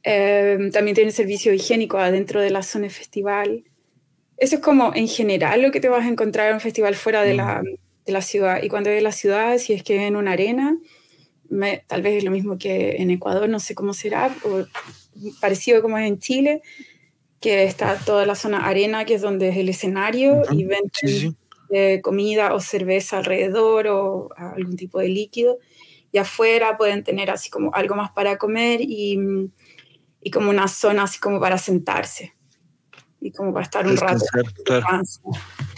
Eh, 0.03 0.69
también 0.71 0.95
tiene 0.95 1.11
servicio 1.11 1.53
higiénico 1.53 1.97
adentro 1.97 2.41
de 2.41 2.49
la 2.49 2.63
zona 2.63 2.89
festival. 2.89 3.63
Eso 4.37 4.55
es 4.55 4.61
como 4.61 4.93
en 4.95 5.07
general 5.07 5.61
lo 5.61 5.71
que 5.71 5.81
te 5.81 5.89
vas 5.89 6.05
a 6.05 6.09
encontrar 6.09 6.47
en 6.49 6.55
un 6.55 6.61
festival 6.61 6.95
fuera 6.95 7.23
de 7.23 7.33
la, 7.33 7.61
de 8.05 8.11
la 8.11 8.21
ciudad. 8.21 8.63
Y 8.63 8.69
cuando 8.69 8.89
es 8.89 9.03
la 9.03 9.11
ciudad, 9.11 9.57
si 9.57 9.73
es 9.73 9.83
que 9.83 10.05
en 10.05 10.15
una 10.15 10.31
arena, 10.31 10.77
tal 11.87 12.01
vez 12.01 12.17
es 12.17 12.23
lo 12.23 12.31
mismo 12.31 12.57
que 12.57 12.97
en 12.97 13.11
Ecuador, 13.11 13.49
no 13.49 13.59
sé 13.59 13.75
cómo 13.75 13.93
será, 13.93 14.35
o 14.43 14.65
parecido 15.41 15.81
como 15.81 15.97
es 15.97 16.07
en 16.07 16.19
Chile, 16.19 16.61
que 17.39 17.63
está 17.63 17.97
toda 17.97 18.25
la 18.25 18.35
zona 18.35 18.65
arena, 18.65 19.05
que 19.05 19.15
es 19.15 19.21
donde 19.21 19.49
es 19.49 19.57
el 19.57 19.69
escenario, 19.69 20.41
y 20.51 20.65
venden 20.65 21.37
eh, 21.69 22.01
comida 22.01 22.53
o 22.53 22.59
cerveza 22.59 23.17
alrededor 23.17 23.87
o 23.87 24.29
algún 24.35 24.75
tipo 24.75 24.99
de 24.99 25.09
líquido. 25.09 25.59
Y 26.11 26.17
afuera 26.17 26.77
pueden 26.77 27.03
tener 27.03 27.29
así 27.29 27.49
como 27.49 27.73
algo 27.73 27.95
más 27.95 28.11
para 28.11 28.37
comer 28.37 28.81
y, 28.81 29.19
y 30.21 30.31
como 30.31 30.49
una 30.49 30.67
zona 30.67 31.03
así 31.03 31.19
como 31.19 31.39
para 31.39 31.57
sentarse 31.57 32.33
y 33.21 33.31
como 33.31 33.53
para 33.53 33.63
estar 33.63 33.85
un 33.85 33.97
rato. 33.97 34.23
Claro. 34.65 34.85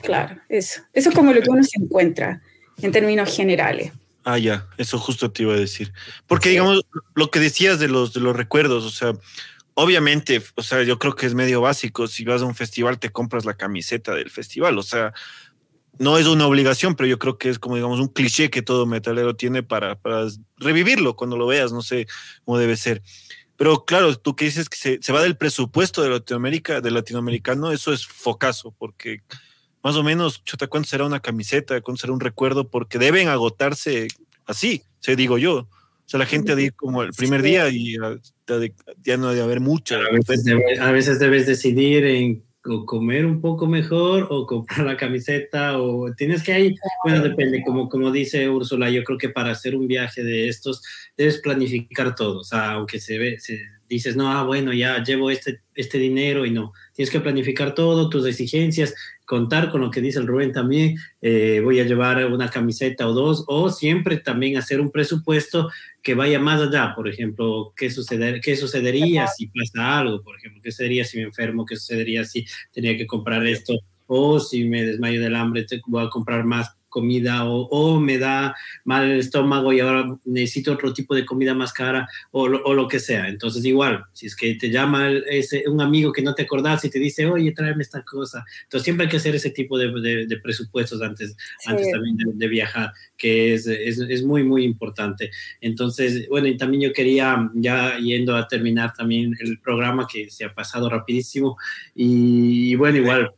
claro, 0.02 0.42
eso. 0.50 0.82
Eso 0.94 1.10
es 1.10 1.16
como 1.16 1.34
lo 1.34 1.42
que 1.42 1.50
uno 1.50 1.64
se 1.64 1.82
encuentra 1.82 2.42
en 2.82 2.92
términos 2.92 3.36
generales. 3.36 3.92
Ah, 4.24 4.38
ya, 4.38 4.68
eso 4.78 5.00
justo 5.00 5.32
te 5.32 5.44
iba 5.44 5.54
a 5.54 5.60
decir. 5.60 5.94
Porque, 6.28 6.50
digamos, 6.50 6.82
lo 7.16 7.32
que 7.32 7.40
decías 7.40 7.80
de 7.80 7.88
los, 7.88 8.14
de 8.14 8.20
los 8.20 8.36
recuerdos, 8.36 8.86
o 8.86 8.92
sea, 8.92 9.14
obviamente, 9.74 10.44
o 10.56 10.62
sea, 10.62 10.84
yo 10.84 11.00
creo 11.00 11.16
que 11.16 11.26
es 11.26 11.34
medio 11.34 11.62
básico. 11.62 12.08
Si 12.08 12.24
vas 12.24 12.42
a 12.42 12.46
un 12.46 12.56
festival, 12.56 13.00
te 13.00 13.10
compras 13.10 13.46
la 13.46 13.56
camiseta 13.56 14.14
del 14.14 14.30
festival. 14.30 14.78
O 14.78 14.84
sea, 14.84 15.14
no 15.98 16.20
es 16.20 16.28
una 16.28 16.46
obligación, 16.46 16.96
pero 16.96 17.08
yo 17.08 17.18
creo 17.18 17.40
que 17.40 17.50
es 17.50 17.58
como, 17.58 17.76
digamos, 17.76 18.00
un 18.00 18.10
cliché 18.10 18.52
que 18.52 18.62
todo 18.62 18.86
metalero 18.86 19.36
tiene 19.36 19.64
para, 19.64 19.96
para 19.96 20.28
revivirlo 20.58 21.16
cuando 21.16 21.36
lo 21.36 21.48
veas. 21.48 21.72
No 21.72 21.82
sé 21.82 22.06
cómo 22.46 22.60
debe 22.60 22.78
ser. 22.78 23.02
Pero 23.62 23.86
claro, 23.86 24.16
tú 24.18 24.36
que 24.36 24.46
dices 24.46 24.68
que 24.68 24.76
se, 24.76 25.00
se, 25.02 25.14
va 25.14 25.22
del 25.22 25.38
presupuesto 25.38 26.02
de 26.02 26.10
Latinoamérica, 26.10 26.82
del 26.82 26.96
latinoamericano, 26.96 27.72
eso 27.72 27.94
es 27.94 28.08
focazo, 28.08 28.74
porque 28.76 29.20
más 29.84 29.96
o 29.96 30.02
menos, 30.02 30.44
chota, 30.44 30.66
¿cuánto 30.66 30.90
será 30.90 31.06
una 31.06 31.20
camiseta? 31.20 31.80
¿Cuánto 31.82 32.02
será 32.02 32.14
un 32.14 32.20
recuerdo? 32.20 32.70
Porque 32.70 32.98
deben 32.98 33.28
agotarse 33.28 34.08
así, 34.48 34.82
se 35.00 35.16
digo 35.16 35.38
yo 35.38 35.68
sea, 36.12 36.20
la 36.20 36.26
gente 36.26 36.56
de 36.56 36.64
ir 36.64 36.74
como 36.74 37.04
el 37.04 37.12
primer 37.14 37.42
día 37.42 37.70
y 37.70 37.96
ya 39.04 39.18
no 39.18 39.30
debe 39.30 39.42
haber 39.42 39.60
mucha. 39.62 39.96
A 39.96 40.12
veces, 40.12 40.44
debes, 40.44 40.80
a 40.80 40.92
veces 40.92 41.20
debes 41.20 41.48
decidir 41.48 42.06
en 42.06 42.44
comer 42.62 43.26
un 43.26 43.42
poco 43.42 43.66
mejor 43.66 44.28
o 44.30 44.46
comprar 44.46 44.86
la 44.86 44.98
camiseta 44.98 45.80
o 45.80 46.14
tienes 46.14 46.44
que 46.44 46.54
ahí, 46.54 46.76
bueno, 47.04 47.24
depende, 47.24 47.64
como, 47.66 47.90
como 47.90 48.12
dice 48.12 48.48
Úrsula, 48.50 48.90
yo 48.90 49.04
creo 49.04 49.18
que 49.18 49.30
para 49.30 49.52
hacer 49.52 49.76
un 49.76 49.88
viaje 49.88 50.24
de 50.24 50.48
estos 50.48 50.84
debes 51.18 51.40
planificar 51.40 52.14
todo, 52.16 52.40
o 52.40 52.44
sea, 52.44 52.74
aunque 52.74 53.00
se 53.00 53.18
ve, 53.18 53.40
se, 53.40 53.60
dices, 53.90 54.16
no, 54.16 54.32
ah, 54.32 54.44
bueno, 54.44 54.74
ya 54.74 55.04
llevo 55.04 55.32
este, 55.32 55.62
este 55.76 55.98
dinero 55.98 56.46
y 56.46 56.52
no, 56.52 56.72
tienes 57.02 57.10
que 57.12 57.20
planificar 57.20 57.74
todo, 57.74 58.10
tus 58.10 58.28
exigencias, 58.28 58.94
contar 59.26 59.72
con 59.72 59.82
lo 59.82 59.90
que 59.90 60.02
dice 60.02 60.20
el 60.20 60.28
Rubén 60.28 60.52
también, 60.52 60.98
eh, 61.20 61.60
voy 61.64 61.80
a 61.80 61.84
llevar 61.84 62.24
una 62.32 62.48
camiseta 62.48 63.08
o 63.08 63.14
dos, 63.14 63.44
o 63.48 63.72
siempre 63.72 64.18
también 64.18 64.56
hacer 64.56 64.80
un 64.80 64.92
presupuesto 64.92 65.72
que 66.04 66.14
vaya 66.14 66.38
más 66.38 66.62
allá, 66.62 66.94
por 66.96 67.08
ejemplo, 67.08 67.74
qué, 67.76 67.90
suceder, 67.90 68.40
qué 68.40 68.56
sucedería 68.56 69.26
si 69.26 69.48
pasa 69.48 69.98
algo, 69.98 70.22
por 70.22 70.38
ejemplo, 70.38 70.62
qué 70.62 70.70
sucedería 70.70 71.04
si 71.04 71.18
me 71.18 71.24
enfermo, 71.24 71.66
qué 71.66 71.76
sucedería 71.76 72.24
si 72.24 72.46
tenía 72.72 72.96
que 72.96 73.08
comprar 73.08 73.48
esto, 73.48 73.74
o 74.06 74.40
si 74.40 74.66
me 74.66 74.86
desmayo 74.86 75.20
del 75.22 75.36
hambre, 75.36 75.64
te 75.64 75.82
voy 75.88 76.06
a 76.06 76.10
comprar 76.12 76.46
más 76.46 76.70
comida 76.92 77.46
o, 77.46 78.00
me 78.00 78.20
da 78.20 78.56
mal 78.84 79.10
el 79.10 79.20
estómago 79.20 79.74
y 79.74 79.80
ahora 79.80 80.06
necesito 80.26 80.74
otro 80.74 80.94
tipo 80.94 81.16
de 81.16 81.26
comida 81.26 81.56
más 81.56 81.74
cara 81.74 82.08
o 82.30 82.48
lo, 82.48 82.88
que 82.88 83.00
sea. 83.00 83.28
Entonces 83.30 83.66
igual, 83.66 84.04
si 84.14 84.28
es 84.28 84.36
que 84.36 84.54
te 84.56 84.70
llama 84.70 85.10
ese, 85.10 85.64
un 85.68 85.82
amigo 85.82 86.12
que 86.12 86.22
no 86.22 86.36
te 86.36 86.44
acordás 86.44 86.84
y 86.86 86.90
te 86.90 87.00
dice, 87.00 87.26
oye, 87.26 87.54
tráeme 87.54 87.82
esta 87.82 88.04
cosa. 88.04 88.46
Entonces 88.64 88.84
siempre 88.84 89.06
hay 89.06 89.10
que 89.10 89.18
hacer 89.18 89.34
ese 89.34 89.50
tipo 89.50 89.78
de, 89.80 90.40
presupuestos 90.44 91.02
antes, 91.02 91.36
antes 91.66 91.90
también 91.92 92.18
de, 92.36 92.48
viajar, 92.48 92.92
que 93.18 93.54
es, 93.54 93.66
es, 93.66 94.00
es, 94.00 94.24
muy, 94.24 94.44
muy 94.44 94.66
importante. 94.66 95.32
Entonces, 95.62 96.28
bueno, 96.28 96.48
y 96.48 96.58
también 96.58 96.84
yo 96.84 96.94
quería, 96.94 97.50
ya 97.56 97.98
yendo 97.98 98.36
a 98.36 98.48
terminar 98.48 98.94
también 98.94 99.36
el 99.40 99.60
programa 99.60 100.06
que 100.12 100.30
se 100.30 100.44
ha 100.44 100.54
pasado 100.54 100.90
rapidísimo 100.90 101.58
y, 101.96 102.72
y 102.72 102.76
bueno, 102.76 102.98
igual 102.98 103.32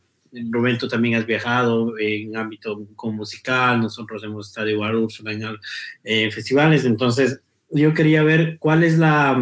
Tú 0.80 0.88
también 0.88 1.16
has 1.16 1.26
viajado 1.26 1.98
en 2.00 2.36
ámbito 2.36 2.88
como 2.96 3.18
musical, 3.18 3.80
nosotros 3.80 4.24
hemos 4.24 4.48
estado 4.48 4.70
igual 4.70 4.96
Úrsula 4.96 5.60
en 6.04 6.32
festivales, 6.32 6.86
entonces 6.86 7.42
yo 7.70 7.94
quería 7.94 8.24
ver 8.24 8.58
cuál 8.60 8.84
es 8.84 8.98
la, 8.98 9.38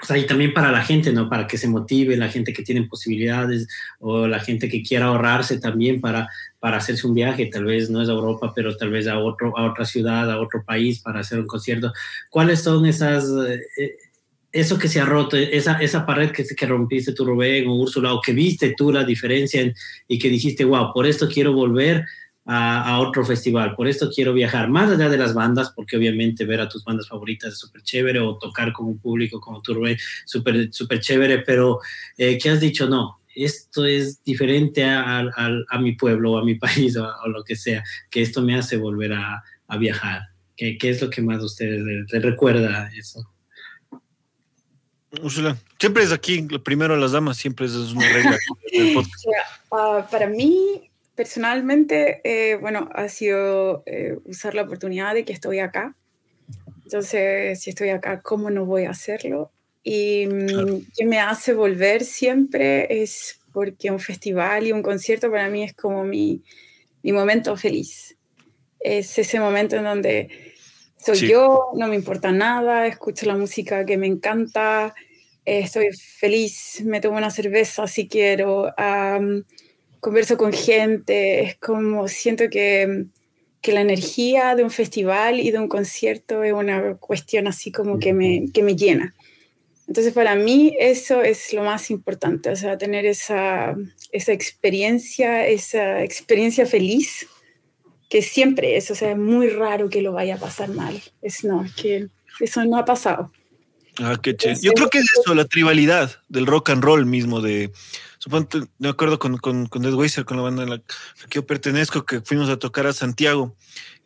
o 0.00 0.04
sea, 0.04 0.16
y 0.16 0.26
también 0.26 0.54
para 0.54 0.70
la 0.70 0.82
gente, 0.82 1.12
¿no? 1.12 1.28
Para 1.28 1.46
que 1.46 1.58
se 1.58 1.66
motive, 1.66 2.16
la 2.16 2.28
gente 2.28 2.52
que 2.52 2.62
tiene 2.62 2.86
posibilidades 2.86 3.66
o 3.98 4.28
la 4.28 4.38
gente 4.38 4.68
que 4.68 4.82
quiera 4.82 5.06
ahorrarse 5.06 5.58
también 5.58 6.00
para, 6.00 6.28
para 6.60 6.76
hacerse 6.76 7.06
un 7.06 7.14
viaje, 7.14 7.46
tal 7.46 7.64
vez 7.64 7.90
no 7.90 8.00
es 8.00 8.08
a 8.08 8.12
Europa, 8.12 8.52
pero 8.54 8.76
tal 8.76 8.90
vez 8.90 9.08
a, 9.08 9.18
otro, 9.18 9.56
a 9.58 9.68
otra 9.68 9.84
ciudad, 9.84 10.30
a 10.30 10.40
otro 10.40 10.62
país 10.64 11.00
para 11.00 11.20
hacer 11.20 11.40
un 11.40 11.46
concierto. 11.46 11.92
¿Cuáles 12.30 12.62
son 12.62 12.86
esas... 12.86 13.24
Eh, 13.78 13.96
eso 14.60 14.78
que 14.78 14.88
se 14.88 15.00
ha 15.00 15.04
roto, 15.04 15.36
esa, 15.36 15.78
esa 15.80 16.04
pared 16.04 16.30
que, 16.30 16.44
que 16.44 16.66
rompiste 16.66 17.12
tú, 17.12 17.24
Rubén 17.24 17.68
o 17.68 17.74
Úrsula, 17.74 18.12
o 18.12 18.20
que 18.20 18.32
viste 18.32 18.74
tú 18.76 18.92
la 18.92 19.04
diferencia 19.04 19.72
y 20.06 20.18
que 20.18 20.28
dijiste, 20.28 20.64
wow, 20.64 20.92
por 20.92 21.06
esto 21.06 21.28
quiero 21.28 21.52
volver 21.52 22.04
a, 22.44 22.82
a, 22.94 23.00
otro 23.00 23.24
festival, 23.24 23.74
por 23.74 23.88
esto 23.88 24.10
quiero 24.14 24.32
viajar, 24.32 24.70
más 24.70 24.90
allá 24.90 25.08
de 25.08 25.18
las 25.18 25.34
bandas, 25.34 25.70
porque 25.74 25.96
obviamente 25.96 26.46
ver 26.46 26.60
a 26.60 26.68
tus 26.68 26.82
bandas 26.82 27.08
favoritas 27.08 27.52
es 27.52 27.58
súper 27.58 27.82
chévere, 27.82 28.20
o 28.20 28.38
tocar 28.38 28.72
con 28.72 28.86
un 28.86 28.98
público 28.98 29.38
como 29.38 29.60
tú, 29.60 29.74
Rubén, 29.74 29.98
súper 30.24 30.72
super 30.72 30.98
chévere, 31.00 31.40
pero 31.40 31.78
eh, 32.16 32.38
¿qué 32.38 32.50
has 32.50 32.60
dicho? 32.60 32.88
No, 32.88 33.20
esto 33.34 33.84
es 33.84 34.22
diferente 34.24 34.84
a, 34.84 35.20
a, 35.20 35.50
a 35.68 35.78
mi 35.78 35.92
pueblo 35.92 36.38
a 36.38 36.44
mi 36.44 36.54
país 36.58 36.96
o, 36.96 37.06
o, 37.06 37.28
lo 37.28 37.44
que 37.44 37.56
sea, 37.56 37.84
que 38.10 38.22
esto 38.22 38.42
me 38.42 38.56
hace 38.56 38.76
volver 38.76 39.12
a, 39.12 39.42
viajar. 39.78 40.22
¿Qué, 40.56 40.78
¿Qué, 40.78 40.88
es 40.88 41.02
lo 41.02 41.10
que 41.10 41.20
más 41.20 41.42
a 41.42 41.44
ustedes 41.44 41.82
les 42.10 42.22
recuerda 42.22 42.90
eso? 42.96 43.30
Úrsula, 45.22 45.56
siempre 45.78 46.02
es 46.02 46.12
aquí, 46.12 46.42
primero 46.62 46.96
las 46.96 47.12
damas, 47.12 47.36
siempre 47.36 47.66
es 47.66 47.72
una 47.72 48.08
regla. 48.12 48.38
Uh, 49.70 50.02
para 50.10 50.26
mí, 50.26 50.90
personalmente, 51.14 52.22
eh, 52.24 52.56
bueno, 52.56 52.88
ha 52.94 53.08
sido 53.10 53.82
eh, 53.84 54.16
usar 54.24 54.54
la 54.54 54.62
oportunidad 54.62 55.12
de 55.12 55.26
que 55.26 55.34
estoy 55.34 55.58
acá. 55.58 55.94
Entonces, 56.84 57.60
si 57.60 57.68
estoy 57.68 57.90
acá, 57.90 58.22
¿cómo 58.22 58.48
no 58.48 58.64
voy 58.64 58.84
a 58.84 58.90
hacerlo? 58.90 59.50
Y 59.82 60.26
mm, 60.26 60.46
claro. 60.46 60.80
que 60.96 61.04
me 61.04 61.20
hace 61.20 61.52
volver 61.52 62.02
siempre 62.02 63.02
es 63.02 63.40
porque 63.52 63.90
un 63.90 64.00
festival 64.00 64.66
y 64.66 64.72
un 64.72 64.82
concierto 64.82 65.30
para 65.30 65.50
mí 65.50 65.64
es 65.64 65.74
como 65.74 66.04
mi, 66.04 66.42
mi 67.02 67.12
momento 67.12 67.56
feliz. 67.56 68.16
Es 68.80 69.18
ese 69.18 69.38
momento 69.38 69.76
en 69.76 69.84
donde 69.84 70.54
soy 70.98 71.16
sí. 71.16 71.28
yo, 71.28 71.70
no 71.74 71.86
me 71.88 71.94
importa 71.94 72.32
nada, 72.32 72.86
escucho 72.86 73.26
la 73.26 73.36
música 73.36 73.84
que 73.84 73.96
me 73.96 74.06
encanta, 74.06 74.94
eh, 75.44 75.60
estoy 75.60 75.88
feliz, 75.92 76.82
me 76.84 77.00
tomo 77.00 77.16
una 77.16 77.30
cerveza 77.30 77.86
si 77.86 78.08
quiero, 78.08 78.72
um, 78.76 79.42
converso 80.00 80.36
con 80.36 80.52
gente, 80.52 81.40
es 81.40 81.56
como 81.56 82.08
siento 82.08 82.50
que, 82.50 83.06
que, 83.60 83.72
la 83.72 83.80
energía 83.80 84.54
de 84.54 84.64
un 84.64 84.70
festival 84.70 85.40
y 85.40 85.50
de 85.50 85.58
un 85.58 85.68
concierto 85.68 86.42
es 86.42 86.52
una 86.52 86.96
cuestión 86.96 87.46
así 87.46 87.72
como 87.72 87.98
que 87.98 88.12
me, 88.12 88.46
que 88.52 88.62
me 88.62 88.76
llena. 88.76 89.14
Entonces 89.86 90.12
para 90.12 90.34
mí 90.34 90.76
eso 90.78 91.22
es 91.22 91.52
lo 91.54 91.62
más 91.62 91.90
importante, 91.90 92.50
o 92.50 92.56
sea, 92.56 92.76
tener 92.76 93.06
esa, 93.06 93.74
esa 94.12 94.32
experiencia, 94.32 95.46
esa 95.46 96.02
experiencia 96.02 96.66
feliz 96.66 97.26
que 98.08 98.22
siempre 98.22 98.76
es, 98.76 98.90
o 98.90 98.94
sea, 98.94 99.12
es 99.12 99.18
muy 99.18 99.48
raro 99.48 99.90
que 99.90 100.02
lo 100.02 100.12
vaya 100.12 100.36
a 100.36 100.38
pasar 100.38 100.70
mal. 100.70 101.00
Es 101.22 101.44
no, 101.44 101.64
es 101.64 101.74
que 101.74 102.08
eso 102.40 102.64
no 102.64 102.78
ha 102.78 102.84
pasado. 102.84 103.32
Ah, 104.00 104.18
qué 104.22 104.36
chévere. 104.36 104.60
Yo 104.62 104.72
creo 104.72 104.88
que 104.88 104.98
es 104.98 105.06
eso, 105.18 105.34
la 105.34 105.44
tribalidad 105.44 106.22
del 106.28 106.46
rock 106.46 106.70
and 106.70 106.82
roll 106.82 107.04
mismo, 107.04 107.40
de, 107.40 107.72
supongo, 108.18 108.48
me 108.78 108.88
acuerdo 108.88 109.18
con, 109.18 109.36
con, 109.38 109.66
con 109.66 109.82
Dead 109.82 109.94
Weiser, 109.94 110.24
con 110.24 110.36
la 110.36 110.44
banda 110.44 110.62
en 110.62 110.70
la 110.70 110.78
que 110.78 111.36
yo 111.36 111.46
pertenezco, 111.46 112.04
que 112.04 112.20
fuimos 112.20 112.48
a 112.48 112.58
tocar 112.58 112.86
a 112.86 112.92
Santiago. 112.92 113.54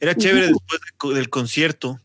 Era 0.01 0.15
chévere 0.15 0.47
uh 0.47 0.51
-huh. 0.51 0.59
después 0.59 1.15
de, 1.15 1.15
del 1.15 1.29
concierto. 1.29 2.01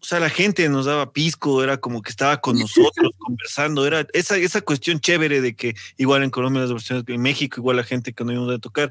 O 0.00 0.04
sea, 0.04 0.20
la 0.20 0.30
gente 0.30 0.68
nos 0.68 0.86
daba 0.86 1.12
pisco, 1.12 1.64
era 1.64 1.78
como 1.78 2.02
que 2.02 2.10
estaba 2.10 2.40
con 2.40 2.58
nosotros 2.58 3.10
conversando, 3.18 3.86
era 3.86 4.06
esa, 4.12 4.36
esa 4.36 4.60
cuestión 4.60 5.00
chévere 5.00 5.40
de 5.40 5.56
que 5.56 5.74
igual 5.96 6.22
en 6.22 6.30
Colombia 6.30 6.62
las 6.62 6.72
versiones, 6.72 7.04
en 7.08 7.22
México 7.22 7.60
igual 7.60 7.76
la 7.78 7.84
gente 7.84 8.12
que 8.12 8.24
no 8.24 8.32
íbamos 8.32 8.54
a 8.54 8.58
tocar, 8.58 8.90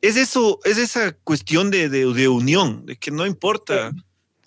es 0.00 0.16
eso, 0.16 0.60
es 0.64 0.78
esa 0.78 1.12
cuestión 1.12 1.70
de, 1.70 1.88
de, 1.88 2.06
de 2.12 2.28
unión, 2.28 2.86
de 2.86 2.96
que 2.96 3.10
no 3.10 3.26
importa 3.26 3.90
sí. 3.90 3.96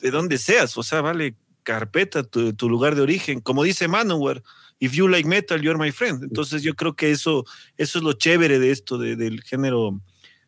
de 0.02 0.12
dónde 0.12 0.38
seas, 0.38 0.78
o 0.78 0.84
sea, 0.84 1.02
vale 1.02 1.36
carpeta 1.64 2.24
tu, 2.24 2.54
tu, 2.54 2.70
lugar 2.70 2.95
de 2.95 3.02
origen, 3.02 3.39
como 3.39 3.64
dice 3.64 3.88
Manowar, 3.88 4.41
if 4.80 4.93
you 4.93 5.08
like 5.08 5.28
metal, 5.28 5.62
you're 5.62 5.80
my 5.80 5.91
friend. 5.91 6.24
Entonces 6.24 6.64
yo 6.64 6.74
creo 6.74 6.95
que 6.95 7.12
eso, 7.12 7.45
eso 7.78 7.99
es 7.99 8.04
lo 8.04 8.14
chévere 8.14 8.60
de 8.60 8.72
esto, 8.72 8.97
de, 8.97 9.16
del 9.16 9.41
género 9.43 10.02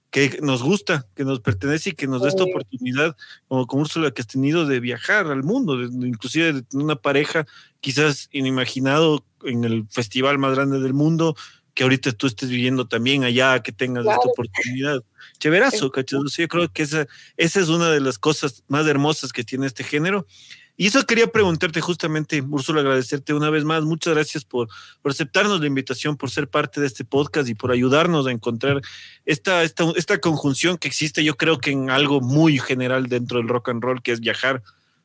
que 0.09 0.39
nos 0.43 0.61
gusta, 0.61 1.07
que 1.15 1.25
nos 1.25 1.39
pertenece 1.39 1.89
y 1.89 1.93
que 1.93 2.05
nos 2.05 2.21
da 2.21 2.29
esta 2.29 2.43
oportunidad, 2.43 3.15
como 3.47 3.65
con 3.65 3.81
Úrsula, 3.81 4.11
que 4.11 4.21
has 4.21 4.27
tenido 4.27 4.67
de 4.67 4.79
viajar 4.79 5.25
al 5.25 5.43
mundo, 5.43 5.77
de, 5.77 5.85
inclusive 6.07 6.53
de 6.53 6.61
tener 6.61 6.83
una 6.83 6.95
pareja 6.95 7.47
quizás 7.79 8.29
inimaginado 8.31 9.25
en 9.43 9.63
el 9.63 9.87
festival 9.89 10.37
más 10.37 10.53
grande 10.53 10.79
del 10.79 10.93
mundo, 10.93 11.35
que 11.73 11.83
ahorita 11.83 12.11
tú 12.11 12.27
estés 12.27 12.49
viviendo 12.49 12.87
también 12.87 13.23
allá, 13.23 13.61
que 13.61 13.71
tengas 13.71 14.03
claro. 14.03 14.19
esta 14.19 14.31
oportunidad. 14.31 15.03
Chéverazo, 15.39 15.91
¿cachai? 15.91 16.19
Yo 16.37 16.47
creo 16.47 16.71
que 16.71 16.83
esa, 16.83 17.07
esa 17.37 17.59
es 17.59 17.69
una 17.69 17.89
de 17.89 17.99
las 17.99 18.17
cosas 18.19 18.63
más 18.67 18.85
hermosas 18.87 19.33
que 19.33 19.43
tiene 19.43 19.65
este 19.65 19.83
género. 19.83 20.27
Y 20.75 20.87
eso 20.87 21.05
quería 21.05 21.27
preguntarte 21.27 21.81
justamente, 21.81 22.41
Úrsula, 22.41 22.81
agradecerte 22.81 23.33
una 23.33 23.51
vez 23.51 23.63
más. 23.63 23.83
Muchas 23.83 24.15
gracias 24.15 24.43
por, 24.43 24.69
por, 25.01 25.11
aceptarnos 25.11 25.59
la 25.61 25.67
invitación, 25.67 26.17
por 26.17 26.31
ser 26.31 26.47
parte 26.47 26.81
de 26.81 26.87
este 26.87 27.05
podcast 27.05 27.47
y 27.47 27.53
por 27.53 27.71
ayudarnos 27.71 28.25
a 28.25 28.31
encontrar 28.31 28.81
esta, 29.25 29.63
esta, 29.63 29.85
esta 29.95 30.17
conjunción 30.19 30.77
que 30.77 30.87
existe, 30.87 31.23
yo 31.23 31.37
creo 31.37 31.59
que 31.59 31.71
en 31.71 31.91
algo 31.91 32.21
muy 32.21 32.57
general 32.57 33.07
dentro 33.07 33.37
del 33.37 33.49
rock 33.49 33.69
and 33.69 33.83
roll, 33.83 34.01
que 34.01 34.13
es 34.13 34.19
viajar 34.19 34.63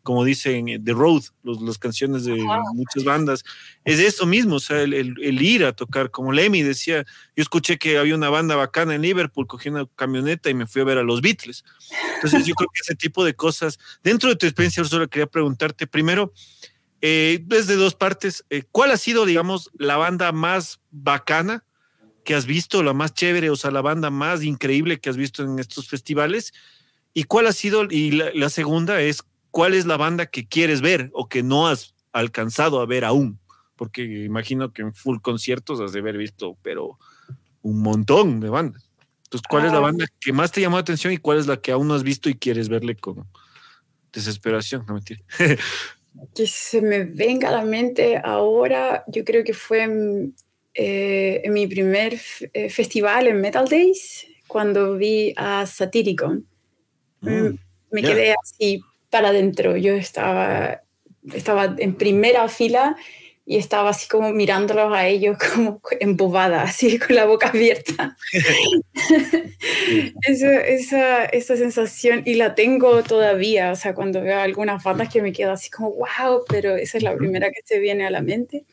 como 0.09 0.25
dicen 0.25 0.83
The 0.83 0.93
Road, 0.95 1.25
los, 1.43 1.61
las 1.61 1.77
canciones 1.77 2.25
de 2.25 2.43
muchas 2.73 3.05
bandas, 3.05 3.45
es 3.85 3.99
eso 3.99 4.25
mismo, 4.25 4.55
o 4.55 4.59
sea, 4.59 4.81
el, 4.81 4.95
el, 4.95 5.15
el, 5.21 5.43
ir 5.43 5.67
a 5.67 5.75
tocar, 5.75 6.11
como 6.11 6.33
Lemmy 6.33 6.63
decía, 6.63 7.05
yo 7.37 7.43
escuché 7.43 7.77
que 7.77 7.99
había 7.99 8.15
una 8.15 8.31
banda 8.31 8.57
bacana 8.57 8.95
en 8.95 9.03
Liverpool, 9.03 9.47
cogí 9.47 9.69
una 9.69 9.87
camioneta 9.97 10.49
y 10.49 10.55
me 10.55 10.67
fui 10.67 10.81
a 10.81 10.87
ver 10.87 10.97
a 10.97 11.03
los 11.03 11.21
Beatles. 11.21 11.63
Entonces 12.15 12.47
yo 12.47 12.55
creo 12.55 12.71
que 12.73 12.81
ese 12.81 12.95
tipo 12.95 13.23
de 13.23 13.35
cosas, 13.35 13.79
dentro 14.03 14.31
de 14.31 14.37
tu 14.37 14.47
experiencia, 14.47 14.83
solo 14.85 15.11
quería 15.11 15.27
preguntarte 15.27 15.87
primero, 15.87 16.33
eh, 17.03 17.41
desde 17.45 17.77
dos 17.77 17.95
partes, 17.95 18.47
eh, 18.49 18.63
¿cuál 18.73 18.93
ha 18.93 18.97
sido, 18.97 19.27
digamos, 19.27 19.71
la 19.75 19.99
banda 19.99 20.33
más 20.33 20.81
bacana 20.91 21.67
que 22.25 22.35
has 22.35 22.47
visto, 22.47 22.83
la 22.83 22.95
más 22.95 23.13
chévere, 23.13 23.51
o 23.51 23.57
sea, 23.57 23.71
la 23.73 23.83
banda 23.83 24.09
más 24.09 24.43
increíble 24.43 25.01
que 25.01 25.11
has 25.11 25.19
visto 25.19 25.43
en 25.43 25.59
estos 25.59 25.87
festivales? 25.87 26.55
¿Y 27.13 27.25
cuál 27.25 27.47
ha 27.47 27.53
sido, 27.53 27.85
y 27.91 28.13
la, 28.13 28.31
la 28.33 28.49
segunda 28.49 29.03
es, 29.03 29.23
cuál 29.51 29.75
es 29.75 29.87
la 29.87 29.97
banda 29.97 30.27
que 30.27 30.47
quieres 30.47 30.81
ver 30.81 31.11
o 31.13 31.29
que 31.29 31.43
no 31.43 31.69
has 31.69 31.95
alcanzado 32.13 32.81
a 32.81 32.87
ver 32.87 33.05
aún, 33.05 33.39
porque 33.77 34.03
imagino 34.25 34.73
que 34.73 34.83
en 34.83 34.95
full 34.95 35.19
conciertos 35.21 35.81
has 35.81 35.93
de 35.93 36.01
haber 36.01 36.17
visto, 36.17 36.57
pero 36.63 36.99
un 37.63 37.81
montón 37.81 38.41
de 38.41 38.49
bandas. 38.49 38.89
Entonces, 39.25 39.47
¿cuál 39.49 39.65
ah. 39.65 39.67
es 39.67 39.73
la 39.73 39.81
banda 39.81 40.07
que 40.21 40.33
más 40.33 40.53
te 40.53 40.61
llamó 40.61 40.77
la 40.77 40.81
atención 40.81 41.13
y 41.13 41.19
cuál 41.19 41.39
es 41.39 41.47
la 41.47 41.61
que 41.61 41.71
aún 41.71 41.89
no 41.89 41.95
has 41.95 42.03
visto 42.03 42.31
y 42.31 42.35
quieres 42.35 42.69
verle 42.69 42.97
con 42.97 43.27
desesperación? 44.13 44.85
No 44.87 44.95
mentira. 44.95 45.21
que 46.35 46.47
se 46.47 46.81
me 46.81 47.05
venga 47.05 47.49
a 47.49 47.53
la 47.53 47.65
mente 47.65 48.21
ahora, 48.23 49.05
yo 49.07 49.25
creo 49.25 49.45
que 49.45 49.55
fue 49.55 49.83
en, 49.83 50.35
eh, 50.75 51.43
en 51.45 51.53
mi 51.53 51.67
primer 51.67 52.19
eh, 52.53 52.71
festival 52.71 53.27
en 53.27 53.41
Metal 53.41 53.69
Days, 53.69 54.27
cuando 54.47 54.97
vi 54.97 55.35
a 55.37 55.67
Satyricon. 55.67 56.47
Mm, 57.21 57.59
me 57.91 58.01
yeah. 58.01 58.11
quedé 58.11 58.35
así 58.43 58.81
para 59.11 59.29
adentro. 59.29 59.77
Yo 59.77 59.95
estaba, 59.95 60.83
estaba 61.33 61.75
en 61.79 61.95
primera 61.95 62.49
fila 62.49 62.97
y 63.49 63.57
estaba 63.57 63.89
así 63.89 64.07
como 64.09 64.31
mirándolos 64.33 64.93
a 64.95 65.07
ellos 65.07 65.39
como 65.39 65.81
embobada, 66.01 66.65
así 66.65 66.99
con 66.99 67.17
la 67.17 67.25
boca 67.25 67.49
abierta. 67.49 68.15
Eso, 70.23 70.47
esa, 70.47 71.25
esa 71.25 71.57
sensación, 71.57 72.23
y 72.27 72.35
la 72.35 72.55
tengo 72.55 73.03
todavía, 73.03 73.73
o 73.73 73.75
sea, 73.75 73.95
cuando 73.95 74.21
veo 74.21 74.39
algunas 74.39 74.85
bandas 74.85 75.11
que 75.11 75.23
me 75.23 75.33
quedo 75.33 75.53
así 75.53 75.71
como, 75.71 75.93
wow, 75.93 76.45
pero 76.47 76.77
esa 76.77 76.99
es 76.99 77.03
la 77.03 77.17
primera 77.17 77.51
que 77.51 77.63
se 77.65 77.79
viene 77.79 78.07
a 78.07 78.11
la 78.11 78.21
mente. 78.21 78.67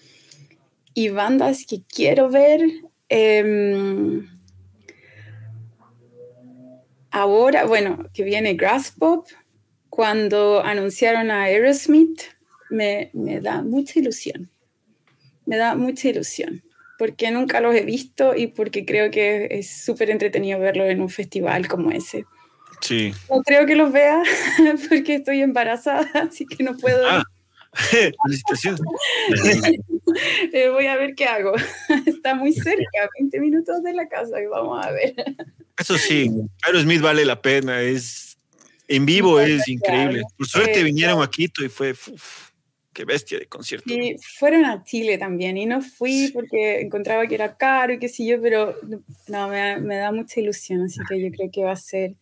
Y 0.93 1.07
bandas 1.07 1.65
que 1.65 1.81
quiero 1.87 2.29
ver, 2.29 2.61
eh, 3.07 4.21
ahora, 7.11 7.65
bueno, 7.65 8.09
que 8.13 8.23
viene 8.23 8.55
Grass 8.55 8.91
Pop, 8.91 9.25
cuando 9.95 10.61
anunciaron 10.61 11.31
a 11.31 11.43
Aerosmith, 11.43 12.21
me, 12.69 13.11
me 13.13 13.39
da 13.39 13.61
mucha 13.61 13.97
ilusión. 13.97 14.49
Me 15.45 15.55
da 15.55 15.75
mucha 15.75 16.09
ilusión 16.09 16.61
porque 16.97 17.31
nunca 17.31 17.61
los 17.61 17.73
he 17.73 17.85
visto 17.85 18.35
y 18.35 18.47
porque 18.47 18.85
creo 18.85 19.09
que 19.09 19.47
es 19.51 19.85
súper 19.85 20.09
entretenido 20.09 20.59
verlos 20.59 20.89
en 20.89 20.99
un 20.99 21.09
festival 21.09 21.69
como 21.69 21.91
ese. 21.91 22.25
Sí. 22.81 23.13
No 23.29 23.41
creo 23.41 23.65
que 23.65 23.75
los 23.75 23.93
vea 23.93 24.21
porque 24.89 25.15
estoy 25.15 25.41
embarazada, 25.41 26.09
así 26.29 26.45
que 26.45 26.61
no 26.61 26.75
puedo. 26.75 27.07
Ah, 27.07 27.23
felicitaciones. 28.23 28.81
Eh, 30.51 30.67
voy 30.69 30.87
a 30.87 30.97
ver 30.97 31.15
qué 31.15 31.25
hago. 31.25 31.53
Está 32.05 32.35
muy 32.35 32.51
cerca, 32.51 33.09
20 33.17 33.39
minutos 33.39 33.81
de 33.81 33.93
la 33.93 34.09
casa 34.09 34.41
y 34.41 34.47
vamos 34.47 34.85
a 34.85 34.91
ver. 34.91 35.15
Eso 35.77 35.97
sí, 35.97 36.29
Aerosmith 36.63 37.01
vale 37.01 37.23
la 37.23 37.41
pena, 37.41 37.81
es 37.81 38.34
en 38.87 39.05
vivo 39.05 39.39
es 39.39 39.67
increíble. 39.67 40.23
Por 40.37 40.47
suerte 40.47 40.79
Eh, 40.79 40.83
vinieron 40.83 41.21
a 41.21 41.29
Quito 41.29 41.63
y 41.63 41.69
fue 41.69 41.91
uf, 41.91 42.51
qué 42.93 43.05
bestia 43.05 43.39
de 43.39 43.47
concierto. 43.47 43.93
Y 43.93 44.15
fueron 44.39 44.65
a 44.65 44.83
Chile 44.83 45.17
también 45.17 45.57
y 45.57 45.65
no 45.65 45.81
fui 45.81 46.29
porque 46.33 46.81
encontraba 46.81 47.27
que 47.27 47.35
era 47.35 47.55
caro 47.57 47.93
y 47.93 47.99
qué 47.99 48.07
sé 48.07 48.25
yo, 48.25 48.41
pero 48.41 48.75
no, 49.27 49.49
me, 49.49 49.57
da- 49.57 49.77
me 49.79 49.95
da 49.97 50.11
mucha 50.11 50.39
ilusión, 50.39 50.83
así 50.83 50.99
que 51.07 51.21
yo 51.21 51.29
creo 51.31 51.49
que 51.51 51.63
va 51.63 51.71
a 51.71 51.75
ser 51.75 52.15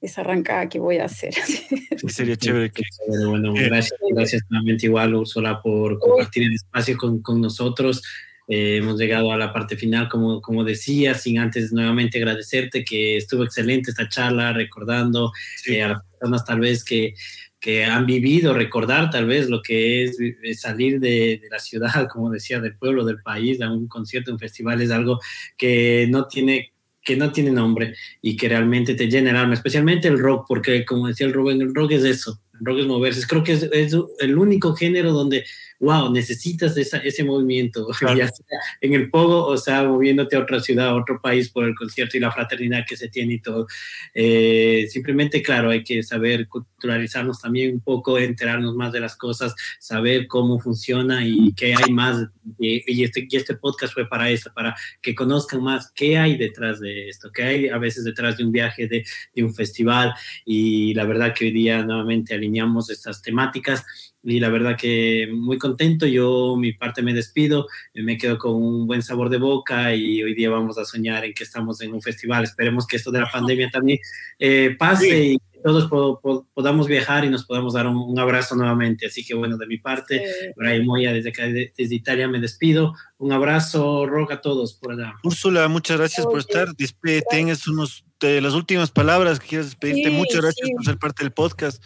esa 0.00 0.20
arrancada 0.20 0.68
que 0.68 0.78
voy 0.78 0.98
a 0.98 1.04
hacer. 1.06 1.34
Sí, 1.34 2.08
sería 2.08 2.36
chévere 2.36 2.70
que 2.70 2.82
Bueno, 3.08 3.30
bueno, 3.30 3.54
gracias, 3.54 3.98
gracias 4.10 4.42
nuevamente 4.50 4.86
igual, 4.86 5.14
Úrsula, 5.14 5.60
por 5.62 5.98
compartir 5.98 6.44
el 6.44 6.54
espacio 6.54 6.96
con, 6.96 7.22
con 7.22 7.40
nosotros. 7.40 8.02
Eh, 8.48 8.76
hemos 8.76 8.98
llegado 8.98 9.32
a 9.32 9.36
la 9.36 9.52
parte 9.52 9.76
final, 9.76 10.08
como, 10.08 10.40
como 10.40 10.62
decía, 10.64 11.14
sin 11.14 11.38
antes 11.38 11.72
nuevamente 11.72 12.18
agradecerte 12.18 12.84
que 12.84 13.16
estuvo 13.16 13.42
excelente 13.44 13.90
esta 13.90 14.08
charla, 14.08 14.52
recordando 14.52 15.32
Sí. 15.56 15.74
eh, 15.74 15.82
a 15.82 15.88
las 15.88 16.02
personas 16.04 16.44
tal 16.44 16.60
vez 16.60 16.84
que, 16.84 17.14
que 17.58 17.84
han 17.84 18.06
vivido, 18.06 18.54
recordar 18.54 19.10
tal 19.10 19.26
vez 19.26 19.48
lo 19.48 19.62
que 19.62 20.04
es 20.04 20.16
vi- 20.18 20.54
salir 20.54 21.00
de, 21.00 21.40
de 21.42 21.48
la 21.50 21.58
ciudad, 21.58 22.06
como 22.12 22.30
decía, 22.30 22.60
del 22.60 22.76
pueblo, 22.76 23.04
del 23.04 23.20
país, 23.22 23.60
a 23.60 23.70
un 23.72 23.88
concierto, 23.88 24.30
un 24.32 24.38
festival, 24.38 24.80
es 24.80 24.90
algo 24.92 25.18
que 25.56 26.06
no 26.10 26.26
tiene 26.28 26.72
que 27.02 27.16
no 27.16 27.30
tiene 27.30 27.52
nombre 27.52 27.94
y 28.20 28.36
que 28.36 28.48
realmente 28.48 28.94
te 28.96 29.06
llena 29.08 29.30
el 29.30 29.36
alma, 29.36 29.54
especialmente 29.54 30.08
el 30.08 30.18
rock, 30.18 30.44
porque 30.48 30.84
como 30.84 31.06
decía 31.06 31.24
el 31.28 31.32
Rubén, 31.34 31.62
el 31.62 31.72
rock 31.72 31.92
es 31.92 32.02
eso, 32.02 32.40
el 32.58 32.66
rock 32.66 32.78
es 32.80 32.86
moverse, 32.86 33.24
creo 33.28 33.44
que 33.44 33.52
es, 33.52 33.62
es 33.72 33.94
el 34.18 34.36
único 34.36 34.74
género 34.74 35.12
donde, 35.12 35.44
wow, 35.80 36.12
necesitas 36.12 36.76
esa, 36.76 36.98
ese 36.98 37.24
movimiento, 37.24 37.86
Claro. 37.98 38.18
ya 38.18 38.28
sea 38.28 38.58
en 38.80 38.94
el 38.94 39.10
pogo, 39.10 39.46
o 39.46 39.56
sea, 39.56 39.84
moviéndote 39.84 40.36
a 40.36 40.40
otra 40.40 40.60
ciudad, 40.60 40.88
a 40.88 40.94
otro 40.94 41.20
país 41.20 41.50
por 41.50 41.64
el 41.64 41.74
concierto 41.74 42.16
y 42.16 42.20
la 42.20 42.30
fraternidad 42.32 42.84
que 42.86 42.96
se 42.96 43.08
tiene 43.08 43.34
y 43.34 43.40
todo. 43.40 43.66
Eh, 44.14 44.86
simplemente, 44.90 45.42
claro, 45.42 45.70
hay 45.70 45.82
que 45.82 46.02
saber 46.02 46.48
culturalizarnos 46.48 47.40
también 47.40 47.74
un 47.74 47.80
poco, 47.80 48.18
enterarnos 48.18 48.74
más 48.74 48.92
de 48.92 49.00
las 49.00 49.16
cosas, 49.16 49.54
saber 49.78 50.26
cómo 50.26 50.58
funciona 50.60 51.26
y 51.26 51.52
qué 51.54 51.74
hay 51.74 51.92
más. 51.92 52.26
Y, 52.58 52.82
y 52.86 53.04
este, 53.04 53.26
y 53.28 53.36
este 53.36 53.54
podcast 53.54 53.94
fue 53.94 54.08
para 54.08 54.30
eso, 54.30 54.50
para 54.54 54.74
que 55.02 55.14
conozcan 55.14 55.62
más 55.62 55.90
qué 55.94 56.18
hay 56.18 56.36
detrás 56.36 56.80
de 56.80 57.08
esto, 57.08 57.30
qué 57.32 57.42
hay 57.42 57.68
a 57.68 57.78
veces 57.78 58.04
detrás 58.04 58.36
de 58.36 58.44
un 58.44 58.52
viaje, 58.52 58.86
de, 58.86 59.04
de 59.34 59.44
un 59.44 59.54
festival. 59.54 60.14
Y 60.44 60.94
la 60.94 61.04
verdad 61.04 61.34
que 61.34 61.46
hoy 61.46 61.50
día 61.50 61.82
nuevamente 61.84 62.34
alineamos 62.34 62.90
estas 62.90 63.22
temáticas 63.22 63.84
y 64.22 64.40
la 64.40 64.48
verdad 64.48 64.76
que 64.76 65.28
muy 65.32 65.58
contento. 65.58 66.06
Yo, 66.06 66.56
mi 66.58 66.72
parte, 66.72 67.02
me 67.02 67.14
despido, 67.14 67.66
me 67.94 68.18
quedo 68.18 68.38
con 68.38 68.54
un 68.54 68.86
buen 68.86 69.02
sabor 69.02 69.30
de 69.30 69.38
boca 69.38 69.94
y 69.94 70.22
hoy 70.22 70.34
día 70.34 70.50
vamos 70.50 70.78
a 70.78 70.84
soñar 70.84 71.24
en 71.24 71.32
que 71.34 71.44
estamos 71.44 71.80
en 71.80 71.92
un 71.94 72.02
festival. 72.02 72.42
Esperemos 72.44 72.86
que 72.86 72.96
esto 72.96 73.10
de 73.12 73.20
la 73.20 73.30
pandemia 73.30 73.70
también 73.70 73.98
eh, 74.38 74.74
pase 74.78 75.08
Sí. 75.10 75.32
y 75.34 75.38
que 75.38 75.60
todos 75.62 75.86
po- 75.88 76.20
po- 76.20 76.46
podamos 76.54 76.88
viajar 76.88 77.24
y 77.24 77.28
nos 77.30 77.44
podamos 77.44 77.74
dar 77.74 77.86
un, 77.86 77.96
un 77.96 78.18
abrazo 78.18 78.56
nuevamente. 78.56 79.06
Así 79.06 79.24
que 79.24 79.34
bueno, 79.34 79.56
de 79.56 79.66
mi 79.66 79.78
parte, 79.78 80.16
Eh, 80.24 80.52
Brian 80.56 80.84
Moya 80.84 81.12
desde 81.12 81.28
acá, 81.30 81.44
de- 81.46 81.72
desde 81.76 81.94
Italia, 81.94 82.26
me 82.26 82.40
despido. 82.40 82.94
Un 83.18 83.32
abrazo, 83.32 84.06
roga 84.06 84.36
a 84.36 84.40
todos 84.40 84.74
por 84.74 84.92
allá. 84.92 85.14
Úrsula, 85.22 85.68
muchas 85.68 85.98
gracias 85.98 86.26
por 86.26 86.38
estar. 86.40 86.68
Despe- 86.76 87.22
tengas 87.30 87.68
unos 87.68 88.04
de 88.18 88.40
las 88.40 88.54
últimas 88.54 88.90
palabras 88.90 89.38
que 89.38 89.46
quieras 89.48 89.66
despedirte. 89.66 90.10
Sí, 90.10 90.16
muchas 90.16 90.40
gracias 90.40 90.66
sí. 90.66 90.74
por 90.74 90.84
ser 90.84 90.98
parte 90.98 91.22
del 91.22 91.32
podcast. 91.32 91.84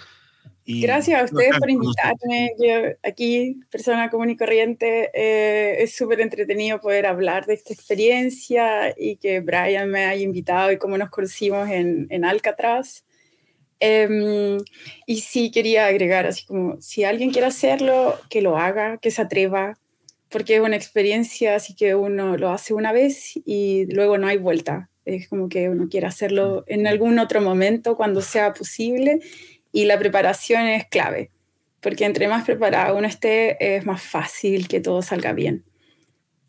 Y 0.72 0.80
Gracias 0.82 1.20
a 1.20 1.24
ustedes 1.24 1.58
por 1.58 1.68
invitarme. 1.68 2.52
Yo 2.58 2.96
aquí, 3.02 3.60
persona 3.70 4.08
común 4.08 4.30
y 4.30 4.36
corriente, 4.36 5.10
eh, 5.12 5.82
es 5.82 5.96
súper 5.96 6.20
entretenido 6.20 6.80
poder 6.80 7.06
hablar 7.06 7.46
de 7.46 7.54
esta 7.54 7.72
experiencia 7.72 8.94
y 8.96 9.16
que 9.16 9.40
Brian 9.40 9.90
me 9.90 10.04
haya 10.04 10.22
invitado 10.22 10.70
y 10.70 10.78
cómo 10.78 10.96
nos 10.96 11.10
conocimos 11.10 11.68
en, 11.68 12.06
en 12.10 12.24
Alcatraz. 12.24 13.04
Em, 13.80 14.58
y 15.06 15.20
sí 15.22 15.50
quería 15.50 15.86
agregar, 15.86 16.26
así 16.26 16.44
como, 16.46 16.80
si 16.80 17.02
alguien 17.02 17.30
quiere 17.30 17.48
hacerlo, 17.48 18.16
que 18.28 18.42
lo 18.42 18.56
haga, 18.56 18.98
que 18.98 19.10
se 19.10 19.22
atreva, 19.22 19.76
porque 20.28 20.56
es 20.56 20.60
una 20.60 20.76
experiencia, 20.76 21.56
así 21.56 21.74
que 21.74 21.96
uno 21.96 22.36
lo 22.36 22.50
hace 22.50 22.74
una 22.74 22.92
vez 22.92 23.32
y 23.44 23.86
luego 23.92 24.18
no 24.18 24.28
hay 24.28 24.36
vuelta. 24.36 24.88
Es 25.04 25.28
como 25.28 25.48
que 25.48 25.68
uno 25.68 25.88
quiere 25.88 26.06
hacerlo 26.06 26.62
en 26.68 26.86
algún 26.86 27.18
otro 27.18 27.40
momento 27.40 27.96
cuando 27.96 28.20
sea 28.20 28.52
posible 28.52 29.20
y 29.72 29.84
la 29.84 29.98
preparación 29.98 30.66
es 30.66 30.86
clave, 30.86 31.30
porque 31.80 32.04
entre 32.04 32.28
más 32.28 32.44
preparado 32.44 32.96
uno 32.96 33.06
esté, 33.06 33.76
es 33.76 33.86
más 33.86 34.02
fácil 34.02 34.68
que 34.68 34.80
todo 34.80 35.02
salga 35.02 35.32
bien. 35.32 35.64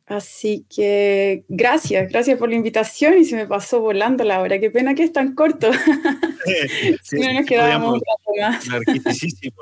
Así 0.07 0.65
que 0.69 1.45
gracias, 1.47 2.11
gracias 2.11 2.37
por 2.37 2.49
la 2.49 2.55
invitación 2.55 3.17
y 3.17 3.23
se 3.23 3.37
me 3.37 3.47
pasó 3.47 3.79
volando 3.79 4.25
la 4.25 4.41
hora. 4.41 4.59
Qué 4.59 4.69
pena 4.69 4.93
que 4.93 5.03
es 5.03 5.13
tan 5.13 5.35
corto. 5.35 5.71
Sí, 6.43 6.95
si 7.03 7.15
no 7.17 7.33
nos 7.33 7.43
sí, 7.43 7.49
quedábamos 7.49 7.93
un 7.93 8.01
rato 8.01 8.41
más. 8.41 8.67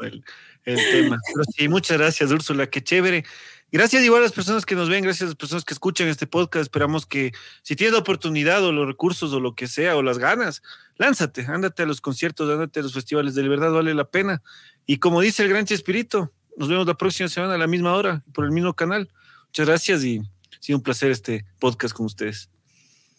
el, 0.01 0.24
el 0.64 0.91
tema. 0.91 1.18
Pero 1.28 1.43
sí, 1.53 1.68
muchas 1.68 1.97
gracias, 1.97 2.32
Úrsula, 2.32 2.68
qué 2.68 2.82
chévere. 2.82 3.26
Gracias 3.70 4.01
igual 4.01 4.22
a 4.22 4.24
las 4.24 4.32
personas 4.32 4.66
que 4.66 4.76
nos 4.76 4.88
ven, 4.88 5.03
gracias 5.03 5.24
a 5.24 5.26
las 5.26 5.36
personas 5.36 5.66
que 5.66 5.74
escuchan 5.74 6.07
este 6.07 6.26
podcast. 6.26 6.64
Esperamos 6.64 7.05
que 7.05 7.34
si 7.64 7.76
tienes 7.76 7.93
la 7.93 7.99
oportunidad 7.99 8.64
o 8.64 8.72
los 8.72 8.88
recursos 8.88 9.34
o 9.34 9.41
lo 9.41 9.55
que 9.55 9.68
sea 9.68 9.97
o 9.97 10.01
las 10.01 10.20
ganas, 10.20 10.64
lánzate, 11.00 11.45
ándate 11.47 11.82
a 11.82 11.86
los 11.88 12.02
conciertos, 12.02 12.47
ándate 12.47 12.82
a 12.82 12.84
los 12.84 12.93
festivales, 12.93 13.34
de 13.34 13.47
verdad 13.47 13.72
vale 13.72 13.95
la 13.95 14.06
pena. 14.06 14.43
Y 14.86 14.97
como 14.97 15.22
dice 15.22 15.41
el 15.41 15.50
gran 15.50 15.66
Chespirito, 15.66 16.32
nos 16.58 16.70
vemos 16.70 16.86
la 16.86 16.93
próxima 16.93 17.30
semana 17.30 17.56
a 17.56 17.58
la 17.58 17.68
misma 17.68 17.95
hora 17.95 18.24
por 18.34 18.45
el 18.45 18.52
mismo 18.52 18.74
canal. 18.74 19.10
Muchas 19.47 19.66
gracias 19.66 20.04
y 20.04 20.20
ha 20.20 20.62
sido 20.62 20.78
un 20.78 20.84
placer 20.84 21.10
este 21.10 21.45
podcast 21.58 21.95
con 21.95 22.06
ustedes. 22.06 22.50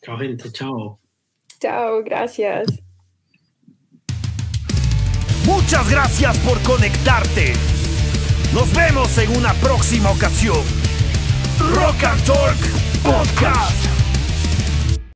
Chao, 0.02 0.18
gente, 0.18 0.52
chao. 0.52 1.00
Chao, 1.58 2.02
gracias. 2.04 2.66
Muchas 5.44 5.90
gracias 5.90 6.38
por 6.38 6.62
conectarte. 6.62 7.54
Nos 8.52 8.72
vemos 8.74 9.16
en 9.18 9.36
una 9.36 9.54
próxima 9.54 10.10
ocasión. 10.10 10.62
Rock 11.74 12.04
and 12.04 12.24
Talk 12.24 12.56
Podcast. 13.02 13.99